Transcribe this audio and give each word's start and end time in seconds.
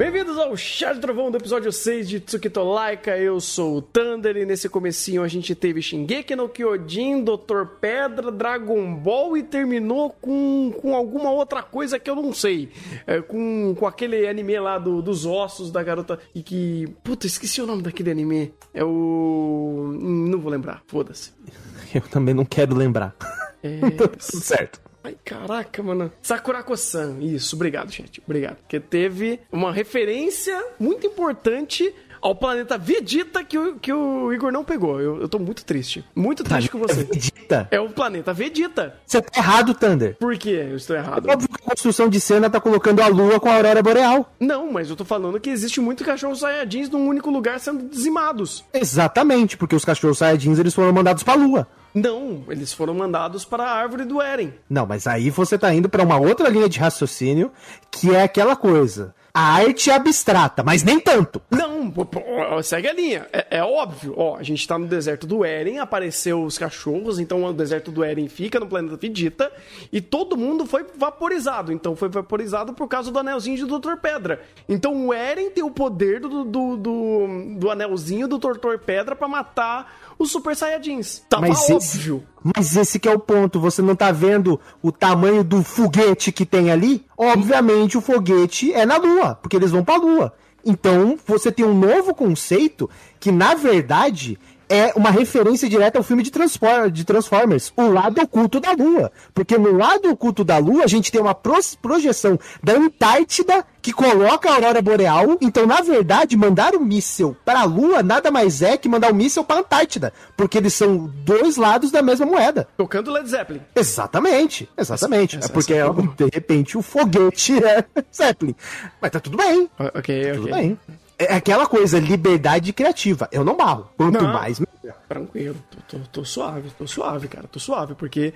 Bem-vindos 0.00 0.38
ao 0.38 0.56
Chá 0.56 0.94
de 0.94 0.98
Trovão 0.98 1.30
do 1.30 1.36
episódio 1.36 1.70
6 1.70 2.08
de 2.08 2.20
Tsukito 2.20 2.62
Laika. 2.62 3.18
Eu 3.18 3.38
sou 3.38 3.76
o 3.76 3.82
Thunder 3.82 4.34
e 4.34 4.46
nesse 4.46 4.66
comecinho 4.66 5.22
a 5.22 5.28
gente 5.28 5.54
teve 5.54 5.82
Shingeki 5.82 6.34
no 6.34 6.48
Kyojin, 6.48 7.22
Dr. 7.22 7.66
Pedra, 7.78 8.32
Dragon 8.32 8.94
Ball 8.94 9.36
e 9.36 9.42
terminou 9.42 10.08
com, 10.08 10.72
com 10.80 10.96
alguma 10.96 11.30
outra 11.30 11.62
coisa 11.62 11.98
que 11.98 12.08
eu 12.08 12.16
não 12.16 12.32
sei. 12.32 12.70
É, 13.06 13.20
com, 13.20 13.74
com 13.78 13.86
aquele 13.86 14.26
anime 14.26 14.58
lá 14.58 14.78
do, 14.78 15.02
dos 15.02 15.26
ossos 15.26 15.70
da 15.70 15.82
garota 15.82 16.18
e 16.34 16.42
que... 16.42 16.88
Puta, 17.04 17.26
esqueci 17.26 17.60
o 17.60 17.66
nome 17.66 17.82
daquele 17.82 18.10
anime. 18.10 18.54
É 18.72 18.82
o... 18.82 19.94
Não 20.00 20.40
vou 20.40 20.50
lembrar, 20.50 20.82
foda-se. 20.86 21.34
Eu 21.94 22.00
também 22.08 22.32
não 22.32 22.46
quero 22.46 22.74
lembrar. 22.74 23.14
É... 23.62 23.80
Tá 24.00 24.08
certo. 24.18 24.80
Ai, 25.02 25.16
caraca, 25.24 25.82
mano. 25.82 26.12
Sakurako-san. 26.22 27.18
Isso, 27.20 27.56
obrigado, 27.56 27.90
gente. 27.90 28.22
Obrigado. 28.24 28.56
Porque 28.56 28.78
teve 28.78 29.40
uma 29.50 29.72
referência 29.72 30.62
muito 30.78 31.06
importante 31.06 31.92
ao 32.20 32.34
planeta 32.34 32.76
Vegeta 32.78 33.42
que 33.44 33.58
o, 33.58 33.76
que 33.76 33.92
o 33.92 34.32
Igor 34.32 34.52
não 34.52 34.64
pegou. 34.64 35.00
Eu, 35.00 35.20
eu 35.20 35.28
tô 35.28 35.38
muito 35.38 35.64
triste. 35.64 36.04
Muito 36.14 36.44
triste 36.44 36.70
com 36.70 36.78
você. 36.78 37.04
Vegeta? 37.04 37.68
É 37.70 37.80
o 37.80 37.88
planeta 37.88 38.32
Vegeta. 38.32 38.96
Você 39.06 39.20
tá 39.22 39.40
errado, 39.40 39.74
Thunder. 39.74 40.16
Por 40.18 40.36
que 40.36 40.50
eu 40.50 40.76
estou 40.76 40.96
errado? 40.96 41.28
Óbvio 41.28 41.48
que 41.48 41.62
a 41.64 41.68
construção 41.68 42.08
de 42.08 42.20
cena 42.20 42.50
tá 42.50 42.60
colocando 42.60 43.00
a 43.00 43.06
lua 43.08 43.40
com 43.40 43.48
a 43.48 43.54
aurora 43.54 43.82
boreal. 43.82 44.32
Não, 44.38 44.70
mas 44.72 44.90
eu 44.90 44.96
tô 44.96 45.04
falando 45.04 45.40
que 45.40 45.50
existe 45.50 45.80
muito 45.80 46.04
cachorro 46.04 46.36
saiyajins 46.36 46.88
num 46.88 47.06
único 47.06 47.30
lugar 47.30 47.58
sendo 47.60 47.88
dizimados. 47.88 48.64
Exatamente, 48.72 49.56
porque 49.56 49.74
os 49.74 49.84
cachorros 49.84 50.18
saiyajins 50.18 50.58
eles 50.58 50.74
foram 50.74 50.92
mandados 50.92 51.22
pra 51.22 51.34
lua. 51.34 51.66
Não, 51.92 52.44
eles 52.48 52.72
foram 52.72 52.94
mandados 52.94 53.44
para 53.44 53.64
a 53.64 53.72
árvore 53.74 54.04
do 54.04 54.22
Eren. 54.22 54.52
Não, 54.68 54.86
mas 54.86 55.06
aí 55.06 55.28
você 55.28 55.58
tá 55.58 55.74
indo 55.74 55.88
pra 55.88 56.04
uma 56.04 56.18
outra 56.18 56.48
linha 56.48 56.68
de 56.68 56.78
raciocínio, 56.78 57.50
que 57.90 58.14
é 58.14 58.22
aquela 58.22 58.54
coisa. 58.54 59.12
A 59.32 59.54
arte 59.54 59.90
é 59.90 59.94
abstrata, 59.94 60.62
mas 60.62 60.82
nem 60.82 60.98
tanto. 60.98 61.40
Não, 61.50 62.62
segue 62.62 62.88
a 62.88 62.92
linha. 62.92 63.28
É, 63.32 63.58
é 63.58 63.62
óbvio. 63.62 64.14
Ó, 64.16 64.36
a 64.36 64.42
gente 64.42 64.66
tá 64.66 64.78
no 64.78 64.86
deserto 64.86 65.26
do 65.26 65.44
Eren, 65.44 65.78
apareceu 65.78 66.42
os 66.42 66.58
cachorros, 66.58 67.18
então 67.18 67.44
o 67.44 67.52
deserto 67.52 67.90
do 67.90 68.02
Eren 68.02 68.28
fica 68.28 68.58
no 68.58 68.66
planeta 68.66 68.96
Vegeta 68.96 69.52
e 69.92 70.00
todo 70.00 70.36
mundo 70.36 70.66
foi 70.66 70.84
vaporizado. 70.96 71.72
Então 71.72 71.94
foi 71.94 72.08
vaporizado 72.08 72.72
por 72.72 72.88
causa 72.88 73.10
do 73.10 73.18
anelzinho 73.18 73.66
do 73.66 73.78
Dr. 73.78 73.96
Pedra. 73.96 74.42
Então 74.68 75.06
o 75.06 75.12
Eren 75.12 75.50
tem 75.50 75.62
o 75.62 75.70
poder 75.70 76.20
do, 76.20 76.44
do, 76.44 76.76
do, 76.76 77.26
do 77.56 77.70
anelzinho 77.70 78.26
do 78.26 78.38
Dr. 78.38 78.78
Pedra 78.84 79.14
pra 79.14 79.28
matar 79.28 80.09
os 80.22 80.30
Super 80.30 80.54
Saiyajins. 80.54 81.22
Tava 81.28 81.48
Mas 81.48 81.60
óbvio. 81.70 81.76
esse, 81.76 82.22
mas 82.56 82.76
esse 82.76 82.98
que 82.98 83.08
é 83.08 83.12
o 83.12 83.18
ponto. 83.18 83.60
Você 83.60 83.82
não 83.82 83.96
tá 83.96 84.12
vendo 84.12 84.60
o 84.82 84.92
tamanho 84.92 85.42
do 85.42 85.62
foguete 85.62 86.32
que 86.32 86.46
tem 86.46 86.70
ali? 86.70 87.04
Obviamente 87.16 87.96
o 87.98 88.00
foguete 88.00 88.72
é 88.72 88.84
na 88.84 88.96
Lua, 88.96 89.34
porque 89.34 89.56
eles 89.56 89.70
vão 89.70 89.84
pra 89.84 89.96
Lua. 89.96 90.32
Então 90.64 91.18
você 91.26 91.50
tem 91.50 91.64
um 91.64 91.74
novo 91.74 92.14
conceito 92.14 92.88
que, 93.18 93.32
na 93.32 93.54
verdade, 93.54 94.38
é 94.70 94.92
uma 94.96 95.10
referência 95.10 95.68
direta 95.68 95.98
ao 95.98 96.04
filme 96.04 96.22
de, 96.22 96.30
Transfor 96.30 96.90
de 96.90 97.04
Transformers, 97.04 97.72
o 97.76 97.88
lado 97.88 98.22
oculto 98.22 98.60
da 98.60 98.72
Lua. 98.72 99.10
Porque 99.34 99.58
no 99.58 99.76
lado 99.76 100.08
oculto 100.10 100.44
da 100.44 100.56
Lua 100.58 100.84
a 100.84 100.86
gente 100.86 101.10
tem 101.12 101.20
uma 101.20 101.34
pro- 101.34 101.50
projeção 101.82 102.38
da 102.62 102.74
Antártida 102.74 103.66
que 103.82 103.92
coloca 103.92 104.48
a 104.50 104.54
aurora 104.54 104.80
boreal. 104.80 105.36
Então, 105.40 105.66
na 105.66 105.80
verdade, 105.80 106.36
mandar 106.36 106.74
o 106.74 106.80
míssil 106.80 107.36
para 107.44 107.60
a 107.60 107.64
Lua 107.64 108.02
nada 108.02 108.30
mais 108.30 108.62
é 108.62 108.76
que 108.76 108.88
mandar 108.88 109.10
o 109.10 109.14
míssil 109.14 109.42
para 109.42 109.56
a 109.56 109.60
Antártida, 109.60 110.12
porque 110.36 110.56
eles 110.58 110.72
são 110.74 111.10
dois 111.24 111.56
lados 111.56 111.90
da 111.90 112.00
mesma 112.02 112.24
moeda. 112.26 112.68
Tocando 112.76 113.10
Led 113.10 113.28
Zeppelin. 113.28 113.60
Exatamente, 113.74 114.68
exatamente. 114.78 115.36
Essa- 115.36 115.46
é 115.46 115.52
porque, 115.52 115.72
essa 115.74 115.92
foi 115.92 116.08
de 116.16 116.30
repente, 116.32 116.78
o 116.78 116.82
foguete 116.82 117.62
é 117.64 117.84
Zeppelin. 118.14 118.54
Mas 119.00 119.10
tá 119.10 119.18
tudo 119.18 119.36
bem, 119.36 119.68
Ok, 119.78 120.32
tudo 120.34 120.42
ok. 120.48 120.52
bem. 120.54 120.78
É 121.22 121.34
aquela 121.34 121.66
coisa, 121.66 121.98
liberdade 122.00 122.72
criativa. 122.72 123.28
Eu 123.30 123.44
não 123.44 123.54
barro. 123.56 123.90
Quanto 123.96 124.22
Não. 124.22 124.32
mais. 124.32 124.60
Tranquilo, 125.06 125.56
tô, 125.86 125.98
tô- 125.98 126.04
tô 126.10 126.24
suave, 126.24 126.70
tô 126.78 126.86
suave, 126.86 127.28
cara, 127.28 127.46
tô 127.46 127.58
suave, 127.60 127.94
porque 127.94 128.32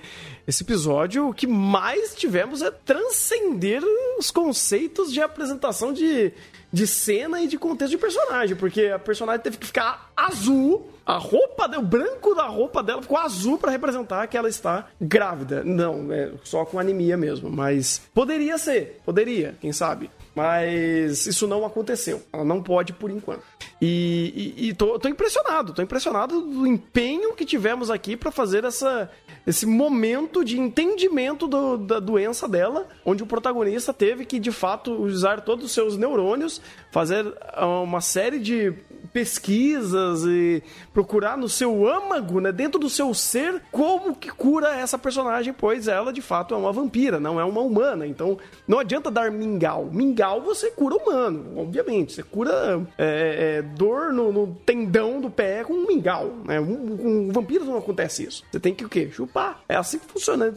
esse 0.47 0.61
episódio 0.63 1.27
o 1.29 1.33
que 1.33 1.47
mais 1.47 2.13
tivemos 2.13 2.61
é 2.61 2.69
transcender 2.69 3.81
os 4.19 4.29
conceitos 4.29 5.11
de 5.11 5.21
apresentação 5.21 5.91
de, 5.91 6.31
de 6.71 6.85
cena 6.85 7.41
e 7.41 7.47
de 7.47 7.57
contexto 7.57 7.91
de 7.91 7.97
personagem, 7.97 8.55
porque 8.55 8.85
a 8.87 8.99
personagem 8.99 9.41
teve 9.41 9.57
que 9.57 9.65
ficar 9.67 10.11
azul, 10.15 10.89
a 11.05 11.17
roupa, 11.17 11.67
o 11.77 11.81
branco 11.81 12.35
da 12.35 12.45
roupa 12.47 12.83
dela 12.83 13.01
ficou 13.01 13.17
azul 13.17 13.57
pra 13.57 13.71
representar 13.71 14.27
que 14.27 14.37
ela 14.37 14.47
está 14.49 14.87
grávida. 15.01 15.63
Não, 15.63 16.11
é 16.11 16.31
só 16.43 16.63
com 16.65 16.77
anemia 16.77 17.17
mesmo, 17.17 17.49
mas 17.49 18.01
poderia 18.13 18.57
ser, 18.57 19.01
poderia, 19.05 19.55
quem 19.59 19.71
sabe. 19.73 20.09
Mas 20.35 21.25
isso 21.25 21.47
não 21.47 21.65
aconteceu. 21.65 22.21
Ela 22.33 22.43
não 22.43 22.61
pode 22.61 22.91
por 22.93 23.09
enquanto. 23.09 23.41
E, 23.81 24.53
e, 24.57 24.67
e 24.69 24.73
tô, 24.73 24.99
tô 24.99 25.07
impressionado, 25.07 25.73
tô 25.73 25.81
impressionado 25.81 26.41
do 26.41 26.67
empenho 26.67 27.33
que 27.33 27.45
tivemos 27.45 27.89
aqui 27.89 28.15
pra 28.17 28.31
fazer 28.31 28.63
essa, 28.65 29.09
esse 29.47 29.65
momento 29.65 30.43
de 30.43 30.59
entendimento 30.59 31.47
do- 31.47 31.77
da 31.77 31.99
doença 31.99 32.47
dela, 32.47 32.87
onde 33.05 33.23
o 33.23 33.25
protagonista 33.25 33.93
teve 33.93 34.25
que 34.25 34.39
de 34.39 34.51
fato 34.51 34.91
usar 34.93 35.41
todos 35.41 35.65
os 35.65 35.71
seus 35.71 35.97
neurônios, 35.97 36.61
fazer 36.91 37.25
ah, 37.53 37.67
uma 37.81 38.01
série 38.01 38.39
de 38.39 38.73
pesquisas 39.15 40.25
e 40.25 40.61
procurar 40.93 41.37
no 41.37 41.47
seu 41.47 41.87
âmago, 41.87 42.41
né, 42.41 42.51
dentro 42.51 42.77
do 42.77 42.89
seu 42.89 43.13
ser, 43.13 43.61
como 43.71 44.13
que 44.13 44.29
cura 44.29 44.75
essa 44.75 44.97
personagem, 44.97 45.53
pois 45.53 45.87
ela 45.87 46.11
de 46.11 46.21
fato 46.21 46.53
é 46.53 46.57
uma 46.57 46.73
vampira, 46.73 47.17
não 47.17 47.39
é 47.39 47.45
uma 47.45 47.61
humana. 47.61 48.05
Então 48.05 48.37
não 48.67 48.77
adianta 48.77 49.09
dar 49.09 49.31
mingau. 49.31 49.85
Mingau 49.85 50.41
você 50.41 50.69
cura 50.69 50.97
humano, 50.97 51.53
obviamente. 51.55 52.11
Você 52.11 52.23
cura 52.23 52.85
é, 52.97 53.59
é, 53.59 53.61
dor 53.61 54.11
no, 54.11 54.33
no 54.33 54.47
tendão 54.65 55.21
do 55.21 55.29
pé 55.29 55.63
com 55.63 55.71
um 55.71 55.87
mingau. 55.87 56.33
Né? 56.43 56.59
Um, 56.59 56.97
com 56.97 57.31
vampiros 57.31 57.69
não 57.69 57.77
acontece 57.77 58.25
isso. 58.25 58.43
Você 58.51 58.59
tem 58.59 58.75
que 58.75 58.83
o 58.83 58.89
quê? 58.89 59.09
Chupar. 59.09 59.61
É 59.69 59.77
assim 59.77 59.97
que 59.97 60.11
funciona. 60.11 60.53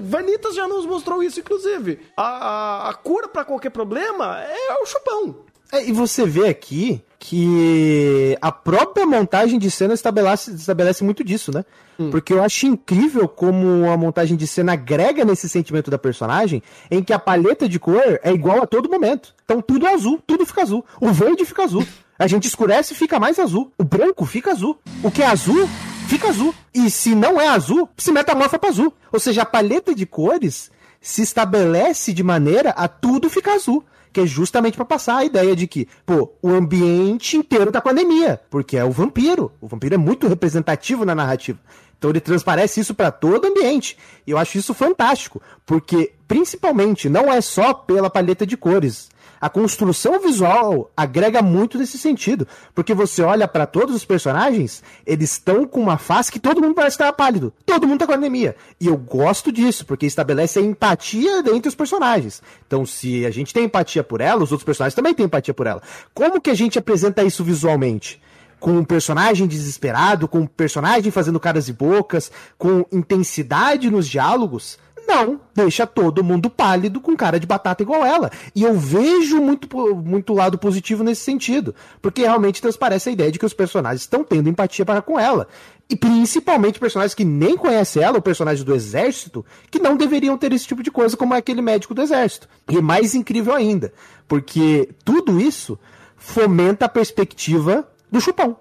Vanitas 0.00 0.54
já 0.54 0.68
nos 0.68 0.86
mostrou 0.86 1.24
isso, 1.24 1.40
inclusive. 1.40 1.98
A, 2.16 2.22
a, 2.22 2.90
a 2.90 2.94
cura 2.94 3.26
pra 3.26 3.44
qualquer 3.44 3.70
problema 3.70 4.40
é 4.42 4.80
o 4.80 4.86
chupão. 4.86 5.34
É, 5.72 5.84
e 5.84 5.90
você 5.90 6.24
vê 6.24 6.46
aqui 6.48 7.02
que 7.28 8.38
a 8.40 8.52
própria 8.52 9.04
montagem 9.04 9.58
de 9.58 9.68
cena 9.68 9.94
estabelece, 9.94 10.52
estabelece 10.52 11.02
muito 11.02 11.24
disso, 11.24 11.50
né? 11.52 11.64
Porque 12.12 12.32
eu 12.32 12.40
acho 12.40 12.66
incrível 12.66 13.26
como 13.26 13.90
a 13.90 13.96
montagem 13.96 14.36
de 14.36 14.46
cena 14.46 14.74
agrega 14.74 15.24
nesse 15.24 15.48
sentimento 15.48 15.90
da 15.90 15.98
personagem, 15.98 16.62
em 16.88 17.02
que 17.02 17.12
a 17.12 17.18
paleta 17.18 17.68
de 17.68 17.80
cor 17.80 18.20
é 18.22 18.30
igual 18.30 18.62
a 18.62 18.66
todo 18.66 18.88
momento. 18.88 19.34
Então 19.44 19.60
tudo 19.60 19.88
é 19.88 19.94
azul, 19.94 20.22
tudo 20.24 20.46
fica 20.46 20.62
azul. 20.62 20.84
O 21.00 21.08
verde 21.12 21.44
fica 21.44 21.64
azul. 21.64 21.84
A 22.16 22.28
gente 22.28 22.46
escurece 22.46 22.94
e 22.94 22.96
fica 22.96 23.18
mais 23.18 23.40
azul. 23.40 23.72
O 23.76 23.82
branco 23.82 24.24
fica 24.24 24.52
azul. 24.52 24.78
O 25.02 25.10
que 25.10 25.20
é 25.20 25.26
azul, 25.26 25.68
fica 26.06 26.28
azul. 26.28 26.54
E 26.72 26.88
se 26.90 27.12
não 27.12 27.40
é 27.40 27.48
azul, 27.48 27.88
se 27.96 28.12
metamorfa 28.12 28.56
para 28.56 28.70
azul. 28.70 28.94
Ou 29.10 29.18
seja, 29.18 29.42
a 29.42 29.46
paleta 29.46 29.92
de 29.92 30.06
cores 30.06 30.70
se 31.00 31.22
estabelece 31.22 32.12
de 32.12 32.22
maneira 32.22 32.70
a 32.70 32.86
tudo 32.86 33.28
ficar 33.28 33.54
azul. 33.54 33.84
Que 34.16 34.22
é 34.22 34.26
justamente 34.26 34.76
para 34.76 34.84
passar 34.86 35.18
a 35.18 35.24
ideia 35.26 35.54
de 35.54 35.66
que, 35.66 35.86
pô, 36.06 36.32
o 36.40 36.48
ambiente 36.48 37.36
inteiro 37.36 37.70
tá 37.70 37.82
com 37.82 37.90
anemia, 37.90 38.40
porque 38.48 38.74
é 38.74 38.82
o 38.82 38.90
vampiro. 38.90 39.52
O 39.60 39.68
vampiro 39.68 39.94
é 39.94 39.98
muito 39.98 40.26
representativo 40.26 41.04
na 41.04 41.14
narrativa. 41.14 41.58
Então 41.98 42.08
ele 42.08 42.18
transparece 42.18 42.80
isso 42.80 42.94
para 42.94 43.10
todo 43.10 43.44
o 43.44 43.48
ambiente. 43.48 43.98
E 44.26 44.30
eu 44.30 44.38
acho 44.38 44.56
isso 44.56 44.72
fantástico, 44.72 45.42
porque 45.66 46.14
principalmente 46.26 47.10
não 47.10 47.30
é 47.30 47.42
só 47.42 47.74
pela 47.74 48.08
paleta 48.08 48.46
de 48.46 48.56
cores. 48.56 49.10
A 49.46 49.48
construção 49.48 50.18
visual 50.18 50.90
agrega 50.96 51.40
muito 51.40 51.78
nesse 51.78 51.96
sentido, 51.96 52.48
porque 52.74 52.92
você 52.92 53.22
olha 53.22 53.46
para 53.46 53.64
todos 53.64 53.94
os 53.94 54.04
personagens, 54.04 54.82
eles 55.06 55.30
estão 55.34 55.64
com 55.64 55.80
uma 55.80 55.98
face 55.98 56.32
que 56.32 56.40
todo 56.40 56.60
mundo 56.60 56.74
parece 56.74 56.94
estar 56.94 57.12
pálido, 57.12 57.52
todo 57.64 57.86
mundo 57.86 58.00
tá 58.00 58.08
com 58.08 58.12
anemia. 58.12 58.56
E 58.80 58.88
eu 58.88 58.96
gosto 58.96 59.52
disso, 59.52 59.86
porque 59.86 60.04
estabelece 60.04 60.58
a 60.58 60.62
empatia 60.62 61.44
entre 61.54 61.68
os 61.68 61.76
personagens. 61.76 62.42
Então, 62.66 62.84
se 62.84 63.24
a 63.24 63.30
gente 63.30 63.54
tem 63.54 63.66
empatia 63.66 64.02
por 64.02 64.20
ela, 64.20 64.42
os 64.42 64.50
outros 64.50 64.64
personagens 64.64 64.96
também 64.96 65.14
têm 65.14 65.26
empatia 65.26 65.54
por 65.54 65.68
ela. 65.68 65.80
Como 66.12 66.40
que 66.40 66.50
a 66.50 66.54
gente 66.54 66.76
apresenta 66.76 67.22
isso 67.22 67.44
visualmente? 67.44 68.20
com 68.58 68.72
um 68.72 68.84
personagem 68.84 69.46
desesperado, 69.46 70.26
com 70.26 70.40
um 70.40 70.46
personagem 70.46 71.12
fazendo 71.12 71.38
caras 71.38 71.68
e 71.68 71.74
bocas, 71.74 72.32
com 72.56 72.86
intensidade 72.90 73.90
nos 73.90 74.08
diálogos. 74.08 74.78
Não, 75.06 75.40
deixa 75.54 75.86
todo 75.86 76.24
mundo 76.24 76.50
pálido 76.50 77.00
com 77.00 77.16
cara 77.16 77.38
de 77.38 77.46
batata 77.46 77.82
igual 77.82 78.04
ela. 78.04 78.30
E 78.54 78.62
eu 78.62 78.74
vejo 78.74 79.40
muito, 79.40 79.68
muito 79.96 80.34
lado 80.34 80.58
positivo 80.58 81.04
nesse 81.04 81.22
sentido. 81.22 81.74
Porque 82.02 82.22
realmente 82.22 82.60
transparece 82.60 83.08
a 83.08 83.12
ideia 83.12 83.30
de 83.30 83.38
que 83.38 83.46
os 83.46 83.54
personagens 83.54 84.00
estão 84.00 84.24
tendo 84.24 84.48
empatia 84.48 84.84
para 84.84 85.00
com 85.00 85.18
ela. 85.18 85.46
E 85.88 85.94
principalmente 85.94 86.80
personagens 86.80 87.14
que 87.14 87.24
nem 87.24 87.56
conhecem 87.56 88.02
ela, 88.02 88.16
ou 88.16 88.22
personagens 88.22 88.64
do 88.64 88.74
exército, 88.74 89.46
que 89.70 89.78
não 89.78 89.96
deveriam 89.96 90.36
ter 90.36 90.52
esse 90.52 90.66
tipo 90.66 90.82
de 90.82 90.90
coisa, 90.90 91.16
como 91.16 91.34
é 91.34 91.38
aquele 91.38 91.62
médico 91.62 91.94
do 91.94 92.02
exército. 92.02 92.48
E 92.68 92.80
mais 92.80 93.14
incrível 93.14 93.54
ainda, 93.54 93.92
porque 94.26 94.88
tudo 95.04 95.40
isso 95.40 95.78
fomenta 96.16 96.86
a 96.86 96.88
perspectiva 96.88 97.88
do 98.10 98.20
chupão, 98.20 98.56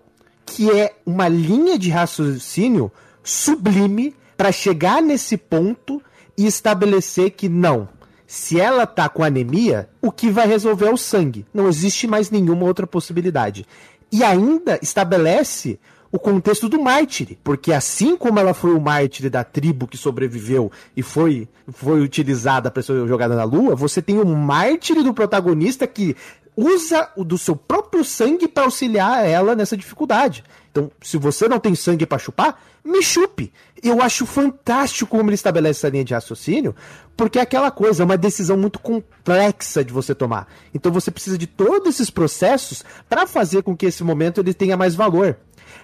que 0.45 0.69
é 0.69 0.95
uma 1.03 1.27
linha 1.27 1.79
de 1.79 1.89
raciocínio 1.89 2.91
sublime 3.23 4.15
para 4.37 4.51
chegar 4.51 5.01
nesse 5.01 5.35
ponto 5.35 5.99
e 6.37 6.45
estabelecer 6.45 7.31
que 7.31 7.49
não. 7.49 7.87
Se 8.27 8.59
ela 8.59 8.87
tá 8.87 9.07
com 9.07 9.23
anemia, 9.23 9.89
o 10.01 10.11
que 10.11 10.29
vai 10.29 10.47
resolver 10.47 10.87
é 10.87 10.93
o 10.93 10.97
sangue. 10.97 11.45
Não 11.53 11.67
existe 11.67 12.07
mais 12.07 12.31
nenhuma 12.31 12.65
outra 12.65 12.87
possibilidade. 12.87 13.65
E 14.11 14.23
ainda 14.23 14.79
estabelece 14.81 15.79
o 16.11 16.19
contexto 16.19 16.69
do 16.69 16.81
mártir, 16.81 17.37
porque 17.43 17.73
assim 17.73 18.15
como 18.15 18.39
ela 18.39 18.53
foi 18.53 18.73
o 18.73 18.79
mártir 18.79 19.29
da 19.29 19.43
tribo 19.43 19.85
que 19.85 19.97
sobreviveu 19.97 20.71
e 20.95 21.01
foi, 21.01 21.47
foi 21.67 21.99
utilizada 21.99 22.71
para 22.71 22.81
ser 22.81 23.05
jogada 23.05 23.35
na 23.35 23.43
lua, 23.43 23.75
você 23.75 24.01
tem 24.01 24.17
o 24.17 24.25
mártir 24.25 25.03
do 25.03 25.13
protagonista 25.13 25.85
que 25.85 26.15
usa 26.55 27.09
o 27.15 27.23
do 27.23 27.37
seu 27.37 27.55
próprio 27.55 28.03
sangue 28.03 28.47
para 28.47 28.63
auxiliar 28.63 29.25
ela 29.25 29.55
nessa 29.55 29.75
dificuldade. 29.75 30.43
Então, 30.71 30.91
se 31.01 31.17
você 31.17 31.47
não 31.47 31.59
tem 31.59 31.75
sangue 31.75 32.05
para 32.05 32.17
chupar, 32.17 32.59
me 32.83 33.01
chupe. 33.01 33.51
Eu 33.81 34.01
acho 34.01 34.25
fantástico 34.25 35.09
como 35.09 35.29
ele 35.29 35.35
estabelece 35.35 35.79
essa 35.79 35.89
linha 35.89 36.03
de 36.03 36.13
raciocínio, 36.13 36.75
porque 37.15 37.39
é 37.39 37.41
aquela 37.41 37.71
coisa, 37.71 38.03
é 38.03 38.05
uma 38.05 38.17
decisão 38.17 38.57
muito 38.57 38.79
complexa 38.79 39.83
de 39.83 39.91
você 39.91 40.13
tomar. 40.13 40.47
Então 40.73 40.91
você 40.91 41.09
precisa 41.09 41.37
de 41.37 41.47
todos 41.47 41.95
esses 41.95 42.09
processos 42.09 42.83
para 43.09 43.25
fazer 43.25 43.63
com 43.63 43.75
que 43.75 43.85
esse 43.85 44.03
momento 44.03 44.39
ele 44.39 44.53
tenha 44.53 44.77
mais 44.77 44.95
valor. 44.95 45.37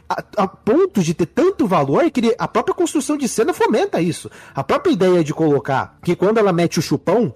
A, 0.07 0.23
a, 0.37 0.47
ponto 0.47 1.01
de 1.01 1.13
ter 1.13 1.25
tanto 1.25 1.65
valor 1.65 2.09
que 2.11 2.19
ele, 2.19 2.35
a 2.37 2.47
própria 2.47 2.75
construção 2.75 3.17
de 3.17 3.27
cena 3.27 3.53
fomenta 3.53 4.01
isso. 4.01 4.29
A 4.53 4.63
própria 4.63 4.91
ideia 4.91 5.23
de 5.23 5.33
colocar 5.33 5.97
que 6.03 6.15
quando 6.15 6.37
ela 6.37 6.51
mete 6.51 6.79
o 6.79 6.81
chupão, 6.81 7.33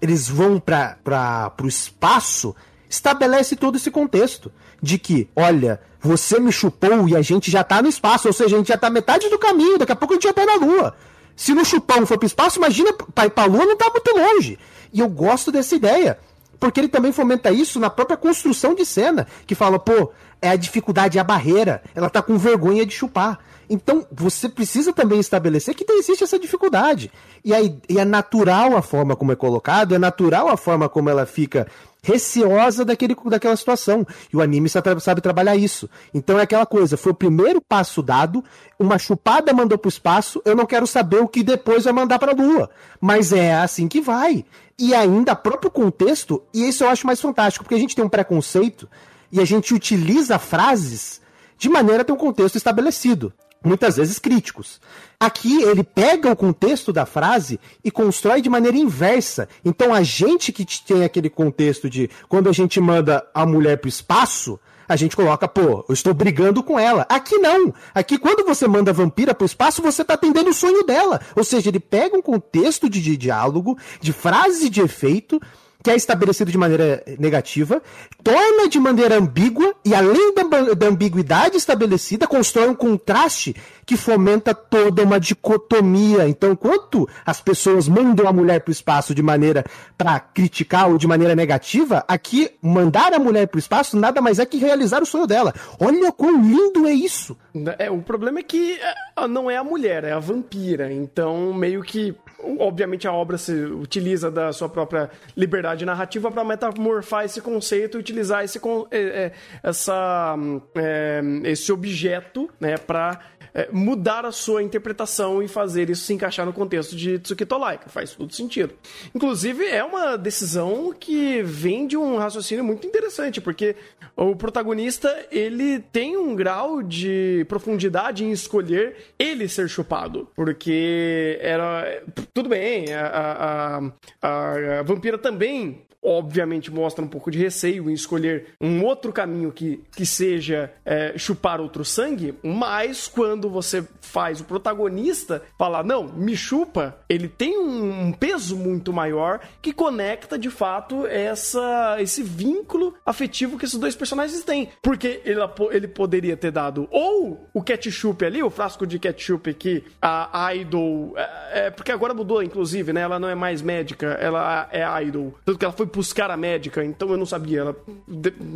eles 0.00 0.28
vão 0.28 0.60
para 0.60 1.52
o 1.62 1.66
espaço 1.66 2.54
estabelece 2.88 3.56
todo 3.56 3.76
esse 3.76 3.90
contexto 3.90 4.50
de 4.82 4.98
que, 4.98 5.28
olha, 5.34 5.80
você 6.00 6.38
me 6.38 6.52
chupou 6.52 7.08
e 7.08 7.16
a 7.16 7.22
gente 7.22 7.50
já 7.50 7.64
tá 7.64 7.82
no 7.82 7.88
espaço, 7.88 8.28
ou 8.28 8.32
seja, 8.32 8.56
a 8.56 8.58
gente 8.58 8.68
já 8.68 8.78
tá 8.78 8.88
metade 8.88 9.28
do 9.28 9.38
caminho, 9.38 9.78
daqui 9.78 9.92
a 9.92 9.96
pouco 9.96 10.14
a 10.14 10.16
gente 10.16 10.24
já 10.24 10.32
tá 10.32 10.46
na 10.46 10.54
Lua. 10.54 10.94
Se 11.36 11.54
no 11.54 11.64
chupão 11.64 12.06
for 12.06 12.18
pro 12.18 12.26
espaço, 12.26 12.58
imagina, 12.58 12.92
pra, 12.92 13.28
pra 13.30 13.44
Lua 13.44 13.64
não 13.64 13.76
tá 13.76 13.90
muito 13.90 14.16
longe. 14.16 14.58
E 14.92 15.00
eu 15.00 15.08
gosto 15.08 15.52
dessa 15.52 15.76
ideia, 15.76 16.18
porque 16.58 16.80
ele 16.80 16.88
também 16.88 17.12
fomenta 17.12 17.50
isso 17.50 17.78
na 17.78 17.90
própria 17.90 18.16
construção 18.16 18.74
de 18.74 18.84
cena, 18.84 19.26
que 19.46 19.54
fala, 19.54 19.78
pô, 19.78 20.10
é 20.40 20.50
a 20.50 20.56
dificuldade, 20.56 21.18
é 21.18 21.20
a 21.20 21.24
barreira, 21.24 21.82
ela 21.94 22.08
tá 22.08 22.22
com 22.22 22.36
vergonha 22.38 22.86
de 22.86 22.94
chupar. 22.94 23.38
Então, 23.70 24.06
você 24.10 24.48
precisa 24.48 24.92
também 24.92 25.20
estabelecer 25.20 25.74
que 25.74 25.84
existe 25.92 26.24
essa 26.24 26.38
dificuldade. 26.38 27.12
E, 27.44 27.52
aí, 27.52 27.78
e 27.88 27.98
é 27.98 28.04
natural 28.04 28.76
a 28.76 28.80
forma 28.80 29.14
como 29.14 29.30
é 29.30 29.36
colocado, 29.36 29.94
é 29.94 29.98
natural 29.98 30.48
a 30.48 30.56
forma 30.56 30.88
como 30.88 31.10
ela 31.10 31.26
fica 31.26 31.66
receosa 32.02 32.84
daquele, 32.84 33.16
daquela 33.26 33.56
situação. 33.56 34.06
E 34.32 34.36
o 34.36 34.40
anime 34.40 34.68
sabe, 34.68 35.00
sabe, 35.00 35.20
trabalhar 35.20 35.56
isso. 35.56 35.88
Então 36.12 36.38
é 36.38 36.42
aquela 36.42 36.66
coisa, 36.66 36.96
foi 36.96 37.12
o 37.12 37.14
primeiro 37.14 37.60
passo 37.60 38.02
dado, 38.02 38.44
uma 38.78 38.98
chupada 38.98 39.52
mandou 39.52 39.78
pro 39.78 39.88
espaço, 39.88 40.40
eu 40.44 40.54
não 40.54 40.66
quero 40.66 40.86
saber 40.86 41.20
o 41.20 41.28
que 41.28 41.42
depois 41.42 41.84
vai 41.84 41.92
mandar 41.92 42.18
pra 42.18 42.32
lua. 42.32 42.70
Mas 43.00 43.32
é 43.32 43.54
assim 43.54 43.88
que 43.88 44.00
vai. 44.00 44.44
E 44.78 44.94
ainda 44.94 45.34
próprio 45.34 45.70
contexto, 45.70 46.42
e 46.54 46.68
isso 46.68 46.84
eu 46.84 46.88
acho 46.88 47.06
mais 47.06 47.20
fantástico, 47.20 47.64
porque 47.64 47.74
a 47.74 47.78
gente 47.78 47.96
tem 47.96 48.04
um 48.04 48.08
preconceito 48.08 48.88
e 49.30 49.40
a 49.40 49.44
gente 49.44 49.74
utiliza 49.74 50.38
frases 50.38 51.20
de 51.58 51.68
maneira 51.68 52.02
a 52.02 52.04
ter 52.04 52.12
um 52.12 52.16
contexto 52.16 52.56
estabelecido 52.56 53.32
muitas 53.64 53.96
vezes 53.96 54.18
críticos. 54.18 54.80
Aqui 55.18 55.62
ele 55.62 55.82
pega 55.82 56.30
o 56.30 56.36
contexto 56.36 56.92
da 56.92 57.04
frase 57.04 57.58
e 57.84 57.90
constrói 57.90 58.40
de 58.40 58.48
maneira 58.48 58.76
inversa. 58.76 59.48
Então 59.64 59.92
a 59.92 60.02
gente 60.02 60.52
que 60.52 60.64
tem 60.82 61.04
aquele 61.04 61.28
contexto 61.28 61.90
de 61.90 62.08
quando 62.28 62.48
a 62.48 62.52
gente 62.52 62.80
manda 62.80 63.26
a 63.34 63.44
mulher 63.44 63.78
para 63.78 63.86
o 63.86 63.88
espaço, 63.88 64.60
a 64.88 64.96
gente 64.96 65.14
coloca, 65.14 65.46
pô, 65.46 65.84
eu 65.86 65.92
estou 65.92 66.14
brigando 66.14 66.62
com 66.62 66.78
ela. 66.78 67.04
Aqui 67.10 67.36
não. 67.36 67.74
Aqui, 67.94 68.16
quando 68.16 68.44
você 68.44 68.66
manda 68.66 68.90
a 68.90 68.94
vampira 68.94 69.34
pro 69.34 69.44
espaço, 69.44 69.82
você 69.82 70.02
tá 70.02 70.14
atendendo 70.14 70.48
o 70.48 70.54
sonho 70.54 70.82
dela. 70.82 71.20
Ou 71.36 71.44
seja, 71.44 71.68
ele 71.68 71.78
pega 71.78 72.16
um 72.16 72.22
contexto 72.22 72.88
de, 72.88 73.02
de 73.02 73.16
diálogo, 73.16 73.76
de 74.00 74.14
frase 74.14 74.70
de 74.70 74.80
efeito, 74.80 75.38
que 75.82 75.90
é 75.90 75.96
estabelecido 75.96 76.50
de 76.50 76.58
maneira 76.58 77.02
negativa, 77.18 77.80
torna 78.22 78.68
de 78.68 78.80
maneira 78.80 79.16
ambígua 79.16 79.74
e, 79.84 79.94
além 79.94 80.34
da, 80.34 80.74
da 80.74 80.86
ambiguidade 80.86 81.56
estabelecida, 81.56 82.26
constrói 82.26 82.68
um 82.68 82.74
contraste 82.74 83.54
que 83.86 83.96
fomenta 83.96 84.52
toda 84.52 85.02
uma 85.02 85.20
dicotomia. 85.20 86.28
Então, 86.28 86.52
enquanto 86.52 87.08
as 87.24 87.40
pessoas 87.40 87.88
mandam 87.88 88.26
a 88.26 88.32
mulher 88.32 88.60
para 88.60 88.70
o 88.70 88.72
espaço 88.72 89.14
de 89.14 89.22
maneira 89.22 89.64
para 89.96 90.18
criticar 90.18 90.90
ou 90.90 90.98
de 90.98 91.06
maneira 91.06 91.34
negativa, 91.34 92.04
aqui 92.08 92.50
mandar 92.60 93.14
a 93.14 93.18
mulher 93.18 93.46
para 93.46 93.56
o 93.56 93.60
espaço 93.60 93.96
nada 93.96 94.20
mais 94.20 94.38
é 94.38 94.44
que 94.44 94.58
realizar 94.58 95.00
o 95.00 95.06
sonho 95.06 95.26
dela. 95.26 95.54
Olha 95.78 96.10
quão 96.10 96.42
lindo 96.42 96.86
é 96.86 96.92
isso. 96.92 97.36
É, 97.78 97.90
o 97.90 98.02
problema 98.02 98.40
é 98.40 98.42
que 98.42 98.78
é, 99.16 99.28
não 99.28 99.50
é 99.50 99.56
a 99.56 99.64
mulher, 99.64 100.04
é 100.04 100.12
a 100.12 100.18
vampira. 100.18 100.92
Então, 100.92 101.54
meio 101.54 101.82
que 101.82 102.14
obviamente 102.58 103.06
a 103.06 103.12
obra 103.12 103.36
se 103.36 103.52
utiliza 103.52 104.30
da 104.30 104.52
sua 104.52 104.68
própria 104.68 105.10
liberdade 105.36 105.84
narrativa 105.84 106.30
para 106.30 106.44
metamorfar 106.44 107.24
esse 107.24 107.40
conceito 107.40 107.96
e 107.96 108.00
utilizar 108.00 108.44
esse, 108.44 108.60
é, 108.90 109.32
essa, 109.62 110.36
é, 110.74 111.20
esse 111.44 111.72
objeto 111.72 112.48
né, 112.60 112.76
para 112.76 113.20
é, 113.54 113.68
mudar 113.72 114.24
a 114.24 114.32
sua 114.32 114.62
interpretação 114.62 115.42
e 115.42 115.48
fazer 115.48 115.90
isso 115.90 116.04
se 116.04 116.12
encaixar 116.12 116.46
no 116.46 116.52
contexto 116.52 116.94
de 116.96 117.18
Tsukito 117.18 117.56
Laika. 117.58 117.88
Faz 117.88 118.12
todo 118.12 118.32
sentido. 118.32 118.74
Inclusive, 119.14 119.64
é 119.66 119.82
uma 119.82 120.16
decisão 120.16 120.94
que 120.98 121.42
vem 121.42 121.86
de 121.86 121.96
um 121.96 122.16
raciocínio 122.16 122.64
muito 122.64 122.86
interessante, 122.86 123.40
porque 123.40 123.76
o 124.16 124.34
protagonista 124.36 125.26
ele 125.30 125.80
tem 125.80 126.16
um 126.16 126.34
grau 126.34 126.82
de 126.82 127.44
profundidade 127.48 128.24
em 128.24 128.32
escolher 128.32 128.96
ele 129.18 129.48
ser 129.48 129.68
chupado. 129.68 130.28
Porque 130.34 131.38
era. 131.40 132.02
Tudo 132.32 132.48
bem, 132.48 132.92
a, 132.92 133.06
a, 133.06 133.78
a, 134.22 134.78
a 134.80 134.82
vampira 134.82 135.18
também 135.18 135.87
obviamente 136.02 136.70
mostra 136.70 137.04
um 137.04 137.08
pouco 137.08 137.30
de 137.30 137.38
receio 137.38 137.90
em 137.90 137.92
escolher 137.92 138.54
um 138.60 138.84
outro 138.84 139.12
caminho 139.12 139.52
que, 139.52 139.82
que 139.94 140.06
seja 140.06 140.72
é, 140.84 141.14
chupar 141.16 141.60
outro 141.60 141.84
sangue, 141.84 142.34
mas 142.42 143.08
quando 143.08 143.50
você 143.50 143.86
faz 144.00 144.40
o 144.40 144.44
protagonista 144.44 145.42
falar, 145.58 145.84
não, 145.84 146.04
me 146.04 146.36
chupa, 146.36 146.98
ele 147.08 147.28
tem 147.28 147.58
um 147.58 148.12
peso 148.12 148.56
muito 148.56 148.92
maior 148.92 149.40
que 149.60 149.72
conecta 149.72 150.38
de 150.38 150.50
fato 150.50 151.06
essa, 151.06 151.96
esse 152.00 152.22
vínculo 152.22 152.94
afetivo 153.04 153.58
que 153.58 153.64
esses 153.64 153.78
dois 153.78 153.94
personagens 153.94 154.42
têm. 154.44 154.68
Porque 154.82 155.20
ele, 155.24 155.40
ele 155.72 155.88
poderia 155.88 156.36
ter 156.36 156.50
dado 156.50 156.88
ou 156.90 157.48
o 157.52 157.62
ketchup 157.62 158.24
ali, 158.24 158.42
o 158.42 158.50
frasco 158.50 158.86
de 158.86 158.98
ketchup 158.98 159.52
que 159.54 159.84
a 160.00 160.54
Idol. 160.54 161.14
É, 161.16 161.66
é, 161.66 161.70
porque 161.70 161.92
agora 161.92 162.14
mudou, 162.14 162.42
inclusive, 162.42 162.92
né? 162.92 163.00
Ela 163.00 163.18
não 163.18 163.28
é 163.28 163.34
mais 163.34 163.62
médica, 163.62 164.06
ela 164.20 164.68
é 164.70 164.84
Idol. 165.04 165.34
Tanto 165.44 165.58
que 165.58 165.64
ela 165.64 165.74
foi 165.74 165.86
buscar 165.92 166.30
a 166.30 166.36
médica, 166.36 166.84
então 166.84 167.10
eu 167.10 167.16
não 167.16 167.26
sabia. 167.26 167.60
Ela, 167.60 167.76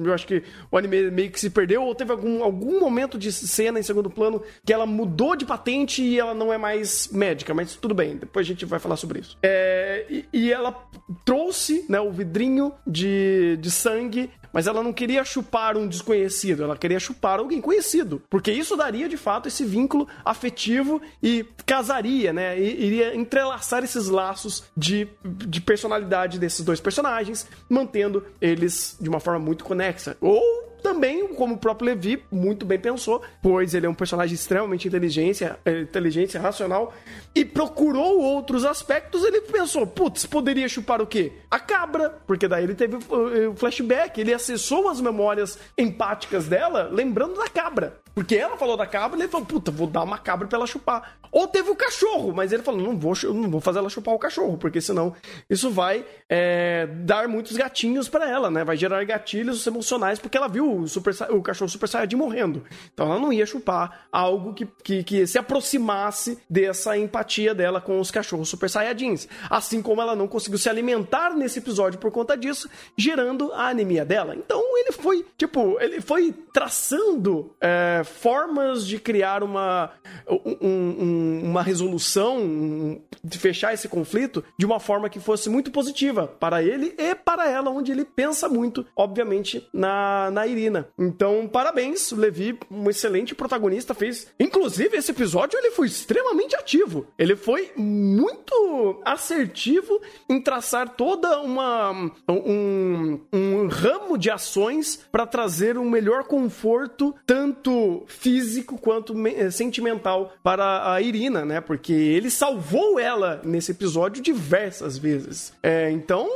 eu 0.04 0.12
acho 0.12 0.26
que 0.26 0.42
o 0.70 0.76
anime 0.76 1.10
meio 1.10 1.30
que 1.30 1.40
se 1.40 1.50
perdeu, 1.50 1.82
ou 1.82 1.94
teve 1.94 2.12
algum, 2.12 2.42
algum 2.42 2.80
momento 2.80 3.18
de 3.18 3.32
cena 3.32 3.78
em 3.78 3.82
segundo 3.82 4.10
plano 4.10 4.42
que 4.64 4.72
ela 4.72 4.86
mudou 4.86 5.34
de 5.36 5.44
patente 5.44 6.02
e 6.02 6.18
ela 6.18 6.34
não 6.34 6.52
é 6.52 6.58
mais 6.58 7.08
médica, 7.12 7.52
mas 7.52 7.74
tudo 7.76 7.94
bem, 7.94 8.16
depois 8.16 8.46
a 8.46 8.48
gente 8.48 8.64
vai 8.64 8.78
falar 8.78 8.96
sobre 8.96 9.20
isso. 9.20 9.38
É, 9.42 10.06
e, 10.08 10.24
e, 10.32 10.52
ela 10.52 10.88
trouxe 11.24 11.84
né, 11.88 12.00
o 12.00 12.10
vidrinho 12.10 12.72
de, 12.86 13.56
de 13.60 13.70
sangue 13.70 14.30
mas 14.52 14.66
ela 14.66 14.82
não 14.82 14.92
queria 14.92 15.24
chupar 15.24 15.76
um 15.76 15.86
desconhecido, 15.86 16.62
ela 16.62 16.76
queria 16.76 17.00
chupar 17.00 17.38
alguém 17.38 17.60
conhecido, 17.60 18.22
porque 18.28 18.52
isso 18.52 18.76
daria 18.76 19.08
de 19.08 19.16
fato 19.16 19.48
esse 19.48 19.64
vínculo 19.64 20.06
afetivo 20.24 21.00
e 21.22 21.46
casaria, 21.64 22.32
né? 22.32 22.58
E, 22.58 22.86
iria 22.86 23.14
entrelaçar 23.14 23.82
esses 23.82 24.08
laços 24.08 24.64
de, 24.76 25.08
de 25.24 25.60
personalidade 25.60 26.38
desses 26.38 26.64
dois 26.64 26.80
personagens, 26.80 27.46
mantendo 27.68 28.24
eles 28.40 28.96
de 29.00 29.08
uma 29.08 29.20
forma 29.20 29.38
muito 29.38 29.64
conexa. 29.64 30.16
Ou 30.20 30.71
também, 30.82 31.28
como 31.34 31.54
o 31.54 31.58
próprio 31.58 31.86
Levi 31.86 32.22
muito 32.30 32.66
bem 32.66 32.78
pensou, 32.78 33.22
pois 33.40 33.74
ele 33.74 33.86
é 33.86 33.88
um 33.88 33.94
personagem 33.94 34.34
extremamente 34.34 34.88
inteligência, 34.88 35.58
é, 35.64 35.80
inteligência 35.80 36.40
racional 36.40 36.92
e 37.34 37.44
procurou 37.44 38.20
outros 38.20 38.64
aspectos, 38.64 39.24
ele 39.24 39.40
pensou, 39.42 39.86
putz, 39.86 40.26
poderia 40.26 40.68
chupar 40.68 41.00
o 41.00 41.06
quê? 41.06 41.32
A 41.50 41.58
cabra, 41.58 42.10
porque 42.26 42.48
daí 42.48 42.64
ele 42.64 42.74
teve 42.74 42.96
o 42.96 43.54
flashback, 43.54 44.20
ele 44.20 44.34
acessou 44.34 44.88
as 44.88 45.00
memórias 45.00 45.58
empáticas 45.78 46.46
dela, 46.46 46.88
lembrando 46.92 47.36
da 47.36 47.48
cabra. 47.48 48.01
Porque 48.14 48.36
ela 48.36 48.56
falou 48.56 48.76
da 48.76 48.86
cabra 48.86 49.18
ele 49.18 49.28
falou, 49.28 49.46
puta, 49.46 49.70
vou 49.70 49.86
dar 49.86 50.02
uma 50.02 50.18
cabra 50.18 50.46
pra 50.46 50.58
ela 50.58 50.66
chupar. 50.66 51.16
Ou 51.30 51.46
teve 51.48 51.70
o 51.70 51.76
cachorro, 51.76 52.32
mas 52.34 52.52
ele 52.52 52.62
falou, 52.62 52.82
não 52.82 52.98
vou, 52.98 53.14
não 53.32 53.50
vou 53.50 53.60
fazer 53.60 53.78
ela 53.78 53.88
chupar 53.88 54.14
o 54.14 54.18
cachorro, 54.18 54.58
porque 54.58 54.82
senão 54.82 55.14
isso 55.48 55.70
vai 55.70 56.04
é, 56.28 56.86
dar 56.86 57.26
muitos 57.26 57.56
gatinhos 57.56 58.06
para 58.06 58.28
ela, 58.28 58.50
né? 58.50 58.62
Vai 58.64 58.76
gerar 58.76 59.02
gatilhos 59.04 59.66
emocionais, 59.66 60.18
porque 60.18 60.36
ela 60.36 60.46
viu 60.46 60.80
o, 60.80 60.86
super, 60.86 61.14
o 61.30 61.40
cachorro 61.40 61.70
Super 61.70 61.88
Saiyajin 61.88 62.16
morrendo. 62.16 62.62
Então 62.92 63.06
ela 63.06 63.18
não 63.18 63.32
ia 63.32 63.46
chupar 63.46 64.06
algo 64.12 64.52
que, 64.52 64.66
que, 64.84 65.02
que 65.02 65.26
se 65.26 65.38
aproximasse 65.38 66.38
dessa 66.50 66.98
empatia 66.98 67.54
dela 67.54 67.80
com 67.80 67.98
os 67.98 68.10
cachorros 68.10 68.50
Super 68.50 68.68
Saiyajins. 68.68 69.26
Assim 69.48 69.80
como 69.80 70.02
ela 70.02 70.14
não 70.14 70.28
conseguiu 70.28 70.58
se 70.58 70.68
alimentar 70.68 71.34
nesse 71.34 71.60
episódio 71.60 71.98
por 71.98 72.10
conta 72.10 72.36
disso, 72.36 72.68
gerando 72.94 73.50
a 73.54 73.68
anemia 73.68 74.04
dela. 74.04 74.36
Então 74.36 74.60
ele 74.76 74.92
foi, 74.92 75.24
tipo, 75.38 75.80
ele 75.80 76.02
foi 76.02 76.34
traçando... 76.52 77.54
É, 77.58 78.01
formas 78.04 78.86
de 78.86 78.98
criar 78.98 79.42
uma, 79.42 79.90
um, 80.28 80.66
um, 80.68 81.40
uma 81.44 81.62
resolução, 81.62 82.38
um, 82.38 83.00
de 83.22 83.38
fechar 83.38 83.74
esse 83.74 83.88
conflito 83.88 84.44
de 84.58 84.66
uma 84.66 84.80
forma 84.80 85.08
que 85.08 85.20
fosse 85.20 85.48
muito 85.48 85.70
positiva 85.70 86.26
para 86.26 86.62
ele 86.62 86.94
e 86.98 87.14
para 87.14 87.48
ela, 87.50 87.70
onde 87.70 87.92
ele 87.92 88.04
pensa 88.04 88.48
muito, 88.48 88.86
obviamente, 88.96 89.66
na, 89.72 90.30
na 90.30 90.46
Irina. 90.46 90.88
Então, 90.98 91.48
parabéns, 91.50 92.12
Levi, 92.12 92.58
um 92.70 92.88
excelente 92.88 93.34
protagonista, 93.34 93.94
fez. 93.94 94.28
Inclusive, 94.38 94.96
esse 94.96 95.10
episódio 95.10 95.58
ele 95.58 95.70
foi 95.70 95.86
extremamente 95.86 96.56
ativo. 96.56 97.06
Ele 97.18 97.36
foi 97.36 97.70
muito 97.76 99.00
assertivo 99.04 100.00
em 100.28 100.40
traçar 100.40 100.90
toda 100.90 101.40
uma 101.40 101.92
um, 102.28 103.20
um 103.32 103.68
ramo 103.68 104.16
de 104.16 104.30
ações 104.30 105.00
para 105.10 105.26
trazer 105.26 105.78
um 105.78 105.88
melhor 105.88 106.24
conforto, 106.24 107.14
tanto 107.26 107.91
físico 108.06 108.78
quanto 108.78 109.14
eh, 109.26 109.50
sentimental, 109.50 110.32
para 110.42 110.92
a 110.92 111.00
Irina, 111.00 111.44
né? 111.44 111.60
Porque 111.60 111.92
ele 111.92 112.30
salvou 112.30 112.98
ela 112.98 113.40
nesse 113.44 113.72
episódio 113.72 114.22
diversas 114.22 114.98
vezes. 114.98 115.52
É, 115.62 115.90
então, 115.90 116.28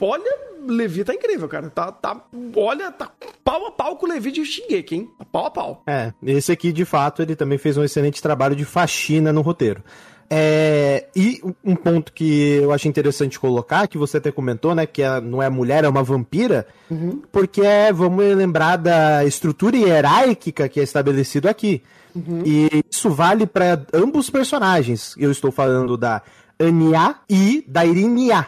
olha, 0.00 0.48
Levi 0.66 1.04
tá 1.04 1.14
incrível, 1.14 1.48
cara. 1.48 1.70
Tá, 1.70 1.90
tá, 1.92 2.20
olha, 2.54 2.90
tá 2.90 3.10
pau 3.42 3.66
a 3.66 3.70
pau 3.70 3.96
com 3.96 4.06
o 4.06 4.08
Levi 4.08 4.30
de 4.30 4.44
Shingeki, 4.44 4.94
hein? 4.94 5.10
Pau 5.32 5.46
a 5.46 5.50
pau. 5.50 5.82
É, 5.86 6.12
esse 6.22 6.52
aqui, 6.52 6.72
de 6.72 6.84
fato, 6.84 7.22
ele 7.22 7.34
também 7.34 7.58
fez 7.58 7.76
um 7.76 7.84
excelente 7.84 8.22
trabalho 8.22 8.54
de 8.54 8.64
faxina 8.64 9.32
no 9.32 9.40
roteiro. 9.40 9.82
É, 10.30 11.06
e 11.16 11.40
um 11.64 11.74
ponto 11.74 12.12
que 12.12 12.58
eu 12.62 12.70
acho 12.70 12.86
interessante 12.86 13.40
colocar, 13.40 13.88
que 13.88 13.96
você 13.96 14.18
até 14.18 14.30
comentou, 14.30 14.74
né? 14.74 14.84
Que 14.84 15.02
ela 15.02 15.20
não 15.20 15.42
é 15.42 15.48
mulher, 15.48 15.84
é 15.84 15.88
uma 15.88 16.02
vampira, 16.02 16.66
uhum. 16.90 17.22
porque 17.32 17.62
é, 17.62 17.92
vamos 17.92 18.22
lembrar 18.36 18.76
da 18.76 19.24
estrutura 19.24 19.76
hierárquica 19.76 20.68
que 20.68 20.80
é 20.80 20.82
estabelecido 20.82 21.48
aqui. 21.48 21.82
Uhum. 22.14 22.42
E 22.44 22.84
isso 22.90 23.10
vale 23.10 23.46
para 23.46 23.86
ambos 23.92 24.26
os 24.26 24.30
personagens. 24.30 25.14
Eu 25.16 25.30
estou 25.30 25.50
falando 25.50 25.96
da 25.96 26.22
Anya 26.60 27.16
e 27.28 27.64
da 27.66 27.86
Irinia. 27.86 28.46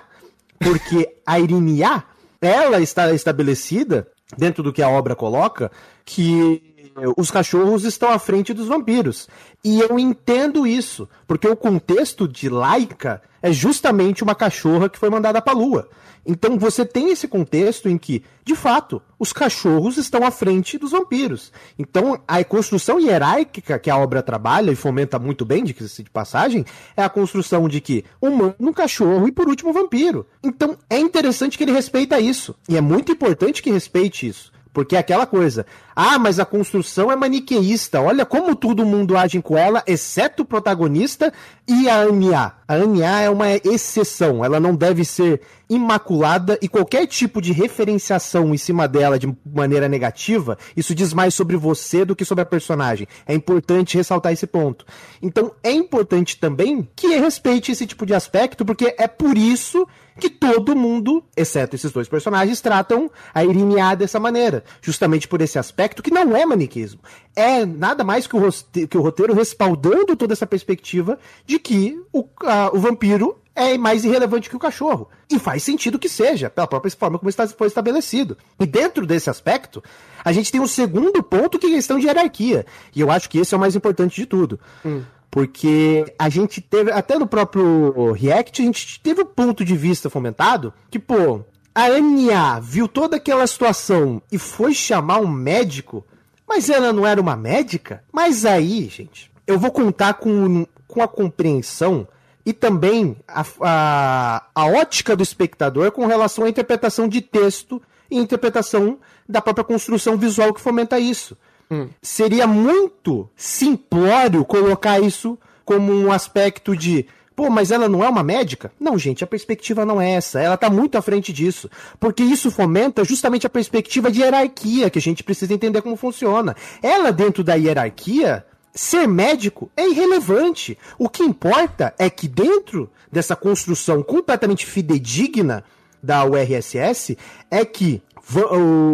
Porque 0.58 1.16
a 1.24 1.40
Irinia, 1.40 2.04
ela 2.42 2.80
está 2.80 3.12
estabelecida, 3.14 4.06
dentro 4.36 4.62
do 4.62 4.72
que 4.72 4.82
a 4.82 4.88
obra 4.88 5.14
coloca, 5.14 5.70
que 6.04 6.69
os 7.16 7.30
cachorros 7.30 7.84
estão 7.84 8.10
à 8.10 8.18
frente 8.18 8.52
dos 8.52 8.68
vampiros. 8.68 9.28
E 9.64 9.80
eu 9.80 9.98
entendo 9.98 10.66
isso, 10.66 11.08
porque 11.26 11.48
o 11.48 11.56
contexto 11.56 12.26
de 12.26 12.48
Laika 12.48 13.22
é 13.42 13.52
justamente 13.52 14.22
uma 14.22 14.34
cachorra 14.34 14.88
que 14.88 14.98
foi 14.98 15.10
mandada 15.10 15.40
para 15.40 15.52
a 15.52 15.56
lua. 15.56 15.88
Então 16.24 16.58
você 16.58 16.84
tem 16.84 17.10
esse 17.10 17.26
contexto 17.26 17.88
em 17.88 17.96
que, 17.96 18.22
de 18.44 18.54
fato, 18.54 19.00
os 19.18 19.32
cachorros 19.32 19.96
estão 19.96 20.24
à 20.24 20.30
frente 20.30 20.76
dos 20.76 20.92
vampiros. 20.92 21.50
Então 21.78 22.20
a 22.28 22.44
construção 22.44 23.00
hierárquica 23.00 23.78
que 23.78 23.90
a 23.90 23.96
obra 23.96 24.22
trabalha 24.22 24.70
e 24.70 24.76
fomenta 24.76 25.18
muito 25.18 25.44
bem, 25.44 25.64
de, 25.64 25.72
de 25.72 26.10
passagem, 26.10 26.64
é 26.96 27.02
a 27.02 27.08
construção 27.08 27.68
de 27.68 27.80
que 27.80 28.04
humano, 28.20 28.74
cachorro 28.74 29.26
e 29.26 29.32
por 29.32 29.48
último 29.48 29.72
vampiro. 29.72 30.26
Então 30.42 30.76
é 30.88 30.98
interessante 30.98 31.56
que 31.56 31.64
ele 31.64 31.72
respeita 31.72 32.20
isso. 32.20 32.54
E 32.68 32.76
é 32.76 32.80
muito 32.80 33.12
importante 33.12 33.62
que 33.62 33.70
respeite 33.70 34.28
isso. 34.28 34.52
Porque 34.72 34.94
é 34.94 34.98
aquela 35.00 35.26
coisa. 35.26 35.66
Ah, 36.02 36.18
mas 36.18 36.38
a 36.38 36.46
construção 36.46 37.12
é 37.12 37.14
maniqueísta. 37.16 38.00
Olha 38.00 38.24
como 38.24 38.56
todo 38.56 38.86
mundo 38.86 39.18
age 39.18 39.42
com 39.42 39.58
ela, 39.58 39.82
exceto 39.86 40.44
o 40.44 40.46
protagonista 40.46 41.30
e 41.68 41.90
a 41.90 42.00
Anya. 42.00 42.54
A 42.66 42.74
Anya 42.74 43.20
é 43.20 43.28
uma 43.28 43.50
exceção. 43.50 44.42
Ela 44.42 44.58
não 44.58 44.74
deve 44.74 45.04
ser 45.04 45.42
imaculada 45.68 46.58
e 46.60 46.68
qualquer 46.68 47.06
tipo 47.06 47.40
de 47.40 47.52
referenciação 47.52 48.52
em 48.52 48.56
cima 48.56 48.88
dela 48.88 49.18
de 49.18 49.32
maneira 49.46 49.88
negativa, 49.88 50.58
isso 50.76 50.94
diz 50.96 51.12
mais 51.12 51.32
sobre 51.32 51.56
você 51.56 52.04
do 52.04 52.16
que 52.16 52.24
sobre 52.24 52.42
a 52.42 52.46
personagem. 52.46 53.06
É 53.24 53.32
importante 53.32 53.96
ressaltar 53.96 54.32
esse 54.32 54.48
ponto. 54.48 54.84
Então, 55.22 55.52
é 55.62 55.70
importante 55.70 56.38
também 56.38 56.88
que 56.96 57.18
respeite 57.18 57.70
esse 57.70 57.86
tipo 57.86 58.04
de 58.04 58.14
aspecto, 58.14 58.64
porque 58.64 58.96
é 58.98 59.06
por 59.06 59.38
isso 59.38 59.86
que 60.18 60.28
todo 60.28 60.76
mundo, 60.76 61.24
exceto 61.36 61.76
esses 61.76 61.90
dois 61.90 62.08
personagens, 62.08 62.60
tratam 62.60 63.10
a 63.32 63.42
Irinia 63.44 63.94
dessa 63.94 64.20
maneira. 64.20 64.64
Justamente 64.82 65.26
por 65.26 65.40
esse 65.40 65.58
aspecto 65.58 65.89
que 65.94 66.10
não 66.10 66.36
é 66.36 66.44
maniquismo. 66.44 67.00
É 67.34 67.64
nada 67.64 68.04
mais 68.04 68.26
que 68.26 68.36
o, 68.36 68.38
roteiro, 68.38 68.88
que 68.88 68.98
o 68.98 69.02
roteiro 69.02 69.34
respaldando 69.34 70.16
toda 70.16 70.32
essa 70.32 70.46
perspectiva 70.46 71.18
de 71.46 71.58
que 71.58 72.00
o, 72.12 72.26
a, 72.44 72.70
o 72.72 72.78
vampiro 72.78 73.36
é 73.54 73.76
mais 73.76 74.04
irrelevante 74.04 74.48
que 74.48 74.56
o 74.56 74.60
cachorro. 74.60 75.08
E 75.30 75.38
faz 75.38 75.62
sentido 75.62 75.98
que 75.98 76.08
seja, 76.08 76.48
pela 76.48 76.66
própria 76.66 76.90
forma 76.92 77.18
como 77.18 77.28
está, 77.28 77.46
foi 77.46 77.66
estabelecido. 77.66 78.36
E 78.58 78.66
dentro 78.66 79.06
desse 79.06 79.28
aspecto, 79.28 79.82
a 80.24 80.32
gente 80.32 80.50
tem 80.50 80.60
um 80.60 80.66
segundo 80.66 81.22
ponto 81.22 81.58
que 81.58 81.66
é 81.66 81.70
questão 81.70 81.98
de 81.98 82.06
hierarquia. 82.06 82.64
E 82.94 83.00
eu 83.00 83.10
acho 83.10 83.28
que 83.28 83.38
esse 83.38 83.54
é 83.54 83.56
o 83.56 83.60
mais 83.60 83.76
importante 83.76 84.16
de 84.16 84.26
tudo. 84.26 84.58
Hum. 84.84 85.02
Porque 85.30 86.12
a 86.18 86.28
gente 86.28 86.60
teve, 86.60 86.90
até 86.90 87.16
no 87.16 87.26
próprio 87.26 88.12
React, 88.12 88.62
a 88.62 88.64
gente 88.64 89.00
teve 89.00 89.22
um 89.22 89.26
ponto 89.26 89.64
de 89.64 89.76
vista 89.76 90.10
fomentado 90.10 90.72
que, 90.90 90.98
pô, 90.98 91.40
a 91.74 91.86
Anya 91.86 92.60
viu 92.60 92.88
toda 92.88 93.16
aquela 93.16 93.46
situação 93.46 94.20
e 94.30 94.38
foi 94.38 94.74
chamar 94.74 95.20
um 95.20 95.28
médico, 95.28 96.04
mas 96.48 96.68
ela 96.68 96.92
não 96.92 97.06
era 97.06 97.20
uma 97.20 97.36
médica? 97.36 98.02
Mas 98.12 98.44
aí, 98.44 98.88
gente, 98.88 99.30
eu 99.46 99.58
vou 99.58 99.70
contar 99.70 100.14
com, 100.14 100.66
com 100.88 101.02
a 101.02 101.08
compreensão 101.08 102.06
e 102.44 102.52
também 102.52 103.16
a, 103.28 103.44
a, 103.60 104.44
a 104.54 104.66
ótica 104.66 105.14
do 105.14 105.22
espectador 105.22 105.92
com 105.92 106.06
relação 106.06 106.44
à 106.44 106.48
interpretação 106.48 107.06
de 107.06 107.20
texto 107.20 107.80
e 108.10 108.18
interpretação 108.18 108.98
da 109.28 109.40
própria 109.40 109.64
construção 109.64 110.16
visual 110.16 110.52
que 110.52 110.60
fomenta 110.60 110.98
isso. 110.98 111.36
Hum. 111.70 111.88
Seria 112.02 112.46
muito 112.46 113.30
simplório 113.36 114.44
colocar 114.44 114.98
isso 114.98 115.38
como 115.64 115.92
um 115.92 116.10
aspecto 116.10 116.76
de 116.76 117.06
Pô, 117.40 117.48
mas 117.48 117.70
ela 117.70 117.88
não 117.88 118.04
é 118.04 118.08
uma 118.10 118.22
médica? 118.22 118.70
Não, 118.78 118.98
gente, 118.98 119.24
a 119.24 119.26
perspectiva 119.26 119.82
não 119.86 119.98
é 119.98 120.10
essa. 120.10 120.38
Ela 120.38 120.56
está 120.56 120.68
muito 120.68 120.98
à 120.98 121.00
frente 121.00 121.32
disso. 121.32 121.70
Porque 121.98 122.22
isso 122.22 122.50
fomenta 122.50 123.02
justamente 123.02 123.46
a 123.46 123.48
perspectiva 123.48 124.12
de 124.12 124.20
hierarquia, 124.20 124.90
que 124.90 124.98
a 124.98 125.00
gente 125.00 125.24
precisa 125.24 125.54
entender 125.54 125.80
como 125.80 125.96
funciona. 125.96 126.54
Ela, 126.82 127.10
dentro 127.10 127.42
da 127.42 127.54
hierarquia, 127.54 128.44
ser 128.74 129.08
médico 129.08 129.70
é 129.74 129.88
irrelevante. 129.88 130.76
O 130.98 131.08
que 131.08 131.22
importa 131.22 131.94
é 131.98 132.10
que 132.10 132.28
dentro 132.28 132.90
dessa 133.10 133.34
construção 133.34 134.02
completamente 134.02 134.66
fidedigna 134.66 135.64
da 136.02 136.22
URSS, 136.26 137.16
é 137.50 137.64
que 137.64 138.02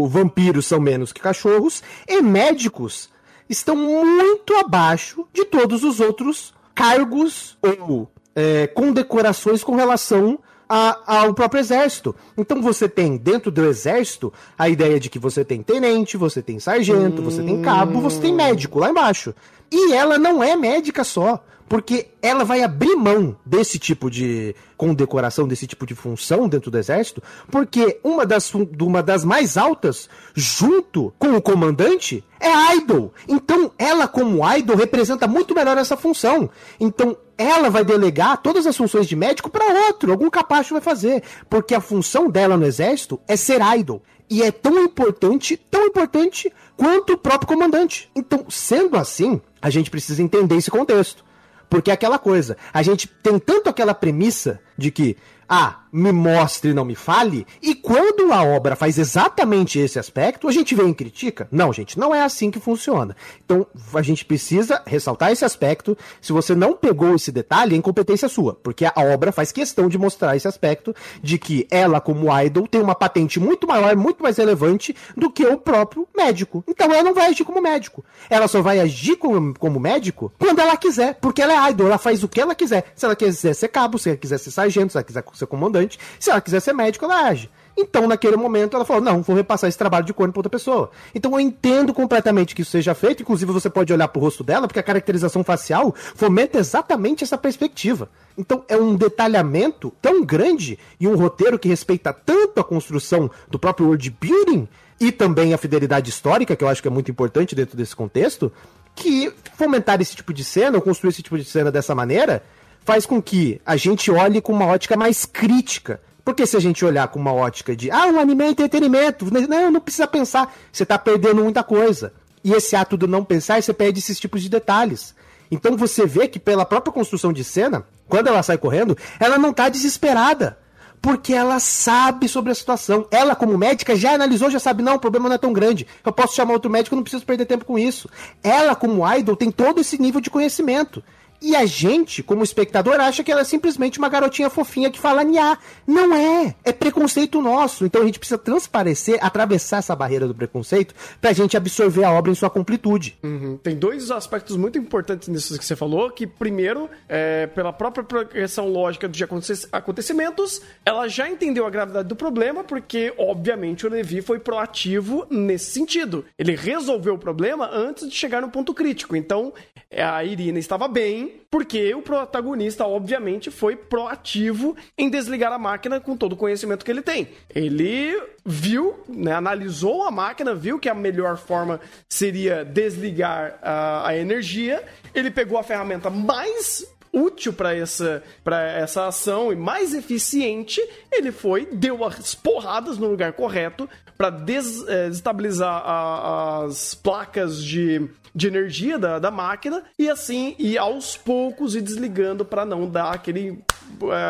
vampiros 0.09 0.67
são 0.67 0.79
menos 0.79 1.13
que 1.13 1.21
cachorros 1.21 1.83
e 2.07 2.23
médicos 2.23 3.11
estão 3.49 3.75
muito 3.75 4.55
abaixo 4.55 5.27
de 5.33 5.45
todos 5.45 5.83
os 5.83 5.99
outros 5.99 6.55
cargos 6.77 7.59
ou 7.61 8.09
é, 8.37 8.67
condecorações 8.69 9.65
com 9.65 9.75
relação 9.75 10.39
a, 10.69 11.21
ao 11.21 11.35
próprio 11.35 11.61
exército. 11.61 12.15
Então 12.37 12.61
você 12.61 12.89
tem 12.89 13.17
dentro 13.17 13.51
do 13.51 13.65
exército 13.65 14.33
a 14.59 14.69
ideia 14.69 15.01
de 15.01 15.09
que 15.09 15.19
você 15.19 15.45
tem 15.45 15.63
tenente, 15.63 16.17
você 16.17 16.43
tem 16.43 16.61
sargento, 16.61 17.23
hum... 17.23 17.25
você 17.25 17.43
tem 17.43 17.63
cabo, 17.63 18.01
você 18.01 18.21
tem 18.21 18.35
médico 18.35 18.79
lá 18.79 18.91
embaixo. 18.91 19.35
E 19.73 19.93
ela 19.95 20.19
não 20.19 20.45
é 20.45 20.55
médica 20.55 21.03
só 21.03 21.43
porque 21.69 22.11
ela 22.23 22.45
vai 22.45 22.63
abrir 22.63 22.95
mão 22.95 23.37
desse 23.45 23.79
tipo 23.79 24.11
de 24.11 24.55
condecoração, 24.77 25.49
desse 25.49 25.67
tipo 25.67 25.87
de 25.87 25.95
função 25.95 26.49
dentro 26.49 26.71
do 26.71 26.79
exército, 26.79 27.23
porque 27.51 27.99
uma 28.05 28.25
das, 28.25 28.53
uma 28.55 29.03
das 29.03 29.25
mais 29.25 29.57
altas, 29.57 30.09
junto 30.35 31.13
com 31.19 31.35
o 31.37 31.43
comandante, 31.43 32.23
é 32.39 32.77
idol. 32.77 33.13
Então, 33.27 33.73
ela 33.79 34.07
como 34.07 34.49
idol 34.55 34.77
representa 34.77 35.27
muito 35.27 35.55
melhor 35.55 35.77
essa 35.77 35.97
função. 35.97 36.49
Então, 36.79 37.17
ela 37.39 37.69
vai 37.69 37.85
delegar 37.85 38.39
todas 38.39 38.67
as 38.67 38.77
funções 38.77 39.07
de 39.07 39.15
médico 39.15 39.51
para 39.51 39.87
outro, 39.87 40.11
algum 40.11 40.31
capacho 40.31 40.75
vai 40.75 40.81
fazer, 40.81 41.23
porque 41.49 41.75
a 41.75 41.81
função 41.81 42.31
dela 42.31 42.57
no 42.57 42.67
exército 42.67 43.21
é 43.29 43.37
ser 43.37 43.61
idol. 43.79 44.03
E 44.29 44.43
é 44.43 44.51
tão 44.51 44.83
importante, 44.83 45.57
tão 45.57 45.87
importante 45.87 46.53
quanto 46.77 47.13
o 47.13 47.19
próprio 47.19 47.47
comandante. 47.47 48.11
Então, 48.15 48.47
sendo 48.49 48.97
assim, 48.97 49.41
a 49.63 49.71
gente 49.71 49.91
precisa 49.91 50.23
entender 50.23 50.57
esse 50.57 50.71
contexto. 50.71 51.25
Porque 51.69 51.91
é 51.91 51.95
aquela 51.95 52.19
coisa, 52.19 52.57
a 52.73 52.83
gente 52.83 53.09
tem 53.09 53.39
tanto 53.39 53.69
aquela 53.69 53.93
premissa 53.93 54.61
de 54.79 54.91
que 54.91 55.17
ah, 55.49 55.81
me 55.93 56.13
mostre, 56.13 56.75
não 56.75 56.85
me 56.85 56.95
fale. 56.95 57.47
E 57.63 57.75
quando 57.75 58.33
a 58.33 58.43
obra 58.43 58.77
faz 58.77 58.99
exatamente 58.99 59.79
esse 59.79 59.99
aspecto, 59.99 60.49
a 60.49 60.53
gente 60.53 60.75
vem 60.75 60.91
e 60.91 60.95
critica? 60.95 61.49
Não, 61.51 61.73
gente, 61.73 61.99
não 61.99 62.15
é 62.15 62.23
assim 62.23 62.51
que 62.51 62.61
funciona. 62.61 63.17
Então, 63.45 63.67
a 63.95 64.03
gente 64.03 64.25
precisa 64.25 64.83
ressaltar 64.87 65.33
esse 65.33 65.45
aspecto. 65.45 65.97
Se 66.21 66.33
você 66.33 66.55
não 66.55 66.75
pegou 66.75 67.15
esse 67.15 67.33
detalhe, 67.33 67.75
é 67.75 67.79
incompetência 67.79 68.29
sua, 68.29 68.55
porque 68.55 68.85
a 68.85 68.93
obra 68.97 69.33
faz 69.33 69.53
questão 69.53 69.89
de 69.89 69.97
mostrar 69.97 70.37
esse 70.37 70.49
aspecto 70.49 70.95
de 71.23 71.39
que 71.39 71.67
ela, 71.71 72.01
como 72.01 72.37
idol, 72.41 72.67
tem 72.67 72.81
uma 72.81 72.95
patente 72.95 73.41
muito 73.41 73.67
maior, 73.67 73.97
muito 73.97 74.23
mais 74.23 74.37
relevante 74.37 74.95
do 75.17 75.31
que 75.31 75.47
o 75.47 75.57
próprio 75.57 76.07
médico. 76.17 76.65
Então, 76.69 76.93
ela 76.93 77.03
não 77.03 77.15
vai 77.15 77.27
agir 77.29 77.45
como 77.45 77.63
médico. 77.63 78.05
Ela 78.29 78.49
só 78.49 78.61
vai 78.61 78.81
agir 78.81 79.17
como, 79.17 79.59
como 79.59 79.81
médico 79.81 80.33
quando 80.39 80.59
ela 80.59 80.77
quiser, 80.77 81.15
porque 81.21 81.41
ela 81.41 81.67
é 81.67 81.71
idol, 81.71 81.87
ela 81.87 81.99
faz 81.99 82.23
o 82.23 82.29
que 82.29 82.41
ela 82.41 82.55
quiser. 82.55 82.93
Se 82.95 83.05
ela 83.05 83.17
quiser 83.17 83.55
ser 83.55 83.69
cabo, 83.69 83.99
se 83.99 84.11
ela 84.11 84.19
quiser 84.19 84.39
ser 84.39 84.51
sargento, 84.51 84.93
se 84.93 84.99
ela 84.99 85.05
quiser 85.05 85.23
ser 85.37 85.47
comandante. 85.47 85.99
Se 86.19 86.31
ela 86.31 86.41
quiser 86.41 86.61
ser 86.61 86.73
médico, 86.73 87.05
ela 87.05 87.29
age. 87.29 87.51
Então, 87.77 88.09
naquele 88.09 88.37
momento, 88.37 88.75
ela 88.75 88.85
falou: 88.85 89.03
não, 89.03 89.23
vou 89.23 89.37
repassar 89.37 89.69
esse 89.69 89.77
trabalho 89.77 90.07
de 90.07 90.15
corno 90.15 90.33
para 90.33 90.41
outra 90.41 90.51
pessoa. 90.51 90.91
Então, 91.15 91.33
eu 91.33 91.41
entendo 91.41 91.93
completamente 91.93 92.55
que 92.55 92.63
isso 92.63 92.71
seja 92.71 92.95
feito. 92.95 93.23
Inclusive, 93.23 93.53
você 93.53 93.69
pode 93.69 93.93
olhar 93.93 94.09
pro 94.09 94.21
rosto 94.21 94.43
dela, 94.43 94.67
porque 94.67 94.81
a 94.81 94.83
caracterização 94.83 95.45
facial 95.45 95.95
fomenta 96.15 96.59
exatamente 96.59 97.23
essa 97.23 97.37
perspectiva. 97.37 98.09
Então, 98.39 98.65
é 98.69 98.77
um 98.77 98.95
detalhamento 98.95 99.93
tão 100.01 100.25
grande 100.25 100.79
e 100.99 101.07
um 101.07 101.17
roteiro 101.17 101.59
que 101.59 101.69
respeita 101.69 102.13
tanto 102.13 102.61
a 102.61 102.65
construção 102.65 103.31
do 103.49 103.59
próprio 103.59 103.89
world 103.89 104.11
building 104.19 104.69
e 104.99 105.13
também 105.13 105.53
a 105.53 105.59
fidelidade 105.59 106.09
histórica, 106.09 106.57
que 106.57 106.65
eu 106.65 106.69
acho 106.69 106.81
que 106.81 106.89
é 106.89 106.91
muito 106.91 107.11
importante 107.11 107.55
dentro 107.55 107.77
desse 107.77 107.95
contexto, 107.95 108.51
que 108.95 109.31
fomentar 109.55 110.01
esse 110.01 110.17
tipo 110.17 110.33
de 110.33 110.43
cena, 110.43 110.79
ou 110.79 110.83
construir 110.83 111.11
esse 111.11 111.23
tipo 111.23 111.37
de 111.37 111.45
cena 111.45 111.71
dessa 111.71 111.95
maneira, 111.95 112.43
faz 112.87 113.05
com 113.05 113.21
que 113.21 113.61
a 113.67 113.77
gente 113.77 114.11
olhe 114.11 114.41
com 114.41 114.53
uma 114.53 114.67
ótica 114.67 114.97
mais 114.97 115.27
crítica 115.27 116.01
porque 116.27 116.45
se 116.45 116.57
a 116.57 116.61
gente 116.61 116.85
olhar 116.85 117.07
com 117.07 117.21
uma 117.21 117.33
ótica 117.33 117.77
de, 117.77 117.89
ah, 117.89 118.09
o 118.09 118.19
anime 118.19 118.43
é 118.43 118.49
entretenimento, 118.49 119.29
não, 119.31 119.71
não 119.71 119.81
precisa 119.81 120.09
pensar, 120.09 120.53
você 120.73 120.83
está 120.83 120.99
perdendo 120.99 121.41
muita 121.41 121.63
coisa. 121.63 122.13
E 122.43 122.53
esse 122.53 122.75
ato 122.75 122.97
do 122.97 123.07
não 123.07 123.23
pensar, 123.23 123.63
você 123.63 123.73
perde 123.73 124.01
esses 124.01 124.19
tipos 124.19 124.43
de 124.43 124.49
detalhes. 124.49 125.15
Então 125.53 125.77
você 125.77 126.05
vê 126.05 126.27
que 126.27 126.41
pela 126.41 126.67
própria 126.67 126.93
construção 126.93 127.33
de 127.33 127.45
cena, 127.45 127.87
quando 128.09 128.27
ela 128.27 128.43
sai 128.43 128.59
correndo, 128.59 128.99
ela 129.21 129.39
não 129.39 129.51
está 129.51 129.69
desesperada. 129.69 130.59
Porque 131.01 131.33
ela 131.33 131.61
sabe 131.61 132.29
sobre 132.29 132.51
a 132.51 132.57
situação. 132.57 133.07
Ela, 133.13 133.37
como 133.37 133.57
médica, 133.57 133.95
já 133.95 134.15
analisou, 134.15 134.51
já 134.51 134.59
sabe, 134.59 134.83
não, 134.83 134.97
o 134.97 134.99
problema 134.99 135.29
não 135.29 135.37
é 135.37 135.39
tão 135.39 135.53
grande. 135.53 135.87
Eu 136.05 136.11
posso 136.11 136.35
chamar 136.35 136.55
outro 136.55 136.69
médico, 136.69 136.97
não 136.97 137.05
preciso 137.05 137.25
perder 137.25 137.47
tempo 137.47 137.65
com 137.65 137.79
isso. 137.79 138.11
Ela, 138.43 138.75
como 138.75 139.07
idol, 139.15 139.37
tem 139.37 139.53
todo 139.53 139.81
esse 139.81 140.03
nível 140.03 140.21
de 140.21 140.31
conhecimento. 140.31 141.05
E 141.41 141.55
a 141.55 141.67
gente, 141.67 142.23
como 142.23 142.43
espectador, 142.43 143.01
acha 143.01 143.23
que 143.23 143.31
ela 143.31 143.43
é 143.43 143.45
simplesmente 143.45 143.99
uma 143.99 144.09
garotinha 144.09 144.51
fofinha 144.51 144.91
que 144.91 144.99
fala 144.99 145.23
nha. 145.23 145.59
Não 145.87 146.15
é. 146.15 146.55
É 146.65 146.73
preconceito 146.73 147.41
nosso. 147.41 147.85
Então 147.85 148.03
a 148.03 148.05
gente 148.05 148.19
precisa 148.19 148.39
transparecer, 148.39 149.19
atravessar 149.21 149.79
essa 149.79 149.95
barreira 149.95 150.27
do 150.27 150.35
preconceito 150.35 150.95
pra 151.21 151.33
gente 151.33 151.57
absorver 151.57 152.05
a 152.05 152.13
obra 152.13 152.31
em 152.31 152.35
sua 152.35 152.51
completude. 152.51 153.19
Uhum. 153.23 153.59
Tem 153.63 153.77
dois 153.77 154.11
aspectos 154.11 154.57
muito 154.57 154.79
importantes 154.79 155.29
nisso 155.29 155.59
que 155.59 155.65
você 155.65 155.77
falou, 155.77 156.11
que 156.11 156.27
primeiro, 156.27 156.89
é, 157.09 157.47
pela 157.49 157.73
própria 157.73 158.05
progressão 158.05 158.69
lógica 158.69 159.09
de 159.09 159.25
acontecimentos, 159.73 160.63
ela 160.85 161.09
já 161.09 161.29
entendeu 161.29 161.67
a 161.67 161.71
gravidade 161.71 162.09
do 162.09 162.17
problema, 162.17 162.65
porque, 162.65 163.13
obviamente, 163.19 163.87
o 163.87 163.91
Levi 163.91 164.23
foi 164.23 164.39
proativo 164.39 165.27
nesse 165.31 165.71
sentido. 165.71 166.25
Ele 166.39 166.55
resolveu 166.55 167.15
o 167.15 167.19
problema 167.19 167.69
antes 167.73 168.09
de 168.09 168.15
chegar 168.15 168.41
no 168.41 168.49
ponto 168.49 168.73
crítico. 168.75 169.17
Então, 169.17 169.53
a 169.91 170.25
Irina 170.25 170.59
estava 170.59 170.89
bem, 170.89 171.26
porque 171.51 171.95
o 171.95 172.03
protagonista, 172.03 172.87
obviamente, 172.87 173.51
foi 173.51 173.77
proativo 173.77 174.77
em 174.97 175.09
desligar 175.09 175.53
a 175.53 175.59
máquina 175.59 176.01
com 176.01 176.17
todo 176.17 176.33
o 176.33 176.37
conhecimento 176.37 176.85
que 176.85 176.91
ele 176.91 177.03
tem. 177.03 177.29
Ele 177.55 178.21
viu, 178.45 178.95
né, 179.09 179.33
analisou 179.33 180.03
a 180.03 180.11
máquina, 180.11 180.55
viu 180.55 180.79
que 180.79 180.89
a 180.89 180.95
melhor 180.95 181.37
forma 181.37 181.81
seria 182.09 182.65
desligar 182.65 183.59
a, 183.63 184.09
a 184.09 184.17
energia. 184.17 184.85
Ele 185.15 185.31
pegou 185.31 185.59
a 185.59 185.63
ferramenta 185.63 186.11
mais 186.11 186.87
útil 187.17 187.53
para 187.53 187.75
essa, 187.75 188.23
essa 188.45 189.07
ação 189.07 189.51
e 189.51 189.57
mais 189.57 189.95
eficiente, 189.95 190.81
ele 191.11 191.33
foi, 191.33 191.67
deu 191.67 192.05
as 192.05 192.35
porradas 192.35 192.99
no 192.99 193.09
lugar 193.09 193.33
correto 193.33 193.89
para 194.19 194.29
eh, 194.29 195.09
desestabilizar 195.09 195.83
as 195.87 196.95
placas 196.95 197.63
de 197.63 198.09
de 198.37 198.49
energia 198.49 198.99
da, 198.99 199.19
da 199.19 199.31
máquina 199.31 199.83
e 199.99 200.11
assim 200.11 200.55
ir 200.59 200.77
aos 200.77 201.17
poucos 201.17 201.75
e 201.75 201.81
desligando 201.81 202.45
para 202.45 202.67
não 202.67 202.87
dar 202.87 203.11
aquele 203.11 203.59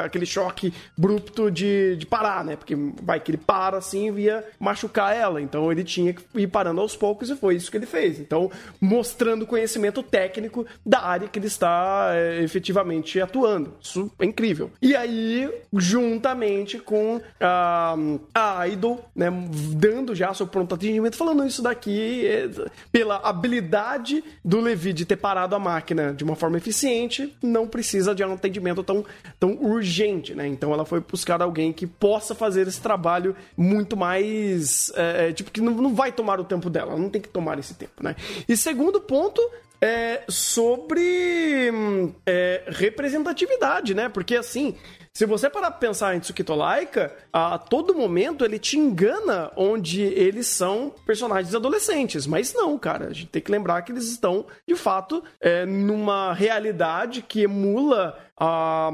aquele 0.05 0.27
choque 0.27 0.73
abrupto 0.97 1.51
de, 1.51 1.97
de 1.97 2.07
parar, 2.07 2.45
né? 2.45 2.57
Porque 2.57 2.75
vai 3.03 3.21
que 3.21 3.31
ele 3.31 3.39
para 3.39 3.79
assim 3.79 4.15
e 4.17 4.23
ia 4.23 4.45
machucar 4.59 5.15
ela. 5.15 5.41
Então 5.41 5.71
ele 5.71 5.85
tinha 5.85 6.13
que 6.13 6.23
ir 6.35 6.47
parando 6.47 6.81
aos 6.81 6.97
poucos 6.97 7.31
e 7.31 7.37
foi 7.37 7.57
isso 7.57 7.71
que 7.71 7.77
ele 7.77 7.87
fez. 7.87 8.19
Então, 8.19 8.51
mostrando 8.81 9.47
conhecimento 9.47 10.03
técnico 10.03 10.67
da 10.85 11.03
área 11.03 11.29
que 11.29 11.39
ele 11.39 11.47
está 11.47 12.11
é, 12.13 12.43
efetivamente 12.43 13.21
atuando. 13.21 13.75
Isso 13.81 14.11
é 14.19 14.25
incrível. 14.25 14.71
E 14.81 14.95
aí, 14.95 15.51
juntamente 15.73 16.79
com 16.79 17.21
a, 17.41 17.97
a 18.35 18.69
Idol, 18.69 19.05
né? 19.15 19.31
Dando 19.75 20.15
já 20.15 20.33
seu 20.35 20.47
pronto 20.47 20.75
atendimento, 20.75 21.17
falando 21.17 21.47
isso 21.47 21.63
daqui 21.63 22.27
é, 22.27 22.49
pela 22.91 23.17
habilidade 23.17 24.23
do 24.45 24.61
Levi 24.61 24.93
de 24.93 25.05
ter 25.05 25.17
parado 25.17 25.55
a 25.55 25.59
máquina 25.59 26.13
de 26.13 26.25
uma 26.25 26.37
forma 26.37 26.57
eficiente, 26.59 27.37
não 27.43 27.67
precisa 27.67 28.15
de 28.15 28.25
um 28.25 28.33
atendimento 28.33 28.83
tão, 28.83 29.05
tão 29.39 29.56
urgente, 29.61 30.35
né? 30.35 30.47
Então 30.47 30.73
ela 30.73 30.85
foi 30.85 31.01
buscar 31.01 31.43
alguém 31.43 31.73
que 31.73 31.87
possa 31.87 32.35
fazer 32.35 32.67
esse 32.67 32.81
trabalho 32.81 33.37
muito 33.57 33.97
mais. 33.97 34.93
É, 34.95 35.29
é, 35.29 35.33
tipo, 35.33 35.51
que 35.51 35.61
não, 35.61 35.73
não 35.73 35.95
vai 35.95 36.13
tomar 36.13 36.41
o 36.41 36.45
tempo 36.45 36.71
dela, 36.71 36.97
não 36.97 37.11
tem 37.11 37.21
que 37.21 37.29
tomar 37.29 37.59
esse 37.59 37.75
tempo, 37.75 38.03
né? 38.03 38.17
E 38.49 38.57
segundo 38.57 39.01
ponto, 39.01 39.41
é 39.81 40.23
sobre 40.29 41.71
hum, 41.73 42.13
é, 42.25 42.65
representatividade, 42.69 43.95
né? 43.95 44.09
Porque 44.09 44.35
assim, 44.37 44.75
se 45.17 45.25
você 45.25 45.49
parar 45.49 45.71
pra 45.71 45.81
pensar 45.81 46.15
em 46.15 46.21
Tsukito 46.21 46.55
Laika, 46.55 47.11
a 47.33 47.57
todo 47.57 47.95
momento 47.95 48.45
ele 48.45 48.59
te 48.59 48.79
engana 48.79 49.51
onde 49.57 50.03
eles 50.03 50.47
são 50.47 50.93
personagens 51.07 51.55
adolescentes. 51.55 52.27
Mas 52.27 52.53
não, 52.53 52.79
cara. 52.79 53.07
A 53.07 53.13
gente 53.15 53.29
tem 53.29 53.41
que 53.41 53.51
lembrar 53.51 53.81
que 53.81 53.93
eles 53.93 54.11
estão, 54.11 54.45
de 54.69 54.75
fato, 54.75 55.25
é, 55.41 55.65
numa 55.65 56.35
realidade 56.35 57.23
que 57.23 57.45
emula 57.45 58.19
a, 58.39 58.91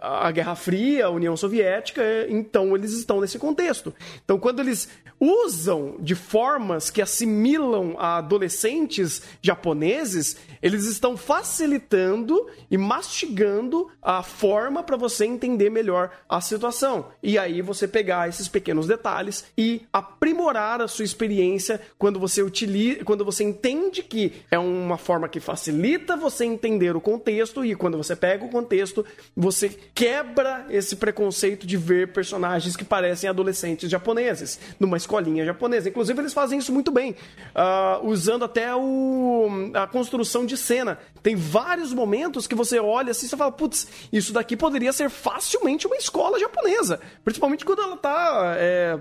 a 0.00 0.30
Guerra 0.30 0.54
Fria, 0.54 1.06
a 1.06 1.10
União 1.10 1.36
Soviética, 1.36 2.02
então 2.30 2.74
eles 2.74 2.92
estão 2.92 3.20
nesse 3.20 3.38
contexto. 3.38 3.94
Então, 4.24 4.38
quando 4.38 4.60
eles 4.60 4.88
usam 5.20 5.96
de 6.00 6.14
formas 6.14 6.88
que 6.88 7.02
assimilam 7.02 7.94
a 7.98 8.16
adolescentes 8.16 9.20
japoneses, 9.42 10.38
eles 10.62 10.86
estão 10.86 11.14
facilitando 11.14 12.48
e 12.70 12.78
mastigando 12.78 13.90
a 14.00 14.22
forma 14.22 14.82
para 14.82 14.96
você 14.96 15.26
entender 15.26 15.68
melhor 15.68 16.10
a 16.26 16.40
situação. 16.40 17.08
E 17.22 17.38
aí 17.38 17.60
você 17.60 17.86
pegar 17.86 18.30
esses 18.30 18.48
pequenos 18.48 18.86
detalhes 18.86 19.44
e 19.58 19.82
aprimorar 19.92 20.80
a 20.80 20.88
sua 20.88 21.04
experiência 21.04 21.78
quando 21.98 22.18
você 22.18 22.42
utiliza, 22.42 23.04
quando 23.04 23.24
você 23.24 23.44
entende 23.44 24.02
que 24.02 24.32
é 24.50 24.58
uma 24.58 24.96
forma 24.96 25.28
que 25.28 25.38
facilita 25.38 26.16
você 26.16 26.46
entender 26.46 26.96
o 26.96 27.00
contexto 27.00 27.62
e 27.62 27.74
quando 27.74 27.98
você 27.98 28.16
pega 28.16 28.42
o 28.44 28.48
contexto 28.48 28.69
contexto, 28.70 29.04
você 29.36 29.68
quebra 29.68 30.66
esse 30.70 30.94
preconceito 30.94 31.66
de 31.66 31.76
ver 31.76 32.12
personagens 32.12 32.76
que 32.76 32.84
parecem 32.84 33.28
adolescentes 33.28 33.90
japoneses 33.90 34.60
numa 34.78 34.96
escolinha 34.96 35.44
japonesa. 35.44 35.88
Inclusive, 35.88 36.20
eles 36.20 36.32
fazem 36.32 36.60
isso 36.60 36.72
muito 36.72 36.92
bem, 36.92 37.16
uh, 37.50 38.06
usando 38.06 38.44
até 38.44 38.74
o, 38.74 39.48
a 39.74 39.86
construção 39.88 40.46
de 40.46 40.56
cena. 40.56 40.98
Tem 41.20 41.34
vários 41.34 41.92
momentos 41.92 42.46
que 42.46 42.54
você 42.54 42.78
olha 42.78 43.10
assim 43.10 43.26
e 43.26 43.30
fala, 43.30 43.50
putz, 43.50 43.88
isso 44.12 44.32
daqui 44.32 44.56
poderia 44.56 44.92
ser 44.92 45.10
facilmente 45.10 45.86
uma 45.86 45.96
escola 45.96 46.38
japonesa. 46.38 47.00
Principalmente 47.24 47.64
quando 47.64 47.82
ela 47.82 47.96
tá. 47.96 48.54
É, 48.56 48.96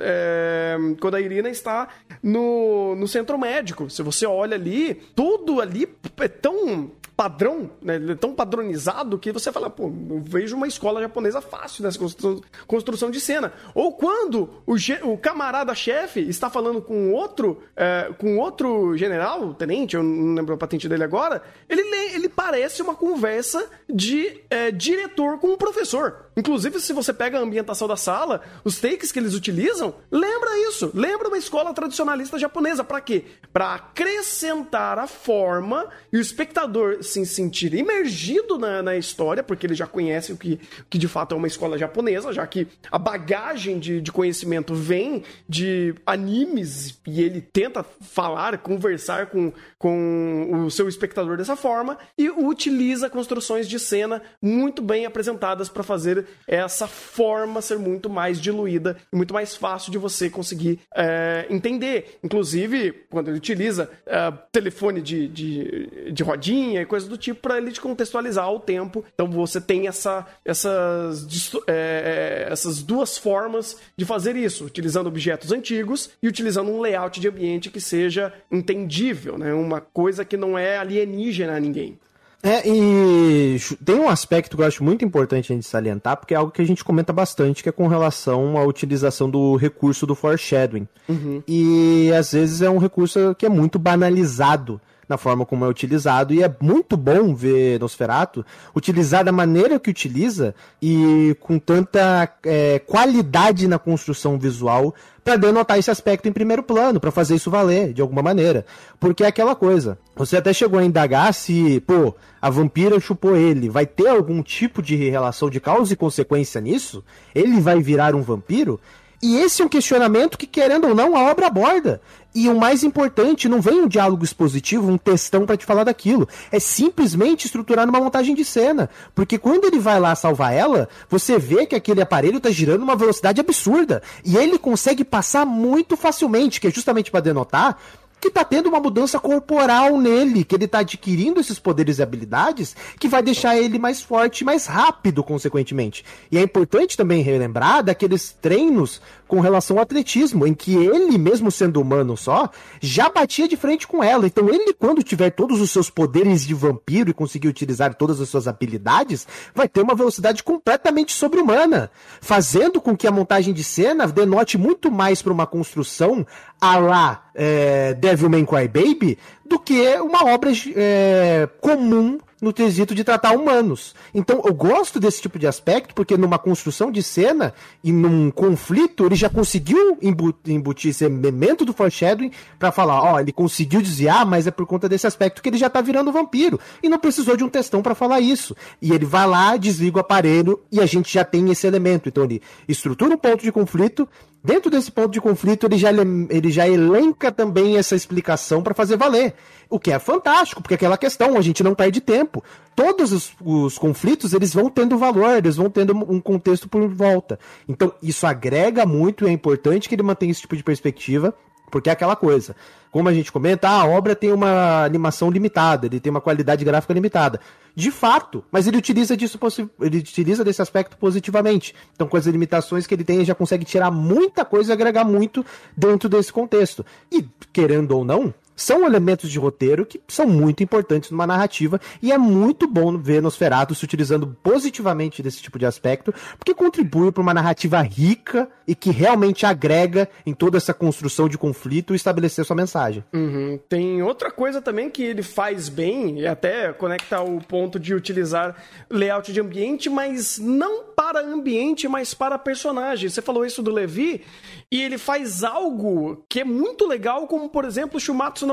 é, 0.00 0.76
quando 1.00 1.14
a 1.14 1.20
Irina 1.20 1.48
está 1.48 1.88
no, 2.22 2.94
no 2.96 3.06
centro 3.06 3.38
médico. 3.38 3.88
Se 3.88 4.02
você 4.02 4.26
olha 4.26 4.56
ali, 4.56 4.94
tudo 5.14 5.60
ali 5.60 5.88
é 6.18 6.28
tão 6.28 6.90
padrão, 7.16 7.70
né? 7.80 8.00
É 8.10 8.14
tão 8.14 8.34
padronizado 8.34 9.18
que 9.18 9.32
você 9.32 9.52
fala, 9.52 9.68
pô, 9.68 9.84
eu 9.84 10.22
vejo 10.24 10.56
uma 10.56 10.66
escola 10.66 11.00
japonesa 11.00 11.40
fácil 11.40 11.84
nessa 11.84 11.98
construção, 11.98 12.40
construção 12.66 13.10
de 13.10 13.20
cena. 13.20 13.52
Ou 13.74 13.92
quando 13.92 14.48
o, 14.66 14.74
o 15.04 15.18
camarada-chefe 15.18 16.20
está 16.20 16.48
falando 16.48 16.80
com 16.80 17.12
outro, 17.12 17.62
é, 17.76 18.12
com 18.18 18.38
outro 18.38 18.96
general, 18.96 19.54
tenente, 19.54 19.96
eu 19.96 20.02
não 20.02 20.34
lembro 20.34 20.54
a 20.54 20.58
patente 20.58 20.88
dele 20.88 21.04
agora, 21.04 21.42
ele, 21.68 21.82
ele 22.14 22.28
parece 22.28 22.82
uma 22.82 22.94
conversa 22.94 23.68
de 23.88 24.40
é, 24.48 24.70
diretor 24.70 25.38
com 25.38 25.48
um 25.48 25.56
professor. 25.56 26.30
Inclusive, 26.36 26.80
se 26.80 26.92
você 26.92 27.12
pega 27.12 27.38
a 27.38 27.42
ambientação 27.42 27.86
da 27.86 27.96
sala, 27.96 28.40
os 28.64 28.80
takes 28.80 29.12
que 29.12 29.18
eles 29.18 29.34
utilizam, 29.34 29.94
lembra 30.10 30.58
isso. 30.68 30.90
Lembra 30.94 31.28
uma 31.28 31.38
escola 31.38 31.74
tradicionalista 31.74 32.38
japonesa. 32.38 32.82
Para 32.82 33.00
quê? 33.00 33.24
Para 33.52 33.74
acrescentar 33.74 34.98
a 34.98 35.06
forma 35.06 35.88
e 36.12 36.16
o 36.16 36.20
espectador 36.20 37.02
se 37.02 37.24
sentir 37.26 37.74
imergido 37.74 38.58
na, 38.58 38.82
na 38.82 38.96
história, 38.96 39.42
porque 39.42 39.66
ele 39.66 39.74
já 39.74 39.86
conhece 39.86 40.32
o 40.32 40.36
que, 40.36 40.58
que 40.88 40.98
de 40.98 41.08
fato 41.08 41.34
é 41.34 41.38
uma 41.38 41.46
escola 41.46 41.76
japonesa, 41.76 42.32
já 42.32 42.46
que 42.46 42.66
a 42.90 42.98
bagagem 42.98 43.78
de, 43.78 44.00
de 44.00 44.10
conhecimento 44.10 44.74
vem 44.74 45.22
de 45.48 45.94
animes 46.06 46.98
e 47.06 47.22
ele 47.22 47.40
tenta 47.40 47.84
falar, 48.00 48.58
conversar 48.58 49.26
com, 49.26 49.52
com 49.78 50.64
o 50.64 50.70
seu 50.70 50.88
espectador 50.88 51.36
dessa 51.36 51.56
forma 51.56 51.98
e 52.16 52.30
utiliza 52.30 53.10
construções 53.10 53.68
de 53.68 53.78
cena 53.78 54.22
muito 54.40 54.82
bem 54.82 55.04
apresentadas 55.04 55.68
para 55.68 55.82
fazer 55.82 56.21
essa 56.46 56.86
forma 56.86 57.60
ser 57.62 57.78
muito 57.78 58.10
mais 58.10 58.40
diluída 58.40 58.96
e 59.12 59.16
muito 59.16 59.32
mais 59.32 59.54
fácil 59.54 59.92
de 59.92 59.98
você 59.98 60.28
conseguir 60.28 60.80
é, 60.94 61.46
entender. 61.50 62.18
Inclusive, 62.22 62.92
quando 63.10 63.28
ele 63.28 63.38
utiliza 63.38 63.90
é, 64.06 64.32
telefone 64.50 65.00
de, 65.00 65.28
de, 65.28 66.12
de 66.12 66.22
rodinha 66.22 66.82
e 66.82 66.86
coisas 66.86 67.08
do 67.08 67.16
tipo, 67.16 67.40
para 67.40 67.58
ele 67.58 67.72
te 67.72 67.80
contextualizar 67.80 68.44
tempo 68.58 68.58
tempo. 68.58 69.04
Então 69.14 69.30
você 69.30 69.60
tem 69.60 69.86
essa, 69.86 70.26
essas, 70.44 71.26
é, 71.66 72.46
é, 72.46 72.52
essas 72.52 72.82
duas 72.82 73.18
formas 73.18 73.76
de 73.96 74.04
fazer 74.04 74.36
isso, 74.36 74.64
utilizando 74.64 75.06
objetos 75.06 75.52
antigos 75.52 76.10
e 76.22 76.28
utilizando 76.28 76.70
um 76.70 76.80
layout 76.80 77.20
de 77.20 77.28
ambiente 77.28 77.70
que 77.70 77.80
seja 77.80 78.32
entendível, 78.50 79.38
né? 79.38 79.52
Uma 79.52 79.80
coisa 79.80 80.24
que 80.24 80.36
não 80.36 80.58
é 80.58 80.76
alienígena 80.78 81.56
a 81.56 81.60
ninguém. 81.60 81.98
É, 82.42 82.68
e 82.68 83.56
tem 83.84 83.94
um 83.94 84.08
aspecto 84.08 84.56
que 84.56 84.62
eu 84.62 84.66
acho 84.66 84.82
muito 84.82 85.04
importante 85.04 85.52
a 85.52 85.54
gente 85.54 85.66
salientar, 85.66 86.16
porque 86.16 86.34
é 86.34 86.36
algo 86.36 86.50
que 86.50 86.60
a 86.60 86.66
gente 86.66 86.82
comenta 86.82 87.12
bastante, 87.12 87.62
que 87.62 87.68
é 87.68 87.72
com 87.72 87.86
relação 87.86 88.58
à 88.58 88.64
utilização 88.64 89.30
do 89.30 89.54
recurso 89.54 90.04
do 90.06 90.16
foreshadowing. 90.16 90.88
Uhum. 91.08 91.42
E 91.46 92.10
às 92.12 92.32
vezes 92.32 92.60
é 92.60 92.68
um 92.68 92.78
recurso 92.78 93.34
que 93.38 93.46
é 93.46 93.48
muito 93.48 93.78
banalizado 93.78 94.80
na 95.08 95.16
forma 95.16 95.44
como 95.44 95.64
é 95.64 95.68
utilizado. 95.68 96.32
E 96.32 96.42
é 96.42 96.54
muito 96.60 96.96
bom 96.96 97.34
ver 97.34 97.78
Nosferatu 97.80 98.44
utilizar 98.74 99.24
da 99.24 99.32
maneira 99.32 99.78
que 99.78 99.90
utiliza 99.90 100.54
e 100.80 101.36
com 101.40 101.58
tanta 101.58 102.28
é, 102.44 102.78
qualidade 102.80 103.66
na 103.68 103.78
construção 103.78 104.38
visual 104.38 104.94
para 105.24 105.36
denotar 105.36 105.78
esse 105.78 105.90
aspecto 105.90 106.28
em 106.28 106.32
primeiro 106.32 106.62
plano, 106.62 106.98
para 106.98 107.10
fazer 107.10 107.36
isso 107.36 107.50
valer 107.50 107.92
de 107.92 108.02
alguma 108.02 108.22
maneira. 108.22 108.66
Porque 108.98 109.22
é 109.22 109.28
aquela 109.28 109.54
coisa. 109.54 109.98
Você 110.16 110.36
até 110.36 110.52
chegou 110.52 110.78
a 110.78 110.84
indagar 110.84 111.32
se, 111.32 111.80
pô, 111.80 112.14
a 112.40 112.50
vampira 112.50 112.98
chupou 112.98 113.36
ele, 113.36 113.68
vai 113.68 113.86
ter 113.86 114.08
algum 114.08 114.42
tipo 114.42 114.82
de 114.82 114.96
relação 114.96 115.48
de 115.48 115.60
causa 115.60 115.92
e 115.92 115.96
consequência 115.96 116.60
nisso? 116.60 117.04
Ele 117.34 117.60
vai 117.60 117.80
virar 117.80 118.14
um 118.14 118.22
vampiro? 118.22 118.80
E 119.22 119.36
esse 119.36 119.62
é 119.62 119.64
um 119.64 119.68
questionamento 119.68 120.36
que, 120.36 120.48
querendo 120.48 120.88
ou 120.88 120.94
não, 120.96 121.16
a 121.16 121.30
obra 121.30 121.46
aborda. 121.46 122.00
E 122.34 122.48
o 122.48 122.58
mais 122.58 122.82
importante, 122.82 123.48
não 123.48 123.60
vem 123.60 123.82
um 123.82 123.86
diálogo 123.86 124.24
expositivo, 124.24 124.90
um 124.90 124.98
textão 124.98 125.46
para 125.46 125.56
te 125.56 125.64
falar 125.64 125.84
daquilo. 125.84 126.28
É 126.50 126.58
simplesmente 126.58 127.44
estruturar 127.44 127.86
numa 127.86 128.00
montagem 128.00 128.34
de 128.34 128.44
cena. 128.44 128.90
Porque 129.14 129.38
quando 129.38 129.64
ele 129.66 129.78
vai 129.78 130.00
lá 130.00 130.14
salvar 130.16 130.52
ela, 130.52 130.88
você 131.08 131.38
vê 131.38 131.66
que 131.66 131.76
aquele 131.76 132.02
aparelho 132.02 132.40
tá 132.40 132.50
girando 132.50 132.82
uma 132.82 132.96
velocidade 132.96 133.40
absurda. 133.40 134.02
E 134.24 134.36
ele 134.36 134.58
consegue 134.58 135.04
passar 135.04 135.46
muito 135.46 135.96
facilmente, 135.96 136.60
que 136.60 136.66
é 136.66 136.70
justamente 136.70 137.10
para 137.10 137.20
denotar 137.20 137.78
que 138.22 138.30
tá 138.30 138.44
tendo 138.44 138.68
uma 138.68 138.78
mudança 138.78 139.18
corporal 139.18 139.98
nele, 139.98 140.44
que 140.44 140.54
ele 140.54 140.68
tá 140.68 140.78
adquirindo 140.78 141.40
esses 141.40 141.58
poderes 141.58 141.98
e 141.98 142.04
habilidades 142.04 142.76
que 142.96 143.08
vai 143.08 143.20
deixar 143.20 143.56
ele 143.56 143.80
mais 143.80 144.00
forte 144.00 144.42
e 144.42 144.44
mais 144.44 144.64
rápido, 144.64 145.24
consequentemente. 145.24 146.04
E 146.30 146.38
é 146.38 146.40
importante 146.40 146.96
também 146.96 147.20
relembrar 147.20 147.82
daqueles 147.82 148.30
treinos 148.40 149.02
com 149.26 149.40
relação 149.40 149.78
ao 149.78 149.82
atletismo, 149.82 150.46
em 150.46 150.54
que 150.54 150.72
ele, 150.76 151.18
mesmo 151.18 151.50
sendo 151.50 151.80
humano 151.80 152.16
só, 152.16 152.48
já 152.80 153.08
batia 153.08 153.48
de 153.48 153.56
frente 153.56 153.88
com 153.88 154.04
ela. 154.04 154.24
Então 154.24 154.48
ele, 154.48 154.72
quando 154.72 155.02
tiver 155.02 155.30
todos 155.30 155.60
os 155.60 155.72
seus 155.72 155.90
poderes 155.90 156.46
de 156.46 156.54
vampiro 156.54 157.10
e 157.10 157.14
conseguir 157.14 157.48
utilizar 157.48 157.92
todas 157.94 158.20
as 158.20 158.28
suas 158.28 158.46
habilidades, 158.46 159.26
vai 159.52 159.68
ter 159.68 159.80
uma 159.80 159.96
velocidade 159.96 160.44
completamente 160.44 161.12
sobre-humana, 161.12 161.90
fazendo 162.20 162.80
com 162.80 162.96
que 162.96 163.08
a 163.08 163.10
montagem 163.10 163.52
de 163.52 163.64
cena 163.64 164.06
denote 164.06 164.56
muito 164.56 164.92
mais 164.92 165.20
para 165.20 165.32
uma 165.32 165.46
construção 165.46 166.24
a 166.60 166.76
lá 166.76 167.24
é, 167.34 167.94
Devilman 168.12 168.44
Crybaby 168.44 169.18
do 169.44 169.58
que 169.58 169.96
uma 169.96 170.24
obra 170.26 170.50
é, 170.74 171.48
comum 171.60 172.18
no 172.42 172.52
quesito 172.52 172.92
de 172.92 173.04
tratar 173.04 173.36
humanos. 173.36 173.94
Então 174.12 174.42
eu 174.44 174.52
gosto 174.52 174.98
desse 174.98 175.22
tipo 175.22 175.38
de 175.38 175.46
aspecto, 175.46 175.94
porque 175.94 176.16
numa 176.16 176.40
construção 176.40 176.90
de 176.90 177.00
cena 177.00 177.54
e 177.84 177.92
num 177.92 178.32
conflito, 178.32 179.06
ele 179.06 179.14
já 179.14 179.30
conseguiu 179.30 179.96
embutir 180.02 180.90
esse 180.90 181.04
elemento 181.04 181.64
do 181.64 181.72
foreshadowing 181.72 182.32
para 182.58 182.72
falar, 182.72 183.00
ó, 183.00 183.20
ele 183.20 183.30
conseguiu 183.30 183.80
desviar, 183.80 184.26
mas 184.26 184.48
é 184.48 184.50
por 184.50 184.66
conta 184.66 184.88
desse 184.88 185.06
aspecto 185.06 185.40
que 185.40 185.48
ele 185.48 185.56
já 185.56 185.70
tá 185.70 185.80
virando 185.80 186.10
vampiro. 186.10 186.58
E 186.82 186.88
não 186.88 186.98
precisou 186.98 187.36
de 187.36 187.44
um 187.44 187.48
textão 187.48 187.80
para 187.80 187.94
falar 187.94 188.18
isso. 188.18 188.56
E 188.80 188.92
ele 188.92 189.06
vai 189.06 189.26
lá, 189.26 189.56
desliga 189.56 189.98
o 189.98 190.00
aparelho 190.00 190.60
e 190.72 190.80
a 190.80 190.86
gente 190.86 191.14
já 191.14 191.24
tem 191.24 191.48
esse 191.48 191.64
elemento. 191.64 192.08
Então 192.08 192.24
ele 192.24 192.42
estrutura 192.66 193.14
um 193.14 193.18
ponto 193.18 193.44
de 193.44 193.52
conflito, 193.52 194.08
Dentro 194.44 194.70
desse 194.70 194.90
ponto 194.90 195.12
de 195.12 195.20
conflito, 195.20 195.66
ele 195.66 195.78
já, 195.78 195.90
ele 195.92 196.50
já 196.50 196.68
elenca 196.68 197.30
também 197.30 197.76
essa 197.76 197.94
explicação 197.94 198.60
para 198.60 198.74
fazer 198.74 198.96
valer. 198.96 199.34
O 199.70 199.78
que 199.78 199.92
é 199.92 199.98
fantástico, 200.00 200.60
porque 200.60 200.74
aquela 200.74 200.98
questão, 200.98 201.36
a 201.36 201.40
gente 201.40 201.62
não 201.62 201.76
perde 201.76 202.00
tempo. 202.00 202.42
Todos 202.74 203.12
os, 203.12 203.32
os, 203.40 203.78
conflitos, 203.78 204.32
eles 204.32 204.52
vão 204.52 204.68
tendo 204.68 204.98
valor, 204.98 205.36
eles 205.36 205.56
vão 205.56 205.70
tendo 205.70 205.94
um 205.94 206.20
contexto 206.20 206.68
por 206.68 206.88
volta. 206.88 207.38
Então, 207.68 207.92
isso 208.02 208.26
agrega 208.26 208.84
muito 208.84 209.24
e 209.24 209.28
é 209.28 209.32
importante 209.32 209.88
que 209.88 209.94
ele 209.94 210.02
mantenha 210.02 210.32
esse 210.32 210.40
tipo 210.40 210.56
de 210.56 210.64
perspectiva, 210.64 211.32
porque 211.72 211.88
é 211.88 211.92
aquela 211.92 212.14
coisa. 212.14 212.54
Como 212.90 213.08
a 213.08 213.14
gente 213.14 213.32
comenta, 213.32 213.68
a 213.68 213.86
obra 213.86 214.14
tem 214.14 214.30
uma 214.30 214.84
animação 214.84 215.30
limitada, 215.30 215.86
ele 215.86 215.98
tem 215.98 216.10
uma 216.10 216.20
qualidade 216.20 216.62
gráfica 216.64 216.92
limitada 216.92 217.40
de 217.74 217.90
fato, 217.90 218.44
mas 218.52 218.66
ele 218.66 218.76
utiliza 218.76 219.16
disso 219.16 219.38
ele 219.80 219.98
utiliza 219.98 220.44
desse 220.44 220.60
aspecto 220.60 220.96
positivamente. 220.96 221.74
Então, 221.94 222.06
com 222.06 222.16
as 222.16 222.26
limitações 222.26 222.86
que 222.86 222.94
ele 222.94 223.04
tem, 223.04 223.16
ele 223.16 223.24
já 223.24 223.34
consegue 223.34 223.64
tirar 223.64 223.90
muita 223.90 224.44
coisa 224.44 224.70
e 224.70 224.74
agregar 224.74 225.04
muito 225.04 225.44
dentro 225.76 226.08
desse 226.08 226.32
contexto. 226.32 226.84
E 227.10 227.26
querendo 227.52 227.92
ou 227.92 228.04
não, 228.04 228.32
são 228.62 228.86
elementos 228.86 229.30
de 229.30 229.38
roteiro 229.38 229.84
que 229.84 230.00
são 230.06 230.26
muito 230.26 230.62
importantes 230.62 231.10
numa 231.10 231.26
narrativa 231.26 231.80
e 232.00 232.12
é 232.12 232.18
muito 232.18 232.66
bom 232.66 232.96
ver 232.96 233.20
Nosferatu 233.20 233.74
se 233.74 233.84
utilizando 233.84 234.26
positivamente 234.42 235.22
desse 235.22 235.42
tipo 235.42 235.58
de 235.58 235.66
aspecto, 235.66 236.14
porque 236.38 236.54
contribui 236.54 237.10
para 237.10 237.22
uma 237.22 237.34
narrativa 237.34 237.80
rica 237.82 238.48
e 238.66 238.74
que 238.74 238.90
realmente 238.90 239.44
agrega 239.44 240.08
em 240.24 240.32
toda 240.32 240.56
essa 240.56 240.72
construção 240.72 241.28
de 241.28 241.36
conflito 241.36 241.92
e 241.92 241.96
estabelecer 241.96 242.44
sua 242.44 242.56
mensagem. 242.56 243.04
Uhum. 243.12 243.58
Tem 243.68 244.02
outra 244.02 244.30
coisa 244.30 244.62
também 244.62 244.88
que 244.88 245.02
ele 245.02 245.22
faz 245.22 245.68
bem, 245.68 246.20
e 246.20 246.26
até 246.26 246.72
conecta 246.72 247.20
o 247.20 247.40
ponto 247.40 247.78
de 247.78 247.94
utilizar 247.94 248.54
layout 248.88 249.32
de 249.32 249.40
ambiente, 249.40 249.90
mas 249.90 250.38
não 250.38 250.84
para 250.84 251.20
ambiente, 251.20 251.88
mas 251.88 252.14
para 252.14 252.38
personagem. 252.38 253.08
Você 253.08 253.20
falou 253.20 253.44
isso 253.44 253.62
do 253.62 253.70
Levi, 253.70 254.22
e 254.70 254.80
ele 254.80 254.98
faz 254.98 255.42
algo 255.44 256.24
que 256.28 256.40
é 256.40 256.44
muito 256.44 256.86
legal, 256.86 257.26
como 257.26 257.48
por 257.48 257.64
exemplo 257.64 257.96
o 257.96 258.00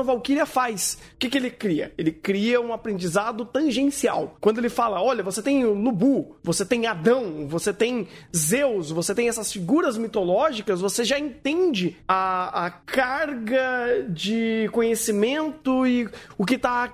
no 0.00 0.04
Valkyria 0.04 0.46
faz. 0.46 0.98
O 1.14 1.18
que, 1.18 1.28
que 1.28 1.36
ele 1.36 1.50
cria? 1.50 1.92
Ele 1.96 2.10
cria 2.10 2.60
um 2.60 2.72
aprendizado 2.72 3.44
tangencial. 3.44 4.36
Quando 4.40 4.58
ele 4.58 4.68
fala: 4.68 5.02
olha, 5.02 5.22
você 5.22 5.42
tem 5.42 5.64
o 5.64 5.74
Lubu, 5.74 6.36
você 6.42 6.64
tem 6.64 6.86
Adão, 6.86 7.46
você 7.46 7.72
tem 7.72 8.08
Zeus, 8.34 8.90
você 8.90 9.14
tem 9.14 9.28
essas 9.28 9.52
figuras 9.52 9.96
mitológicas, 9.96 10.80
você 10.80 11.04
já 11.04 11.18
entende 11.18 11.96
a, 12.08 12.66
a 12.66 12.70
carga 12.70 14.06
de 14.08 14.68
conhecimento 14.72 15.86
e 15.86 16.08
o 16.36 16.44
que 16.44 16.54
está 16.54 16.92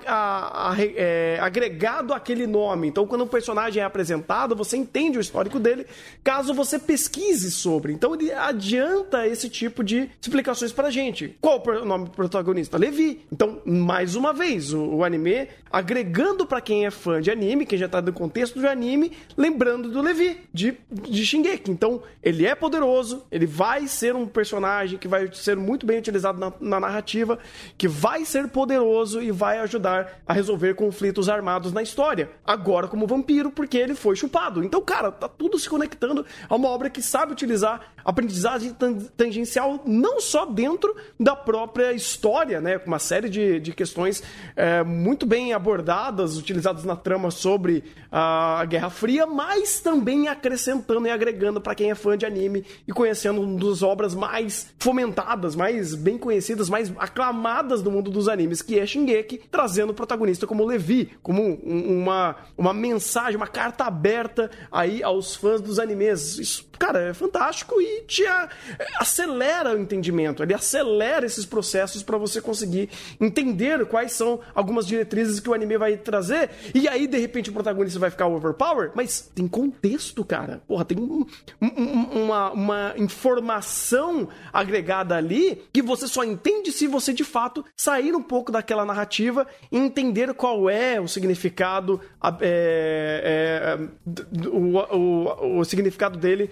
é, 0.97 1.39
agregado 1.41 2.13
àquele 2.13 2.47
nome. 2.47 2.89
Então, 2.89 3.07
quando 3.07 3.25
um 3.25 3.29
personagem 3.29 3.83
é 3.83 3.87
apresentado, 3.87 4.57
você 4.57 4.77
entende 4.77 5.19
o 5.19 5.21
histórico 5.21 5.59
dele, 5.59 5.87
caso 6.23 6.53
você 6.53 6.79
pesquise 6.79 7.51
sobre. 7.51 7.93
Então, 7.93 8.15
ele 8.15 8.33
adianta 8.33 9.27
esse 9.27 9.49
tipo 9.49 9.85
de 9.85 10.11
explicações 10.21 10.73
pra 10.73 10.91
gente. 10.91 11.37
Qual 11.41 11.63
o 11.65 11.85
nome 11.85 12.07
do 12.07 12.11
protagonista? 12.11 12.77
Levi. 12.87 13.27
Então, 13.33 13.61
mais 13.65 14.15
uma 14.15 14.33
vez, 14.33 14.73
o, 14.73 14.97
o 14.97 15.05
anime 15.05 15.49
agregando 15.71 16.47
para 16.47 16.61
quem 16.61 16.87
é 16.87 16.91
fã 16.91 17.21
de 17.21 17.31
anime, 17.31 17.67
quem 17.67 17.79
já 17.79 17.89
tá 17.89 18.01
no 18.01 18.13
contexto 18.13 18.61
do 18.61 18.69
anime, 18.69 19.13
lembrando 19.37 19.91
do 19.91 20.01
Levi, 20.01 20.41
de, 20.53 20.77
de 20.91 21.27
Shingeki. 21.27 21.71
Então, 21.71 22.03
ele 22.23 22.47
é 22.47 22.55
poderoso, 22.55 23.27
ele 23.31 23.47
vai 23.47 23.87
ser 23.87 24.15
um 24.15 24.27
personagem 24.27 24.99
que 24.99 25.09
vai 25.09 25.29
ser 25.33 25.57
muito 25.57 25.85
bem 25.85 25.99
utilizado 25.99 26.39
na, 26.39 26.53
na 26.61 26.81
narrativa, 26.81 27.39
que 27.77 27.89
vai 27.89 28.25
ser 28.25 28.49
poderoso 28.49 29.21
e 29.21 29.31
vai 29.31 29.59
ajudar 29.59 30.21
a 30.27 30.33
resolver 30.33 30.75
conflitos 30.75 31.29
armados 31.29 31.73
na 31.73 31.83
história. 31.83 32.31
Agora, 32.45 32.89
como 32.89 33.07
vampiro, 33.07 33.51
porque 33.51 33.77
ele 33.77 33.95
foi 33.95 34.17
chupado. 34.17 34.63
Então, 34.63 34.81
cara, 34.81 35.11
tá 35.11 35.29
tudo 35.29 35.59
se 35.59 35.69
conectando 35.69 36.25
a 36.49 36.55
uma 36.55 36.69
obra 36.69 36.89
que 36.89 37.03
sabe 37.03 37.33
utilizar 37.33 37.93
aprendizagem 38.05 38.75
tangencial 39.17 39.83
não 39.85 40.21
só 40.21 40.47
dentro 40.47 40.95
da 41.19 41.35
própria 41.35 41.93
história, 41.93 42.61
né, 42.61 42.76
com 42.79 42.87
uma 42.87 42.99
série 42.99 43.29
de, 43.29 43.61
de 43.61 43.73
questões 43.73 44.23
é, 44.55 44.83
muito 44.83 45.27
bem 45.27 45.53
abordadas, 45.53 46.37
utilizadas 46.37 46.85
na 46.85 46.97
trama 46.97 47.31
sobre 47.31 47.85
a 48.11 48.65
Guerra 48.67 48.91
Fria, 48.91 49.27
mas 49.27 49.81
também 49.81 50.29
acrescentando 50.29 51.07
e 51.07 51.11
agregando 51.11 51.61
para 51.61 51.75
quem 51.75 51.91
é 51.91 51.95
fã 51.95 52.17
de 52.17 52.25
anime 52.25 52.65
e 52.87 52.93
conhecendo 52.93 53.41
uma 53.41 53.59
das 53.59 53.83
obras 53.83 54.15
mais 54.15 54.69
fomentadas, 54.79 55.55
mais 55.55 55.95
bem 55.95 56.19
conhecidas, 56.19 56.69
mais 56.69 56.93
aclamadas 56.99 57.83
do 57.83 57.91
mundo 57.91 58.11
dos 58.11 58.29
animes, 58.29 58.63
que 58.63 58.79
é 58.79 58.87
Shingeki, 58.87 59.43
trazendo 59.51 59.91
o 59.91 59.95
protagonista 59.95 60.47
como 60.47 60.65
Levi, 60.65 61.11
como 61.23 61.43
um, 61.43 62.03
uma, 62.03 62.37
uma 62.57 62.73
mensagem, 62.73 63.37
uma 63.37 63.47
carta 63.47 63.85
aberta 63.85 64.51
aí 64.71 65.03
aos 65.03 65.35
fãs 65.35 65.61
dos 65.61 65.79
animes. 65.79 66.39
Isso, 66.39 66.67
cara, 66.79 67.11
é 67.11 67.15
fantástico 67.15 67.81
e 67.81 68.03
te 68.03 68.25
a, 68.27 68.49
acelera 68.99 69.75
o 69.75 69.79
entendimento, 69.79 70.43
ele 70.43 70.55
acelera 70.55 71.27
esses 71.27 71.45
processos 71.45 72.03
para 72.03 72.19
você 72.19 72.41
conseguir 72.41 72.66
entender 73.21 73.87
quais 73.87 74.13
são 74.13 74.41
algumas 74.55 74.87
diretrizes 74.87 75.41
que 75.41 75.49
o 75.49 75.55
anime 75.55 75.79
vai 75.79 75.97
trazer, 75.97 76.51
e 76.75 76.89
aí 76.89 77.07
de 77.07 77.19
repente 77.19 77.51
o 77.51 77.53
protagonista 77.53 77.99
vai 77.99 78.11
ficar 78.11 78.27
overpower, 78.27 78.93
mas 78.95 79.31
tem 79.35 79.47
contexto, 79.49 80.25
cara. 80.25 80.63
Porra, 80.67 80.85
tem 80.85 80.99
um, 80.99 81.25
um, 81.61 82.23
uma, 82.25 82.51
uma 82.51 82.95
informação 82.97 84.29
agregada 84.53 85.17
ali 85.17 85.63
que 85.73 85.83
você 85.83 86.07
só 86.07 86.25
entende 86.25 86.73
se 86.73 86.87
você 86.87 87.13
de 87.13 87.25
fato 87.25 87.65
sair 87.77 88.15
um 88.15 88.23
pouco 88.23 88.53
daquela 88.53 88.85
narrativa 88.85 89.47
e 89.71 89.77
entender 89.77 90.33
qual 90.35 90.69
é 90.69 91.01
o 91.01 91.09
significado, 91.09 92.01
é, 92.41 93.77
é, 93.77 94.49
o, 94.49 94.79
o, 94.79 95.61
o, 95.61 95.65
significado 95.65 96.19
dele 96.19 96.51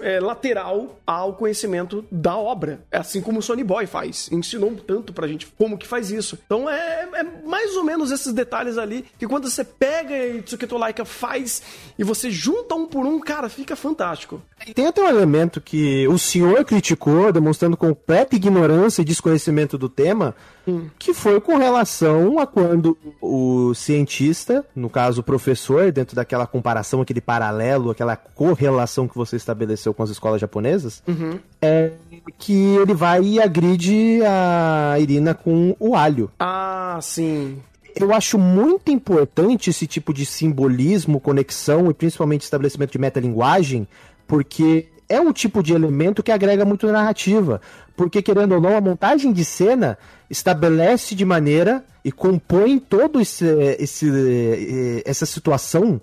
é, 0.00 0.20
lateral 0.20 0.98
ao 1.06 1.34
conhecimento 1.34 2.04
da 2.10 2.36
obra. 2.36 2.84
É 2.90 2.98
assim 2.98 3.20
como 3.20 3.38
o 3.38 3.42
Sony 3.42 3.64
Boy 3.64 3.86
faz. 3.86 4.30
Ensinou 4.32 4.74
tanto 4.76 5.12
pra 5.12 5.26
gente 5.26 5.46
como 5.56 5.78
que 5.78 5.86
faz 5.86 6.10
isso. 6.10 6.38
Então 6.44 6.68
é, 6.68 7.08
é 7.14 7.22
mais 7.46 7.76
ou 7.76 7.84
menos 7.84 8.10
esses 8.10 8.32
detalhes 8.32 8.78
ali 8.78 9.04
que 9.18 9.26
quando 9.26 9.48
você 9.48 9.64
pega 9.64 10.16
e 10.16 10.42
Tsuketo 10.42 10.76
Laika 10.76 11.04
faz 11.04 11.62
e 11.98 12.04
você 12.04 12.30
junta 12.30 12.74
um 12.74 12.86
por 12.86 13.06
um, 13.06 13.20
cara, 13.20 13.48
fica 13.48 13.76
fantástico. 13.76 14.42
Tem 14.74 14.86
até 14.86 15.02
um 15.02 15.08
elemento 15.08 15.60
que 15.60 16.06
o 16.08 16.18
senhor 16.18 16.64
criticou, 16.64 17.32
demonstrando 17.32 17.76
completa 17.76 18.36
ignorância 18.36 19.02
e 19.02 19.04
desconhecimento 19.04 19.78
do 19.78 19.88
tema, 19.88 20.34
hum. 20.66 20.88
que 20.98 21.14
foi 21.14 21.40
com 21.40 21.56
relação 21.56 22.38
a 22.38 22.46
quando 22.46 22.96
o 23.20 23.74
cientista, 23.74 24.64
no 24.74 24.90
caso 24.90 25.20
o 25.20 25.24
professor, 25.24 25.90
dentro 25.90 26.14
daquela 26.14 26.46
comparação, 26.46 27.00
aquele 27.00 27.20
paralelo, 27.20 27.90
aquela 27.90 28.16
correlação 28.16 29.08
que 29.08 29.16
você 29.16 29.36
estabeleceu 29.36 29.94
com 29.94 30.02
as 30.02 30.10
escolas 30.10 30.40
japonesas, 30.40 31.02
uhum. 31.06 31.38
é 31.60 31.92
que 32.38 32.76
ele 32.76 32.94
vai 32.94 33.22
e 33.22 33.40
agride 33.40 34.20
a 34.24 34.98
Irina 34.98 35.34
com 35.42 35.74
o 35.78 35.94
alho. 35.94 36.30
Ah, 36.38 36.98
sim 37.02 37.60
eu 37.94 38.14
acho 38.14 38.38
muito 38.38 38.90
importante 38.90 39.70
esse 39.70 39.86
tipo 39.86 40.12
de 40.12 40.24
simbolismo, 40.24 41.20
conexão 41.20 41.90
e 41.90 41.94
principalmente 41.94 42.42
estabelecimento 42.42 42.92
de 42.92 42.98
metalinguagem, 42.98 43.86
porque 44.26 44.88
é 45.08 45.20
um 45.20 45.32
tipo 45.32 45.62
de 45.62 45.72
elemento 45.72 46.22
que 46.22 46.30
agrega 46.30 46.64
muito 46.64 46.86
na 46.86 46.92
narrativa. 46.92 47.60
Porque, 47.96 48.22
querendo 48.22 48.52
ou 48.52 48.60
não, 48.60 48.76
a 48.76 48.80
montagem 48.80 49.32
de 49.32 49.44
cena 49.44 49.98
estabelece 50.30 51.14
de 51.14 51.24
maneira 51.24 51.84
e 52.04 52.12
compõe 52.12 52.78
todo 52.78 53.20
esse, 53.20 53.44
esse 53.78 54.08
eh, 54.08 55.02
essa 55.04 55.26
situação 55.26 56.00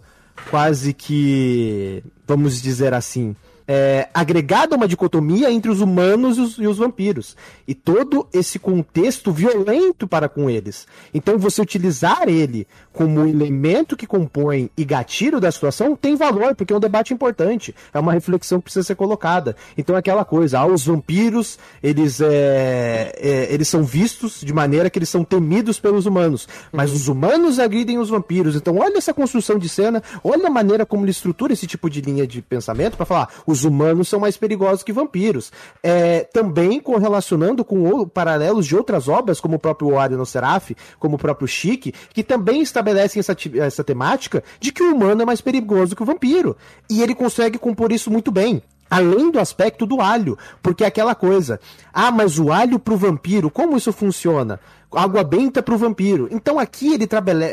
quase 0.50 0.94
que, 0.94 2.04
vamos 2.28 2.62
dizer 2.62 2.94
assim, 2.94 3.36
é, 3.68 4.08
agregado 4.14 4.74
a 4.74 4.78
uma 4.78 4.88
dicotomia 4.88 5.52
entre 5.52 5.70
os 5.70 5.82
humanos 5.82 6.38
e 6.38 6.42
os, 6.42 6.58
e 6.58 6.68
os, 6.68 6.78
vampiros. 6.78 7.36
E 7.68 7.76
todo 7.76 8.28
esse 8.32 8.58
contexto 8.58 9.32
violento 9.32 10.08
para 10.08 10.30
com 10.30 10.50
eles. 10.50 10.88
Então, 11.14 11.38
você 11.38 11.62
utilizar 11.62 12.30
ele 12.30 12.66
como 12.94 13.28
elemento 13.28 13.98
que 13.98 14.08
compõe 14.08 14.70
e 14.78 14.86
gatilho 14.86 15.40
da 15.40 15.52
situação 15.52 15.96
tem 15.96 16.16
valor, 16.16 16.56
porque 16.56 16.72
é 16.72 16.76
um 16.76 16.80
debate 16.80 17.14
importante. 17.14 17.76
É 17.94 18.00
uma 18.00 18.14
reflexão 18.14 18.60
que 18.60 18.66
precisa 18.66 18.86
ser 18.86 18.96
colocada. 18.96 19.56
Então, 19.78 19.96
é 19.96 20.00
aquela 20.00 20.24
coisa: 20.24 20.60
ah, 20.60 20.66
os 20.66 20.86
vampiros, 20.86 21.60
eles, 21.84 22.22
é, 22.22 23.14
é, 23.18 23.54
eles 23.54 23.68
são 23.68 23.84
vistos 23.84 24.40
de 24.42 24.54
maneira 24.54 24.90
que 24.90 24.98
eles 24.98 25.10
são 25.10 25.26
temidos 25.26 25.80
pelos 25.80 26.06
humanos. 26.06 26.48
Mas 26.72 26.94
os 26.94 27.10
humanos 27.10 27.60
agridem 27.60 27.98
os 27.98 28.10
vampiros. 28.10 28.56
Então, 28.56 28.78
olha 28.78 28.98
essa 28.98 29.14
construção 29.14 29.60
de 29.60 29.68
cena, 29.68 30.02
olha 30.24 30.48
a 30.48 30.50
maneira 30.52 30.86
como 30.86 31.04
ele 31.04 31.12
estrutura 31.12 31.52
esse 31.52 31.68
tipo 31.68 31.90
de 31.90 32.00
linha 32.00 32.26
de 32.26 32.42
pensamento 32.42 32.96
para 32.96 33.06
falar: 33.06 33.30
os 33.46 33.57
os 33.58 33.66
humanos 33.66 34.08
são 34.08 34.20
mais 34.20 34.38
perigosos 34.38 34.84
que 34.84 34.94
vampiros. 34.94 35.52
É, 35.82 36.22
também 36.34 36.80
correlacionando 36.80 37.64
com 37.66 38.08
paralelos 38.08 38.66
de 38.66 38.76
outras 38.76 39.08
obras, 39.08 39.40
como 39.40 39.56
o 39.56 39.60
próprio 39.60 39.92
Wario 39.92 40.18
no 40.18 40.26
Seraph, 40.26 40.72
como 41.00 41.16
o 41.16 41.20
próprio 41.20 41.48
Chique, 41.48 41.94
que 42.14 42.24
também 42.24 42.62
estabelecem 42.62 43.20
essa, 43.20 43.36
essa 43.60 43.84
temática 43.84 44.44
de 44.60 44.72
que 44.72 44.84
o 44.84 44.94
humano 44.94 45.22
é 45.22 45.26
mais 45.26 45.42
perigoso 45.42 45.96
que 45.96 46.04
o 46.04 46.06
vampiro. 46.06 46.56
E 46.90 47.02
ele 47.02 47.16
consegue 47.16 47.58
compor 47.58 47.92
isso 47.92 48.12
muito 48.12 48.32
bem. 48.32 48.62
Além 48.90 49.30
do 49.30 49.40
aspecto 49.40 49.86
do 49.86 50.00
alho, 50.00 50.38
porque 50.64 50.84
é 50.84 50.88
aquela 50.88 51.14
coisa. 51.14 51.60
Ah, 51.94 52.10
mas 52.10 52.40
o 52.40 52.54
alho 52.54 52.80
pro 52.80 52.96
vampiro, 52.96 53.52
como 53.52 53.76
isso 53.76 53.92
funciona? 53.92 54.60
Água 54.92 55.24
benta 55.24 55.62
para 55.62 55.76
o 55.76 55.78
vampiro. 55.78 56.28
Então 56.32 56.60
aqui 56.60 56.94
ele 56.94 57.08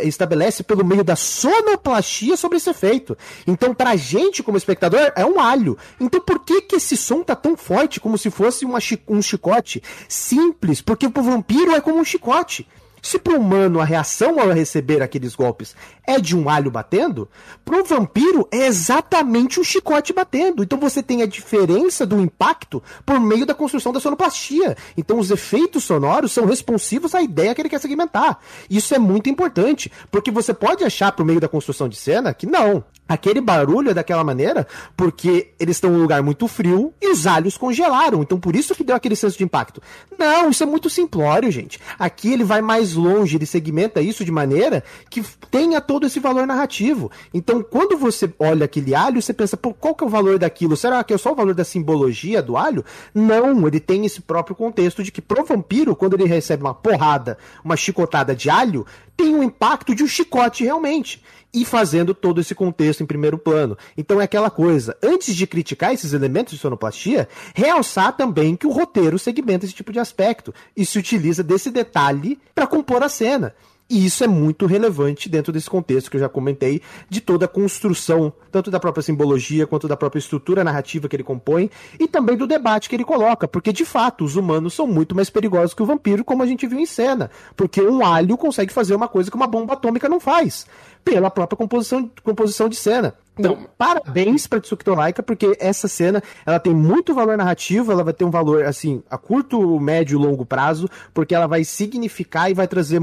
estabelece 0.05 0.62
pelo 0.62 0.85
meio 0.85 1.03
da 1.03 1.16
sonoplastia 1.16 2.37
sobre 2.37 2.59
esse 2.59 2.70
efeito. 2.70 3.16
Então 3.47 3.75
pra 3.75 3.97
gente 3.97 4.42
como 4.42 4.57
espectador 4.57 5.12
é 5.16 5.25
um 5.25 5.40
alho. 5.40 5.77
Então 6.01 6.20
por 6.20 6.40
que 6.40 6.62
que 6.62 6.77
esse 6.77 6.97
som 6.97 7.23
tá 7.23 7.35
tão 7.35 7.57
forte 7.57 8.01
como 8.01 8.16
se 8.16 8.31
fosse 8.31 8.64
uma, 8.64 8.79
um 9.09 9.20
chicote? 9.20 9.83
Simples, 10.09 10.81
porque 10.81 11.09
pro 11.09 11.23
vampiro 11.23 11.73
é 11.73 11.81
como 11.81 11.99
um 11.99 12.05
chicote. 12.05 12.66
Se 13.04 13.18
pro 13.18 13.38
humano 13.38 13.82
a 13.82 13.84
reação 13.84 14.40
ao 14.40 14.48
receber 14.48 15.02
aqueles 15.02 15.36
golpes 15.36 15.76
é 16.06 16.18
de 16.18 16.34
um 16.34 16.48
alho 16.48 16.70
batendo, 16.70 17.28
pro 17.62 17.84
vampiro 17.84 18.48
é 18.50 18.66
exatamente 18.66 19.60
um 19.60 19.62
chicote 19.62 20.10
batendo. 20.10 20.62
Então 20.62 20.80
você 20.80 21.02
tem 21.02 21.20
a 21.20 21.26
diferença 21.26 22.06
do 22.06 22.18
impacto 22.18 22.82
por 23.04 23.20
meio 23.20 23.44
da 23.44 23.54
construção 23.54 23.92
da 23.92 24.00
sonoplastia. 24.00 24.74
Então 24.96 25.18
os 25.18 25.30
efeitos 25.30 25.84
sonoros 25.84 26.32
são 26.32 26.46
responsivos 26.46 27.14
à 27.14 27.20
ideia 27.20 27.54
que 27.54 27.60
ele 27.60 27.68
quer 27.68 27.78
segmentar. 27.78 28.38
Isso 28.70 28.94
é 28.94 28.98
muito 28.98 29.28
importante, 29.28 29.92
porque 30.10 30.30
você 30.30 30.54
pode 30.54 30.82
achar 30.82 31.12
por 31.12 31.26
meio 31.26 31.40
da 31.40 31.48
construção 31.48 31.90
de 31.90 31.96
cena 31.96 32.32
que 32.32 32.46
não. 32.46 32.82
Aquele 33.06 33.42
barulho 33.42 33.90
é 33.90 33.94
daquela 33.94 34.24
maneira 34.24 34.66
porque 34.96 35.52
eles 35.60 35.76
estão 35.76 35.90
em 35.90 35.96
um 35.96 36.00
lugar 36.00 36.22
muito 36.22 36.48
frio 36.48 36.94
e 37.02 37.12
os 37.12 37.26
alhos 37.26 37.58
congelaram. 37.58 38.22
Então 38.22 38.40
por 38.40 38.56
isso 38.56 38.74
que 38.74 38.82
deu 38.82 38.96
aquele 38.96 39.14
senso 39.14 39.36
de 39.36 39.44
impacto. 39.44 39.82
Não, 40.18 40.48
isso 40.48 40.62
é 40.62 40.66
muito 40.66 40.88
simplório, 40.88 41.50
gente. 41.50 41.78
Aqui 41.98 42.32
ele 42.32 42.44
vai 42.44 42.62
mais 42.62 42.93
longe, 42.94 43.37
ele 43.37 43.46
segmenta 43.46 44.00
isso 44.00 44.24
de 44.24 44.30
maneira 44.30 44.83
que 45.11 45.22
tenha 45.50 45.80
todo 45.80 46.07
esse 46.07 46.20
valor 46.20 46.46
narrativo. 46.46 47.11
Então, 47.33 47.62
quando 47.62 47.96
você 47.96 48.33
olha 48.38 48.64
aquele 48.64 48.94
alho, 48.94 49.20
você 49.20 49.33
pensa, 49.33 49.57
pô, 49.57 49.72
qual 49.74 49.94
que 49.94 50.04
é 50.04 50.07
o 50.07 50.11
valor 50.11 50.38
daquilo? 50.38 50.76
Será 50.76 51.02
que 51.04 51.14
é 51.14 51.18
só 51.18 51.33
o 51.33 51.35
valor 51.35 51.54
da 51.54 51.64
simbologia 51.64 52.42
do 52.42 52.57
alho? 52.57 52.85
Não, 53.14 53.66
ele 53.66 53.80
tem 53.80 54.04
esse 54.04 54.20
próprio 54.20 54.57
contexto 54.57 55.02
de 55.02 55.12
que 55.12 55.22
pro 55.22 55.44
vampiro, 55.44 55.94
quando 55.94 56.14
ele 56.14 56.24
recebe 56.24 56.62
uma 56.62 56.74
porrada, 56.74 57.38
uma 57.64 57.76
chicotada 57.76 58.35
de 58.35 58.48
alho, 58.50 58.87
tem 59.16 59.35
um 59.35 59.42
impacto 59.42 59.94
de 59.94 60.02
um 60.02 60.09
chicote 60.09 60.64
realmente 60.64 61.22
e 61.54 61.64
fazendo 61.64 62.12
todo 62.12 62.40
esse 62.40 62.54
contexto 62.54 63.02
em 63.02 63.06
primeiro 63.06 63.38
plano. 63.38 63.78
Então 63.96 64.20
é 64.20 64.24
aquela 64.24 64.50
coisa, 64.50 64.96
antes 65.00 65.34
de 65.34 65.46
criticar 65.46 65.94
esses 65.94 66.12
elementos 66.12 66.52
de 66.52 66.58
sonoplastia, 66.58 67.28
realçar 67.54 68.16
também 68.16 68.56
que 68.56 68.66
o 68.66 68.72
roteiro 68.72 69.18
segmenta 69.18 69.64
esse 69.64 69.74
tipo 69.74 69.92
de 69.92 70.00
aspecto 70.00 70.52
e 70.76 70.84
se 70.84 70.98
utiliza 70.98 71.42
desse 71.44 71.70
detalhe 71.70 72.38
para 72.54 72.66
compor 72.66 73.02
a 73.04 73.08
cena. 73.08 73.54
E 73.88 74.06
isso 74.06 74.24
é 74.24 74.26
muito 74.26 74.64
relevante 74.64 75.28
dentro 75.28 75.52
desse 75.52 75.68
contexto 75.68 76.10
que 76.10 76.16
eu 76.16 76.20
já 76.20 76.28
comentei, 76.28 76.80
de 77.08 77.20
toda 77.20 77.44
a 77.44 77.48
construção, 77.48 78.32
tanto 78.50 78.70
da 78.70 78.80
própria 78.80 79.02
simbologia 79.02 79.66
quanto 79.66 79.86
da 79.86 79.96
própria 79.96 80.18
estrutura 80.18 80.64
narrativa 80.64 81.06
que 81.06 81.14
ele 81.14 81.22
compõe, 81.22 81.70
e 82.00 82.08
também 82.08 82.34
do 82.34 82.46
debate 82.46 82.88
que 82.88 82.96
ele 82.96 83.04
coloca, 83.04 83.46
porque 83.46 83.74
de 83.74 83.84
fato 83.84 84.24
os 84.24 84.36
humanos 84.36 84.72
são 84.72 84.86
muito 84.86 85.14
mais 85.14 85.28
perigosos 85.28 85.74
que 85.74 85.82
o 85.82 85.86
vampiro, 85.86 86.24
como 86.24 86.42
a 86.42 86.46
gente 86.46 86.66
viu 86.66 86.80
em 86.80 86.86
cena, 86.86 87.30
porque 87.54 87.82
um 87.82 88.04
alho 88.04 88.38
consegue 88.38 88.72
fazer 88.72 88.94
uma 88.94 89.06
coisa 89.06 89.30
que 89.30 89.36
uma 89.36 89.46
bomba 89.46 89.74
atômica 89.74 90.08
não 90.08 90.18
faz 90.18 90.66
pela 91.04 91.30
própria 91.30 91.56
composição, 91.56 92.10
composição 92.22 92.68
de 92.68 92.76
cena. 92.76 93.14
Então, 93.36 93.56
Não. 93.56 93.66
parabéns 93.76 94.46
para 94.46 94.60
Laika, 94.94 95.22
porque 95.22 95.56
essa 95.58 95.88
cena, 95.88 96.22
ela 96.46 96.60
tem 96.60 96.72
muito 96.72 97.12
valor 97.12 97.36
narrativo, 97.36 97.90
ela 97.90 98.04
vai 98.04 98.14
ter 98.14 98.24
um 98.24 98.30
valor, 98.30 98.64
assim, 98.64 99.02
a 99.10 99.18
curto, 99.18 99.80
médio 99.80 100.18
e 100.18 100.24
longo 100.24 100.46
prazo, 100.46 100.88
porque 101.12 101.34
ela 101.34 101.48
vai 101.48 101.64
significar 101.64 102.48
e 102.48 102.54
vai 102.54 102.68
trazer 102.68 103.00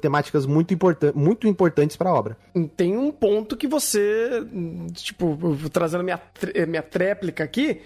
temáticas 0.00 0.44
muito, 0.44 0.74
importan 0.74 1.12
muito 1.14 1.48
importantes 1.48 1.96
para 1.96 2.10
a 2.10 2.14
obra. 2.14 2.36
Tem 2.76 2.96
um 2.96 3.10
ponto 3.10 3.56
que 3.56 3.66
você, 3.66 4.44
tipo, 4.92 5.38
trazendo 5.72 6.04
minha, 6.04 6.20
minha 6.68 6.82
tréplica 6.82 7.42
aqui, 7.42 7.80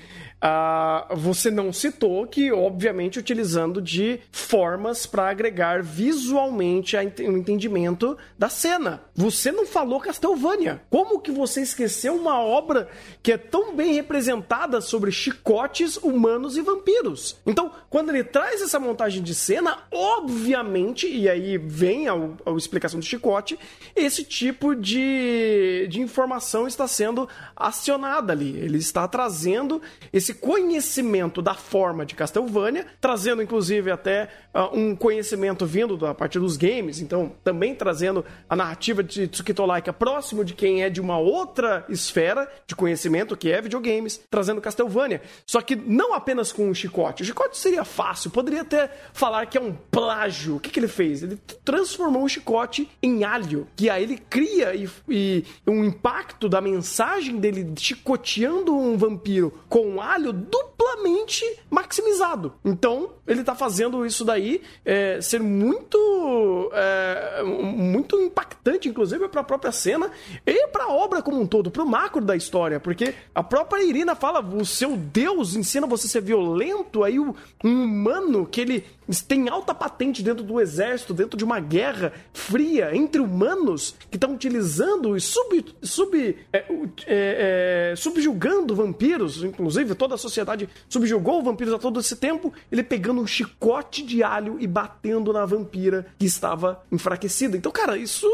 Uh, 0.44 1.16
você 1.16 1.50
não 1.50 1.72
citou 1.72 2.26
que, 2.26 2.52
obviamente, 2.52 3.18
utilizando 3.18 3.80
de 3.80 4.20
formas 4.30 5.06
para 5.06 5.30
agregar 5.30 5.82
visualmente 5.82 6.94
o 6.98 7.38
entendimento 7.38 8.18
da 8.38 8.50
cena. 8.50 9.00
Você 9.14 9.50
não 9.54 9.66
falou 9.66 10.00
Castlevania. 10.00 10.82
Como 10.90 11.20
que 11.20 11.30
você 11.30 11.62
esqueceu 11.62 12.14
uma 12.14 12.40
obra 12.40 12.88
que 13.22 13.32
é 13.32 13.38
tão 13.38 13.74
bem 13.74 13.94
representada 13.94 14.80
sobre 14.80 15.12
chicotes 15.12 15.96
humanos 15.96 16.56
e 16.56 16.62
vampiros? 16.62 17.36
Então, 17.46 17.70
quando 17.88 18.10
ele 18.10 18.24
traz 18.24 18.60
essa 18.60 18.80
montagem 18.80 19.22
de 19.22 19.34
cena, 19.34 19.78
obviamente, 19.92 21.06
e 21.06 21.28
aí 21.28 21.56
vem 21.56 22.08
a, 22.08 22.14
a 22.14 22.50
explicação 22.56 22.98
do 22.98 23.06
chicote, 23.06 23.58
esse 23.94 24.24
tipo 24.24 24.74
de, 24.74 25.86
de 25.88 26.00
informação 26.00 26.66
está 26.66 26.88
sendo 26.88 27.28
acionada 27.54 28.32
ali. 28.32 28.56
Ele 28.56 28.78
está 28.78 29.06
trazendo 29.06 29.80
esse 30.12 30.34
conhecimento 30.34 31.40
da 31.40 31.54
forma 31.54 32.04
de 32.04 32.14
Castlevania, 32.14 32.86
trazendo 33.00 33.42
inclusive 33.42 33.90
até 33.90 34.28
uh, 34.52 34.76
um 34.76 34.96
conhecimento 34.96 35.64
vindo 35.64 35.96
da 35.96 36.14
partir 36.14 36.38
dos 36.38 36.56
games, 36.56 37.00
então 37.00 37.32
também 37.44 37.74
trazendo 37.74 38.24
a 38.48 38.56
narrativa 38.56 39.02
de 39.02 39.28
Tsukito 39.44 39.66
Laika 39.66 39.92
próximo 39.92 40.42
de 40.42 40.54
quem 40.54 40.82
é 40.82 40.88
de 40.88 41.02
uma 41.02 41.18
outra 41.18 41.84
esfera 41.90 42.50
de 42.66 42.74
conhecimento, 42.74 43.36
que 43.36 43.52
é 43.52 43.60
videogames, 43.60 44.18
trazendo 44.30 44.60
Castlevania. 44.60 45.20
Só 45.44 45.60
que 45.60 45.76
não 45.76 46.14
apenas 46.14 46.50
com 46.50 46.70
o 46.70 46.74
chicote. 46.74 47.22
O 47.22 47.26
chicote 47.26 47.58
seria 47.58 47.84
fácil, 47.84 48.30
poderia 48.30 48.62
até 48.62 48.90
falar 49.12 49.44
que 49.46 49.58
é 49.58 49.60
um 49.60 49.74
plágio. 49.90 50.56
O 50.56 50.60
que, 50.60 50.70
que 50.70 50.80
ele 50.80 50.88
fez? 50.88 51.22
Ele 51.22 51.38
transformou 51.62 52.24
o 52.24 52.28
chicote 52.28 52.88
em 53.02 53.22
alho, 53.22 53.68
que 53.76 53.90
aí 53.90 54.04
ele 54.04 54.16
cria 54.16 54.74
e, 54.74 54.88
e 55.08 55.44
um 55.66 55.84
impacto 55.84 56.48
da 56.48 56.60
mensagem 56.62 57.36
dele 57.36 57.74
chicoteando 57.76 58.74
um 58.74 58.96
vampiro 58.96 59.52
com 59.68 60.00
alho 60.00 60.32
duplamente 60.32 61.44
maximizado. 61.68 62.54
Então, 62.64 63.10
ele 63.26 63.44
tá 63.44 63.54
fazendo 63.54 64.06
isso 64.06 64.24
daí 64.24 64.62
é, 64.84 65.20
ser 65.20 65.40
muito 65.40 66.70
é, 66.72 67.42
muito 67.42 68.20
impactante, 68.20 68.88
inclusive, 68.88 69.24
para 69.34 69.40
a 69.40 69.44
própria 69.44 69.72
cena 69.72 70.10
e 70.46 70.68
para 70.68 70.84
a 70.84 70.92
obra 70.92 71.20
como 71.20 71.40
um 71.40 71.46
todo, 71.46 71.68
para 71.68 71.82
o 71.82 71.88
macro 71.88 72.24
da 72.24 72.36
história, 72.36 72.78
porque 72.78 73.14
a 73.34 73.42
própria 73.42 73.82
Irina 73.82 74.14
fala: 74.14 74.40
o 74.40 74.64
seu 74.64 74.96
Deus 74.96 75.56
ensina 75.56 75.86
você 75.88 76.06
a 76.06 76.10
ser 76.10 76.22
violento, 76.22 77.02
aí 77.02 77.18
um 77.18 77.34
humano 77.64 78.46
que 78.46 78.60
ele 78.60 78.84
tem 79.26 79.48
alta 79.48 79.74
patente 79.74 80.22
dentro 80.22 80.42
do 80.42 80.60
exército, 80.60 81.12
dentro 81.12 81.36
de 81.36 81.44
uma 81.44 81.60
guerra 81.60 82.12
fria 82.32 82.94
entre 82.96 83.20
humanos 83.20 83.94
que 84.10 84.16
estão 84.16 84.32
utilizando 84.32 85.16
e 85.16 85.20
sub, 85.20 85.64
sub, 85.82 86.36
é, 86.52 86.58
é, 86.58 86.64
é, 87.06 87.96
subjugando 87.96 88.74
vampiros, 88.74 89.42
inclusive 89.42 89.94
toda 89.94 90.14
a 90.14 90.18
sociedade 90.18 90.68
subjugou 90.88 91.42
vampiros 91.42 91.74
a 91.74 91.78
todo 91.78 92.00
esse 92.00 92.16
tempo, 92.16 92.52
ele 92.70 92.82
pegando 92.82 93.20
um 93.20 93.26
chicote 93.26 94.02
de 94.02 94.22
alho 94.22 94.56
e 94.58 94.66
batendo 94.66 95.32
na 95.32 95.44
vampira 95.44 96.06
que 96.18 96.24
estava 96.24 96.82
enfraquecida. 96.90 97.56
Então, 97.56 97.72
cara, 97.72 97.96
isso, 97.96 98.26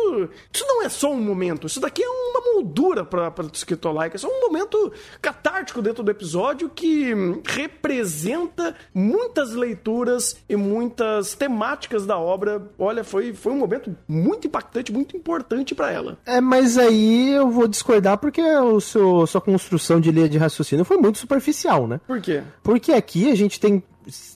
isso 0.53 0.65
não 0.67 0.83
é 0.83 0.89
só 0.91 1.13
um 1.13 1.21
momento, 1.21 1.67
isso 1.67 1.81
daqui 1.81 2.03
é 2.03 2.09
uma 2.09 2.55
moldura 2.55 3.05
para 3.05 3.33
Laika, 3.93 4.17
isso 4.17 4.27
é 4.27 4.29
um 4.29 4.41
momento 4.41 4.93
catártico 5.21 5.81
dentro 5.81 6.03
do 6.03 6.11
episódio 6.11 6.69
que 6.69 7.13
representa 7.47 8.75
muitas 8.95 9.55
leituras 9.55 10.37
e 10.49 10.57
muitas 10.57 11.35
temáticas 11.35 12.05
da 12.05 12.19
obra. 12.19 12.63
Olha, 12.79 13.03
foi, 13.05 13.33
foi 13.33 13.53
um 13.53 13.59
momento 13.59 13.97
muito 14.07 14.47
impactante, 14.47 14.93
muito 14.93 15.17
importante 15.17 15.75
para 15.75 15.91
ela. 15.91 16.19
É, 16.27 16.41
mas 16.41 16.77
aí 16.77 17.31
eu 17.31 17.51
vou 17.51 17.67
discordar 17.67 18.19
porque 18.19 18.43
o 18.43 18.81
seu, 18.81 19.27
sua 19.27 19.41
construção 19.41 20.01
de 20.01 20.11
linha 20.11 20.29
de 20.29 20.39
raciocínio 20.39 20.85
foi 20.85 20.97
muito 20.97 21.19
superficial, 21.19 21.87
né? 21.87 22.01
Por 22.07 22.21
quê? 22.21 22.43
Porque 22.63 22.93
aqui 22.93 23.31
a 23.31 23.35
gente 23.35 23.61
tem 23.61 23.83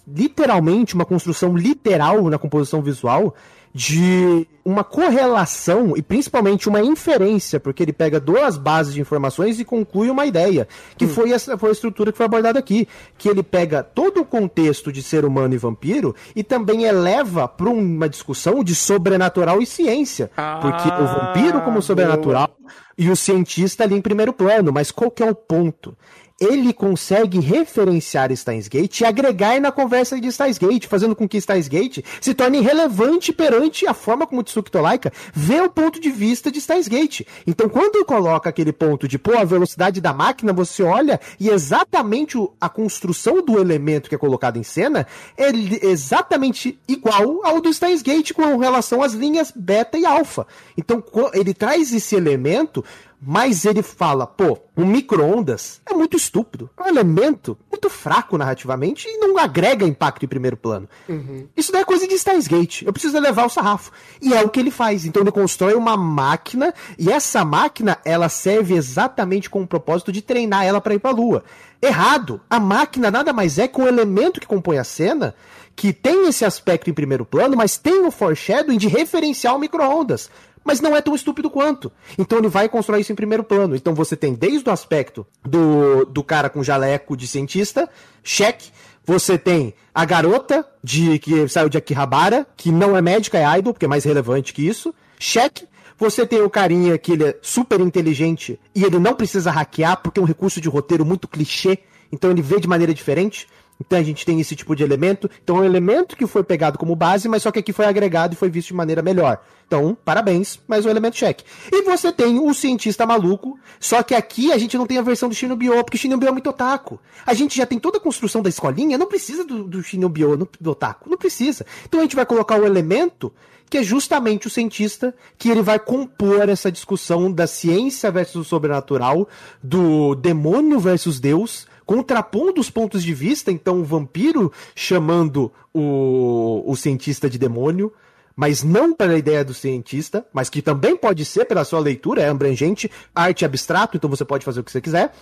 literalmente 0.07 0.95
uma 0.95 1.05
construção 1.05 1.57
literal 1.57 2.29
na 2.29 2.39
composição 2.39 2.83
visual 2.83 3.35
de 3.75 4.47
uma 4.65 4.85
correlação 4.85 5.95
e 5.97 6.01
principalmente 6.01 6.69
uma 6.69 6.81
inferência, 6.81 7.59
porque 7.59 7.83
ele 7.83 7.93
pega 7.93 8.21
duas 8.21 8.57
bases 8.57 8.95
de 8.95 9.01
informações 9.01 9.59
e 9.59 9.65
conclui 9.65 10.09
uma 10.09 10.25
ideia, 10.25 10.69
que 10.97 11.05
hum. 11.05 11.09
foi, 11.09 11.33
essa, 11.33 11.59
foi 11.59 11.71
a 11.71 11.73
estrutura 11.73 12.13
que 12.13 12.17
foi 12.17 12.25
abordada 12.25 12.57
aqui, 12.57 12.87
que 13.19 13.29
ele 13.29 13.43
pega 13.43 13.83
todo 13.83 14.21
o 14.21 14.25
contexto 14.25 14.93
de 14.93 15.03
ser 15.03 15.25
humano 15.25 15.55
e 15.55 15.59
vampiro 15.59 16.15
e 16.37 16.45
também 16.45 16.85
eleva 16.85 17.49
para 17.49 17.69
uma 17.69 18.09
discussão 18.09 18.63
de 18.63 18.77
sobrenatural 18.77 19.61
e 19.61 19.67
ciência, 19.67 20.31
ah, 20.37 20.61
porque 20.63 20.89
o 20.89 21.07
vampiro 21.07 21.61
como 21.63 21.83
sobrenatural 21.83 22.57
boa. 22.57 22.73
e 22.97 23.11
o 23.11 23.17
cientista 23.17 23.83
ali 23.83 23.97
em 23.97 24.01
primeiro 24.01 24.33
plano, 24.33 24.73
mas 24.73 24.93
qual 24.93 25.11
que 25.11 25.23
é 25.23 25.29
o 25.29 25.35
ponto? 25.35 25.97
Ele 26.41 26.73
consegue 26.73 27.39
referenciar 27.39 28.35
Steins 28.37 28.67
Gate 28.67 29.01
e 29.01 29.05
agregar 29.05 29.61
na 29.61 29.71
conversa 29.71 30.21
de 30.21 30.31
Steins 30.33 30.59
Gate, 30.59 30.87
fazendo 30.87 31.15
com 31.15 31.29
que 31.29 31.41
Steins 31.41 31.69
Gate 31.69 32.05
se 32.21 32.35
torne 32.35 32.61
relevante 32.61 33.33
perante 33.33 33.87
a 33.87 33.95
forma 33.95 34.27
como 34.27 34.43
Tsuki 34.43 34.71
Tolaika 34.71 35.13
vê 35.33 35.61
o 35.61 35.71
ponto 35.71 36.01
de 36.01 36.11
vista 36.11 36.51
de 36.51 36.61
Steins 36.61 36.89
Gate. 36.89 37.23
Então, 37.47 37.69
quando 37.69 38.05
coloca 38.05 38.49
aquele 38.49 38.73
ponto 38.73 39.07
de, 39.07 39.19
pô, 39.19 39.37
a 39.39 39.45
velocidade 39.45 40.01
da 40.01 40.13
máquina, 40.13 40.53
você 40.53 40.83
olha 40.83 41.21
e 41.39 41.49
exatamente 41.49 42.37
a 42.61 42.69
construção 42.69 43.45
do 43.45 43.59
elemento 43.61 44.09
que 44.09 44.15
é 44.15 44.19
colocado 44.19 44.57
em 44.57 44.65
cena 44.65 45.07
é 45.37 45.51
exatamente 45.87 46.79
igual 46.89 47.47
ao 47.47 47.61
do 47.61 47.73
Steins 47.73 48.03
Gate 48.03 48.33
com 48.33 48.57
relação 48.57 49.03
às 49.03 49.13
linhas 49.13 49.53
beta 49.55 49.97
e 49.97 50.05
alfa. 50.05 50.47
Então, 50.77 51.03
ele 51.33 51.55
traz 51.55 51.93
esse 51.93 52.17
elemento 52.17 52.85
mas 53.27 53.65
ele 53.65 53.83
fala, 53.83 54.27
pô, 54.27 54.59
o 54.77 54.85
micro-ondas 54.85 55.81
é 55.87 55.95
muito 55.95 56.17
estúpido. 56.17 56.69
É 56.77 56.83
um 56.83 56.87
elemento 56.87 57.57
muito 57.71 57.89
fraco 57.89 58.37
narrativamente 58.37 59.09
e 59.09 59.19
não 59.19 59.39
agrega 59.39 59.87
impacto 59.87 60.25
em 60.25 60.29
primeiro 60.29 60.57
plano. 60.57 60.89
Uhum. 61.09 61.47
Isso 61.57 61.73
daí 61.73 61.83
é 61.83 61.85
coisa 61.85 62.07
de 62.07 62.19
Steins 62.19 62.47
Gate. 62.47 62.83
Eu 62.83 62.93
preciso 62.93 63.19
levar 63.19 63.47
o 63.47 63.49
sarrafo. 63.49 63.93
E 64.21 64.35
é 64.35 64.43
o 64.43 64.49
que 64.49 64.61
ele 64.61 64.71
faz. 64.71 65.07
Então 65.07 65.23
ele 65.23 65.31
constrói 65.31 65.75
uma 65.75 65.97
máquina 65.97 66.75
e 66.99 67.11
essa 67.11 67.45
máquina, 67.45 67.99
ela 68.05 68.29
serve 68.29 68.75
exatamente 68.75 69.49
com 69.49 69.63
o 69.63 69.67
propósito 69.67 70.13
de 70.13 70.21
treinar 70.21 70.65
ela 70.65 70.81
para 70.81 70.95
ir 70.95 70.99
pra 70.99 71.11
lua. 71.11 71.45
Errado. 71.81 72.41
A 72.49 72.61
máquina 72.61 73.11
nada 73.11 73.33
mais 73.33 73.59
é 73.59 73.67
que 73.69 73.81
um 73.81 73.87
elemento 73.87 74.41
que 74.41 74.47
compõe 74.47 74.79
a 74.79 74.85
cena 74.85 75.35
que 75.77 75.93
tem 75.93 76.29
esse 76.29 76.45
aspecto 76.45 76.89
em 76.89 76.95
primeiro 76.95 77.25
plano, 77.25 77.57
mas 77.57 77.77
tem 77.77 78.07
o 78.07 78.11
foreshadowing 78.11 78.79
de 78.79 78.87
referenciar 78.87 79.57
o 79.57 79.59
micro-ondas 79.59 80.31
mas 80.65 80.81
não 80.81 80.97
é 80.97 81.03
tão 81.03 81.15
estúpido 81.15 81.51
quanto. 81.51 81.93
Então 82.19 82.39
ele 82.39 82.49
vai 82.49 82.69
construir 82.69 83.03
isso 83.03 83.13
em 83.13 83.17
primeiro 83.17 83.45
plano. 83.45 83.77
Então 83.77 83.95
você 83.95 84.17
tem 84.17 84.35
desde 84.35 84.69
o 84.69 84.73
aspecto 84.73 85.27
do, 85.45 86.05
do 86.07 86.25
cara 86.25 86.49
com 86.49 86.65
jaleco 86.65 87.17
de 87.17 87.27
cientista, 87.29 87.89
cheque. 88.23 88.71
Você 89.07 89.37
tem 89.37 89.75
a 89.95 90.05
garota 90.07 90.67
de 90.83 91.19
que 91.19 91.47
saiu 91.47 91.69
de 91.69 91.77
Akihabara, 91.77 92.47
que 92.57 92.73
não 92.73 92.97
é 92.97 93.03
médica, 93.03 93.39
é 93.39 93.59
idol, 93.59 93.75
porque 93.75 93.85
é 93.85 93.89
mais 93.89 94.05
relevante 94.05 94.55
que 94.55 94.67
isso. 94.67 94.95
Cheque. 95.19 95.69
Você 95.97 96.27
tem 96.27 96.43
o 96.43 96.51
carinha 96.51 96.99
que 96.99 97.13
ele 97.13 97.25
é 97.25 97.39
super 97.41 97.81
inteligente 97.81 98.59
e 98.75 98.83
ele 98.83 98.99
não 98.99 99.15
precisa 99.15 99.51
hackear 99.51 100.03
porque 100.03 100.19
é 100.19 100.23
um 100.23 100.27
recurso 100.27 100.61
de 100.61 100.69
roteiro 100.69 101.05
muito 101.05 101.29
clichê, 101.29 101.79
então 102.11 102.31
ele 102.31 102.43
vê 102.43 102.59
de 102.59 102.67
maneira 102.67 102.93
diferente. 102.93 103.47
Então 103.81 103.99
a 103.99 104.03
gente 104.03 104.25
tem 104.25 104.41
esse 104.41 104.55
tipo 104.55 104.75
de 104.75 104.83
elemento. 104.83 105.31
Então 105.43 105.57
é 105.57 105.61
um 105.61 105.65
elemento 105.65 106.17
que 106.17 106.27
foi 106.27 106.43
pegado 106.45 106.79
como 106.79 106.95
base, 106.95 107.29
mas 107.29 107.43
só 107.43 107.51
que 107.51 107.59
aqui 107.59 107.73
foi 107.73 107.87
agregado 107.87 108.35
e 108.35 108.37
foi 108.37 108.49
visto 108.49 108.69
de 108.69 108.75
maneira 108.75 109.03
melhor. 109.03 109.41
Então, 109.67 109.97
parabéns, 110.05 110.61
mais 110.69 110.85
um 110.85 110.91
elemento 110.91 111.17
cheque. 111.17 111.45
E 111.73 111.83
você 111.83 112.13
tem 112.13 112.39
o 112.39 112.53
cientista 112.53 113.07
maluco, 113.07 113.59
só 113.81 114.03
que 114.03 114.15
aqui 114.15 114.53
a 114.53 114.59
gente 114.59 114.77
não 114.77 114.87
tem 114.87 114.99
a 114.99 115.03
versão 115.03 115.29
do 115.29 115.35
Shinobio, 115.35 115.83
porque 115.83 115.97
o 115.97 116.01
Shinobio 116.01 116.29
é 116.29 116.33
muito 116.33 116.51
otaku. 116.51 117.01
A 117.25 117.33
gente 117.35 117.57
já 117.57 117.67
tem 117.67 117.79
toda 117.79 117.99
a 117.99 118.01
construção 118.01 118.43
da 118.43 118.49
escolinha, 118.49 118.99
não 118.99 119.07
precisa 119.07 119.45
do, 119.45 119.65
do 119.65 119.83
Shinobio, 119.83 120.49
do 120.61 120.71
otaku, 120.71 121.09
não 121.09 121.17
precisa. 121.17 121.65
Então 121.87 122.01
a 122.01 122.03
gente 122.03 122.17
vai 122.17 122.27
colocar 122.27 122.61
o 122.61 122.67
elemento 122.67 123.33
que 123.71 123.79
é 123.79 123.83
justamente 123.83 124.47
o 124.47 124.51
cientista 124.51 125.15
que 125.37 125.49
ele 125.49 125.63
vai 125.63 125.79
compor 125.79 126.49
essa 126.49 126.71
discussão 126.71 127.33
da 127.33 127.47
ciência 127.47 128.11
versus 128.11 128.37
o 128.37 128.45
sobrenatural, 128.45 129.27
do 129.63 130.15
demônio 130.15 130.79
versus 130.79 131.19
Deus, 131.19 131.67
contrapondo 131.85 132.61
os 132.61 132.71
pontos 132.71 133.03
de 133.03 133.15
vista, 133.15 133.51
então 133.51 133.81
o 133.81 133.85
vampiro 133.85 134.53
chamando 134.75 135.53
o, 135.73 136.63
o 136.67 136.77
cientista 136.77 137.29
de 137.29 137.39
demônio, 137.39 137.93
mas 138.37 138.63
não 138.63 138.93
pela 138.93 139.17
ideia 139.17 139.45
do 139.45 139.55
cientista, 139.55 140.27
mas 140.33 140.51
que 140.51 140.61
também 140.61 140.97
pode 140.97 141.25
ser 141.25 141.45
pela 141.45 141.65
sua 141.65 141.79
leitura, 141.79 142.23
é 142.23 142.29
abrangente, 142.29 142.91
arte 143.15 143.45
abstrato, 143.45 143.97
então 143.97 144.11
você 144.11 144.25
pode 144.25 144.45
fazer 144.45 144.61
o 144.61 144.65
que 144.65 144.73
você 144.73 144.81
quiser 144.81 145.13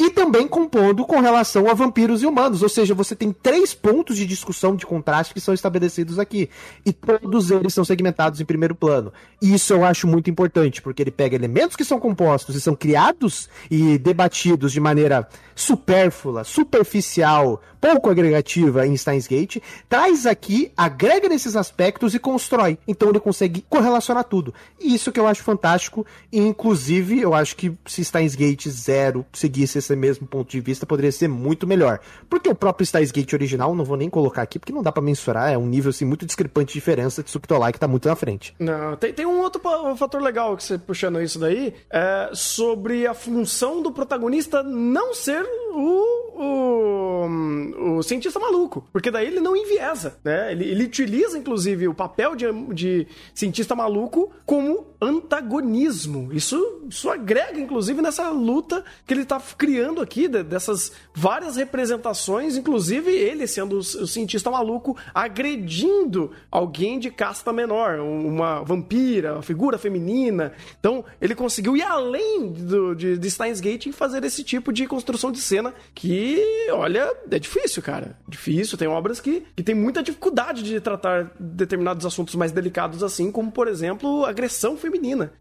e 0.00 0.08
também 0.08 0.48
compondo 0.48 1.04
com 1.04 1.20
relação 1.20 1.68
a 1.68 1.74
vampiros 1.74 2.22
e 2.22 2.26
humanos. 2.26 2.62
Ou 2.62 2.70
seja, 2.70 2.94
você 2.94 3.14
tem 3.14 3.32
três 3.32 3.74
pontos 3.74 4.16
de 4.16 4.24
discussão 4.24 4.74
de 4.74 4.86
contraste 4.86 5.34
que 5.34 5.40
são 5.40 5.52
estabelecidos 5.52 6.18
aqui. 6.18 6.48
E 6.86 6.92
todos 6.92 7.50
eles 7.50 7.74
são 7.74 7.84
segmentados 7.84 8.40
em 8.40 8.46
primeiro 8.46 8.74
plano. 8.74 9.12
E 9.42 9.52
isso 9.52 9.74
eu 9.74 9.84
acho 9.84 10.06
muito 10.06 10.30
importante, 10.30 10.80
porque 10.80 11.02
ele 11.02 11.10
pega 11.10 11.36
elementos 11.36 11.76
que 11.76 11.84
são 11.84 12.00
compostos 12.00 12.56
e 12.56 12.60
são 12.62 12.74
criados 12.74 13.50
e 13.70 13.98
debatidos 13.98 14.72
de 14.72 14.80
maneira 14.80 15.28
supérflua, 15.54 16.44
superficial, 16.44 17.60
pouco 17.80 18.10
agregativa 18.10 18.86
em 18.86 18.96
Steins 18.96 19.26
Gate, 19.26 19.58
traz 19.88 20.26
aqui, 20.26 20.70
agrega 20.76 21.28
nesses 21.28 21.56
aspectos 21.56 22.14
e 22.14 22.18
constrói. 22.18 22.78
Então 22.86 23.08
ele 23.08 23.20
consegue 23.20 23.64
correlacionar 23.68 24.24
tudo. 24.24 24.52
E 24.78 24.94
isso 24.94 25.12
que 25.12 25.18
eu 25.18 25.26
acho 25.26 25.42
fantástico. 25.42 26.06
E, 26.30 26.38
inclusive, 26.38 27.20
eu 27.20 27.34
acho 27.34 27.56
que 27.56 27.72
se 27.86 28.04
Steins 28.04 28.34
Gate 28.34 28.68
Zero 28.68 29.24
seguisse 29.32 29.78
esse 29.78 29.94
mesmo 29.96 30.26
ponto 30.26 30.50
de 30.50 30.60
vista, 30.60 30.86
poderia 30.86 31.12
ser 31.12 31.28
muito 31.28 31.66
melhor. 31.66 32.00
Porque 32.28 32.48
o 32.48 32.54
próprio 32.54 32.86
Steins 32.86 33.10
Gate 33.10 33.32
original, 33.32 33.74
não 33.74 33.84
vou 33.84 33.96
nem 33.96 34.10
colocar 34.10 34.42
aqui, 34.42 34.58
porque 34.58 34.72
não 34.72 34.82
dá 34.82 34.92
para 34.92 35.02
mensurar, 35.02 35.52
é 35.52 35.58
um 35.58 35.66
nível 35.66 35.90
assim, 35.90 36.04
muito 36.04 36.26
discrepante 36.26 36.68
de 36.68 36.74
diferença 36.74 37.22
de 37.22 37.28
Tsukitolai, 37.28 37.72
que 37.72 37.80
tá 37.80 37.88
muito 37.88 38.08
na 38.08 38.16
frente. 38.16 38.54
Não, 38.58 38.96
tem, 38.96 39.12
tem 39.12 39.26
um 39.26 39.40
outro 39.40 39.60
fator 39.96 40.20
legal 40.20 40.56
que 40.56 40.64
você 40.64 40.78
puxando 40.78 41.20
isso 41.22 41.38
daí, 41.38 41.74
é 41.90 42.30
sobre 42.32 43.06
a 43.06 43.14
função 43.14 43.82
do 43.82 43.92
protagonista 43.92 44.62
não 44.62 45.14
ser 45.14 45.44
o, 45.72 47.24
o, 47.24 47.28
o 47.76 48.02
cientista 48.02 48.38
maluco. 48.38 48.86
Porque 48.92 49.10
daí 49.10 49.26
ele 49.26 49.40
não 49.40 49.56
enviesa, 49.56 50.18
né? 50.24 50.52
Ele, 50.52 50.64
ele 50.64 50.84
utiliza, 50.84 51.38
inclusive, 51.38 51.88
o 51.88 51.94
papel 51.94 52.34
de, 52.34 52.46
de 52.72 53.06
cientista 53.34 53.74
maluco 53.74 54.30
como 54.44 54.89
antagonismo. 55.00 56.30
Isso, 56.32 56.82
isso 56.88 57.08
agrega, 57.08 57.58
inclusive, 57.58 58.02
nessa 58.02 58.28
luta 58.30 58.84
que 59.06 59.14
ele 59.14 59.24
tá 59.24 59.40
criando 59.56 60.00
aqui, 60.00 60.28
dessas 60.28 60.92
várias 61.14 61.56
representações, 61.56 62.56
inclusive 62.56 63.10
ele 63.10 63.46
sendo 63.46 63.78
o 63.78 63.82
cientista 63.82 64.50
maluco 64.50 64.96
agredindo 65.14 66.32
alguém 66.50 66.98
de 66.98 67.10
casta 67.10 67.52
menor, 67.52 67.98
uma 68.00 68.62
vampira, 68.62 69.34
uma 69.34 69.42
figura 69.42 69.78
feminina. 69.78 70.52
Então, 70.78 71.04
ele 71.20 71.34
conseguiu 71.34 71.76
ir 71.76 71.82
além 71.82 72.48
do, 72.48 72.94
de, 72.94 73.16
de 73.16 73.30
Steins 73.30 73.60
Gate 73.60 73.86
em 73.86 73.92
fazer 73.92 74.22
esse 74.24 74.44
tipo 74.44 74.72
de 74.72 74.86
construção 74.86 75.32
de 75.32 75.40
cena 75.40 75.72
que, 75.94 76.68
olha, 76.72 77.10
é 77.30 77.38
difícil, 77.38 77.82
cara. 77.82 78.18
Difícil. 78.28 78.76
Tem 78.76 78.88
obras 78.88 79.20
que, 79.20 79.44
que 79.56 79.62
tem 79.62 79.74
muita 79.74 80.02
dificuldade 80.02 80.62
de 80.62 80.80
tratar 80.80 81.32
determinados 81.38 82.04
assuntos 82.04 82.34
mais 82.34 82.52
delicados 82.52 83.02
assim, 83.02 83.32
como, 83.32 83.50
por 83.50 83.66
exemplo, 83.66 84.24
agressão 84.24 84.76
feminina. 84.76 84.89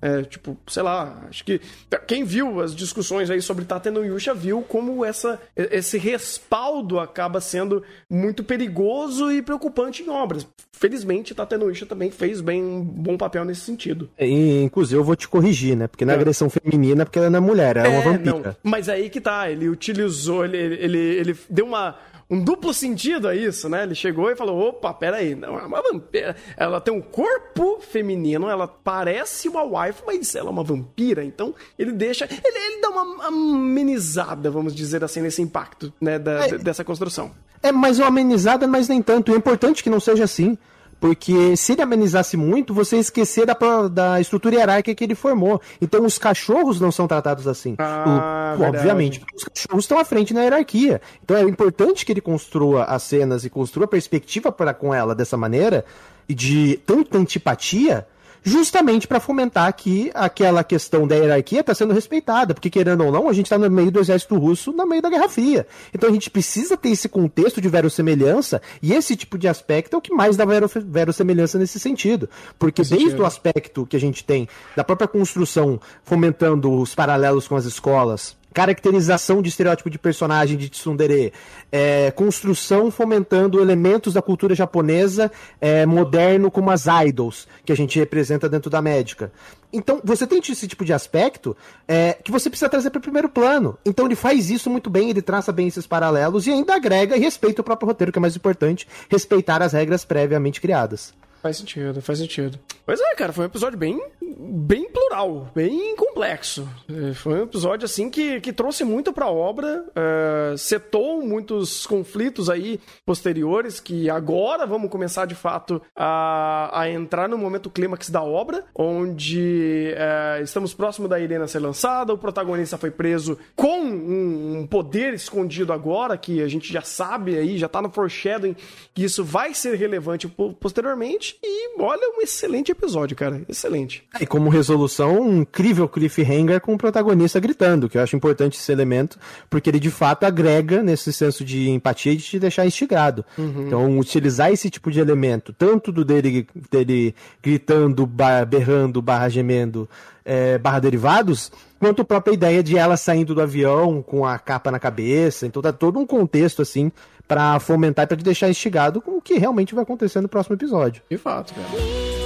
É, 0.01 0.23
tipo, 0.23 0.57
sei 0.67 0.83
lá, 0.83 1.25
acho 1.29 1.43
que 1.43 1.61
quem 2.07 2.23
viu 2.23 2.61
as 2.61 2.75
discussões 2.75 3.29
aí 3.29 3.41
sobre 3.41 3.65
Tata 3.65 3.91
no 3.91 4.05
Yusha 4.05 4.33
viu 4.33 4.61
como 4.61 5.03
essa, 5.03 5.39
esse 5.55 5.97
respaldo 5.97 6.99
acaba 6.99 7.41
sendo 7.41 7.83
muito 8.09 8.43
perigoso 8.43 9.31
e 9.31 9.41
preocupante 9.41 10.03
em 10.03 10.09
obras. 10.09 10.47
Felizmente, 10.71 11.35
Tata 11.35 11.57
no 11.57 11.69
Yusha 11.69 11.85
também 11.85 12.09
fez 12.09 12.39
bem 12.39 12.63
um 12.63 12.83
bom 12.83 13.17
papel 13.17 13.43
nesse 13.43 13.61
sentido. 13.61 14.09
E, 14.17 14.63
inclusive, 14.63 14.99
eu 14.99 15.03
vou 15.03 15.15
te 15.15 15.27
corrigir, 15.27 15.75
né? 15.75 15.87
Porque 15.87 16.05
na 16.05 16.13
é. 16.13 16.15
agressão 16.15 16.49
feminina, 16.49 17.05
porque 17.05 17.19
ela 17.19 17.29
não 17.29 17.37
é 17.37 17.41
mulher, 17.41 17.77
é, 17.77 17.85
é 17.85 17.89
uma 17.89 18.01
vampira. 18.01 18.57
Não, 18.63 18.71
mas 18.71 18.87
aí 18.87 19.09
que 19.09 19.19
tá, 19.19 19.49
ele 19.49 19.67
utilizou, 19.67 20.45
ele, 20.45 20.57
ele, 20.57 20.97
ele 20.97 21.37
deu 21.49 21.65
uma 21.65 21.97
um 22.29 22.43
duplo 22.43 22.71
sentido 22.73 23.27
a 23.27 23.35
isso, 23.35 23.67
né? 23.67 23.83
Ele 23.83 23.95
chegou 23.95 24.29
e 24.29 24.35
falou: 24.35 24.69
opa, 24.69 24.93
peraí, 24.93 25.33
não, 25.33 25.59
é 25.59 25.65
uma 25.65 25.81
vampira. 25.81 26.35
Ela 26.55 26.79
tem 26.79 26.93
um 26.93 27.01
corpo 27.01 27.79
feminino, 27.81 28.47
ela 28.47 28.67
parece 28.67 29.49
uma 29.49 29.63
wife, 29.63 30.03
mas 30.05 30.35
ela 30.35 30.49
é 30.49 30.51
uma 30.51 30.63
vampira. 30.63 31.23
Então 31.23 31.55
ele 31.77 31.91
deixa. 31.91 32.25
Ele, 32.25 32.57
ele 32.57 32.81
dá 32.81 32.89
uma 32.89 33.27
amenizada, 33.27 34.51
vamos 34.51 34.75
dizer 34.75 35.03
assim, 35.03 35.21
nesse 35.21 35.41
impacto, 35.41 35.91
né? 35.99 36.19
Da, 36.19 36.45
é, 36.45 36.57
dessa 36.59 36.83
construção. 36.83 37.31
É, 37.63 37.71
mas 37.71 37.97
uma 37.97 38.07
amenizada, 38.07 38.67
mas 38.67 38.87
nem 38.87 39.01
tanto. 39.01 39.31
E 39.31 39.33
é 39.33 39.37
importante 39.37 39.83
que 39.83 39.89
não 39.89 39.99
seja 39.99 40.23
assim. 40.23 40.57
Porque 40.99 41.55
se 41.55 41.71
ele 41.71 41.81
amenizasse 41.81 42.35
muito, 42.35 42.73
você 42.73 42.97
ia 42.97 43.01
esquecer 43.01 43.45
da, 43.45 43.55
da 43.89 44.19
estrutura 44.19 44.55
hierárquica 44.55 44.93
que 44.95 45.03
ele 45.03 45.15
formou. 45.15 45.61
Então 45.81 46.05
os 46.05 46.17
cachorros 46.17 46.79
não 46.79 46.91
são 46.91 47.07
tratados 47.07 47.47
assim. 47.47 47.75
Ah, 47.77 48.55
o, 48.59 48.63
obviamente, 48.63 49.21
os 49.33 49.43
cachorros 49.45 49.85
estão 49.85 49.97
à 49.97 50.03
frente 50.03 50.33
na 50.33 50.41
hierarquia. 50.41 51.01
Então 51.23 51.37
é 51.37 51.43
importante 51.43 52.05
que 52.05 52.11
ele 52.11 52.21
construa 52.21 52.83
as 52.83 53.03
cenas 53.03 53.45
e 53.45 53.49
construa 53.49 53.85
a 53.85 53.87
perspectiva 53.87 54.51
para 54.51 54.73
com 54.73 54.93
ela 54.93 55.15
dessa 55.15 55.37
maneira, 55.37 55.85
e 56.27 56.35
de 56.35 56.79
tanta 56.85 57.17
antipatia, 57.17 58.05
justamente 58.43 59.07
para 59.07 59.19
fomentar 59.19 59.71
que 59.73 60.11
aquela 60.13 60.63
questão 60.63 61.07
da 61.07 61.15
hierarquia 61.15 61.61
está 61.61 61.73
sendo 61.73 61.93
respeitada, 61.93 62.53
porque 62.53 62.69
querendo 62.69 63.03
ou 63.05 63.11
não, 63.11 63.29
a 63.29 63.33
gente 63.33 63.45
está 63.45 63.57
no 63.57 63.69
meio 63.69 63.91
do 63.91 63.99
exército 63.99 64.37
russo, 64.37 64.71
no 64.71 64.85
meio 64.85 65.01
da 65.01 65.09
Guerra 65.09 65.29
Fria. 65.29 65.67
Então 65.93 66.09
a 66.09 66.13
gente 66.13 66.29
precisa 66.29 66.77
ter 66.77 66.89
esse 66.89 67.09
contexto 67.09 67.61
de 67.61 67.69
verossemelhança, 67.69 68.61
e 68.81 68.93
esse 68.93 69.15
tipo 69.15 69.37
de 69.37 69.47
aspecto 69.47 69.95
é 69.95 69.97
o 69.97 70.01
que 70.01 70.13
mais 70.13 70.37
dá 70.37 70.45
verossemelhança 70.45 71.57
nesse 71.57 71.79
sentido. 71.79 72.29
Porque 72.57 72.83
desde 72.83 73.19
o 73.21 73.25
aspecto 73.25 73.85
que 73.85 73.95
a 73.95 73.99
gente 73.99 74.23
tem 74.23 74.47
da 74.75 74.83
própria 74.83 75.07
construção 75.07 75.79
fomentando 76.03 76.71
os 76.71 76.95
paralelos 76.95 77.47
com 77.47 77.55
as 77.55 77.65
escolas, 77.65 78.38
caracterização 78.53 79.41
de 79.41 79.49
estereótipo 79.49 79.89
de 79.89 79.99
personagem 79.99 80.57
de 80.57 80.69
tsundere, 80.69 81.31
é, 81.71 82.11
construção 82.11 82.89
fomentando 82.89 83.61
elementos 83.61 84.13
da 84.13 84.21
cultura 84.21 84.55
japonesa 84.55 85.31
é, 85.61 85.85
moderno 85.85 86.49
como 86.49 86.71
as 86.71 86.85
idols, 87.05 87.47
que 87.63 87.71
a 87.71 87.75
gente 87.75 87.99
representa 87.99 88.49
dentro 88.49 88.69
da 88.69 88.81
médica. 88.81 89.31
Então, 89.71 90.01
você 90.03 90.25
tem 90.25 90.39
esse 90.39 90.67
tipo 90.67 90.83
de 90.83 90.93
aspecto 90.93 91.55
é, 91.87 92.13
que 92.23 92.31
você 92.31 92.49
precisa 92.49 92.69
trazer 92.69 92.89
para 92.89 92.99
o 92.99 93.01
primeiro 93.01 93.29
plano. 93.29 93.77
Então, 93.85 94.05
ele 94.05 94.15
faz 94.15 94.49
isso 94.49 94.69
muito 94.69 94.89
bem, 94.89 95.09
ele 95.09 95.21
traça 95.21 95.51
bem 95.51 95.67
esses 95.67 95.85
paralelos 95.85 96.47
e 96.47 96.51
ainda 96.51 96.75
agrega 96.75 97.15
e 97.15 97.19
respeita 97.19 97.61
o 97.61 97.63
próprio 97.63 97.87
roteiro, 97.87 98.11
que 98.11 98.17
é 98.17 98.21
mais 98.21 98.35
importante, 98.35 98.87
respeitar 99.09 99.61
as 99.61 99.73
regras 99.73 100.03
previamente 100.03 100.59
criadas. 100.59 101.13
Faz 101.41 101.57
sentido, 101.57 102.01
faz 102.01 102.19
sentido. 102.19 102.59
Pois 102.85 102.99
é, 102.99 103.15
cara, 103.15 103.31
foi 103.31 103.45
um 103.45 103.47
episódio 103.47 103.77
bem, 103.77 104.01
bem 104.21 104.89
plural, 104.89 105.51
bem 105.53 105.95
complexo. 105.95 106.67
É, 106.89 107.13
foi 107.13 107.35
um 107.35 107.43
episódio, 107.43 107.85
assim, 107.85 108.09
que, 108.09 108.41
que 108.41 108.51
trouxe 108.51 108.83
muito 108.83 109.13
pra 109.13 109.27
obra, 109.27 109.85
uh, 109.89 110.57
setou 110.57 111.21
muitos 111.21 111.85
conflitos 111.85 112.49
aí 112.49 112.79
posteriores, 113.05 113.79
que 113.79 114.09
agora 114.09 114.65
vamos 114.65 114.89
começar, 114.89 115.25
de 115.25 115.35
fato, 115.35 115.81
a, 115.95 116.81
a 116.81 116.89
entrar 116.89 117.29
no 117.29 117.37
momento 117.37 117.69
clímax 117.69 118.09
da 118.09 118.23
obra, 118.23 118.65
onde 118.75 119.93
uh, 119.93 120.41
estamos 120.41 120.73
próximo 120.73 121.07
da 121.07 121.19
Irena 121.19 121.47
ser 121.47 121.59
lançada, 121.59 122.13
o 122.13 122.17
protagonista 122.17 122.77
foi 122.77 122.91
preso 122.91 123.37
com 123.55 123.79
um, 123.81 124.59
um 124.59 124.67
poder 124.67 125.13
escondido 125.13 125.71
agora, 125.71 126.17
que 126.17 126.41
a 126.41 126.47
gente 126.47 126.73
já 126.73 126.81
sabe 126.81 127.37
aí, 127.37 127.57
já 127.57 127.69
tá 127.69 127.81
no 127.81 127.89
foreshadowing, 127.91 128.55
que 128.93 129.03
isso 129.03 129.23
vai 129.23 129.53
ser 129.53 129.75
relevante 129.75 130.27
posteriormente, 130.59 131.28
e 131.43 131.81
olha, 131.81 132.17
um 132.17 132.21
excelente 132.21 132.71
episódio, 132.71 133.15
cara. 133.15 133.41
Excelente. 133.47 134.03
E 134.19 134.25
como 134.25 134.49
resolução, 134.49 135.21
um 135.21 135.41
incrível 135.41 135.87
cliffhanger 135.87 136.59
com 136.61 136.73
o 136.73 136.77
protagonista 136.77 137.39
gritando, 137.39 137.89
que 137.89 137.97
eu 137.97 138.01
acho 138.01 138.15
importante 138.15 138.57
esse 138.57 138.71
elemento, 138.71 139.17
porque 139.49 139.69
ele 139.69 139.79
de 139.79 139.89
fato 139.89 140.25
agrega 140.25 140.83
nesse 140.83 141.11
senso 141.13 141.43
de 141.43 141.69
empatia 141.69 142.13
e 142.13 142.17
de 142.17 142.23
te 142.23 142.39
deixar 142.39 142.65
instigado. 142.65 143.25
Uhum. 143.37 143.67
Então, 143.67 143.99
utilizar 143.99 144.51
esse 144.51 144.69
tipo 144.69 144.91
de 144.91 144.99
elemento, 144.99 145.53
tanto 145.53 145.91
do 145.91 146.03
dele, 146.03 146.47
dele 146.71 147.15
gritando, 147.41 148.05
barra, 148.05 148.45
berrando, 148.45 149.01
barra 149.01 149.29
gemendo, 149.29 149.89
é, 150.25 150.57
barra 150.57 150.79
derivados, 150.79 151.51
quanto 151.79 152.01
a 152.01 152.05
própria 152.05 152.33
ideia 152.33 152.61
de 152.61 152.77
ela 152.77 152.97
saindo 152.97 153.33
do 153.33 153.41
avião 153.41 154.01
com 154.01 154.25
a 154.25 154.37
capa 154.37 154.69
na 154.69 154.79
cabeça. 154.79 155.47
Então 155.47 155.61
tá 155.61 155.71
todo 155.71 155.97
um 155.97 156.05
contexto 156.05 156.61
assim 156.61 156.91
para 157.29 157.59
fomentar 157.59 158.05
e 158.05 158.07
para 158.07 158.17
te 158.17 158.23
deixar 158.23 158.49
instigado 158.49 158.99
com 158.99 159.17
o 159.17 159.21
que 159.21 159.35
realmente 159.35 159.75
vai 159.75 159.83
acontecer 159.83 160.19
no 160.19 160.27
próximo 160.27 160.55
episódio. 160.55 161.03
De 161.07 161.15
fato, 161.15 161.53
cara. 161.53 162.18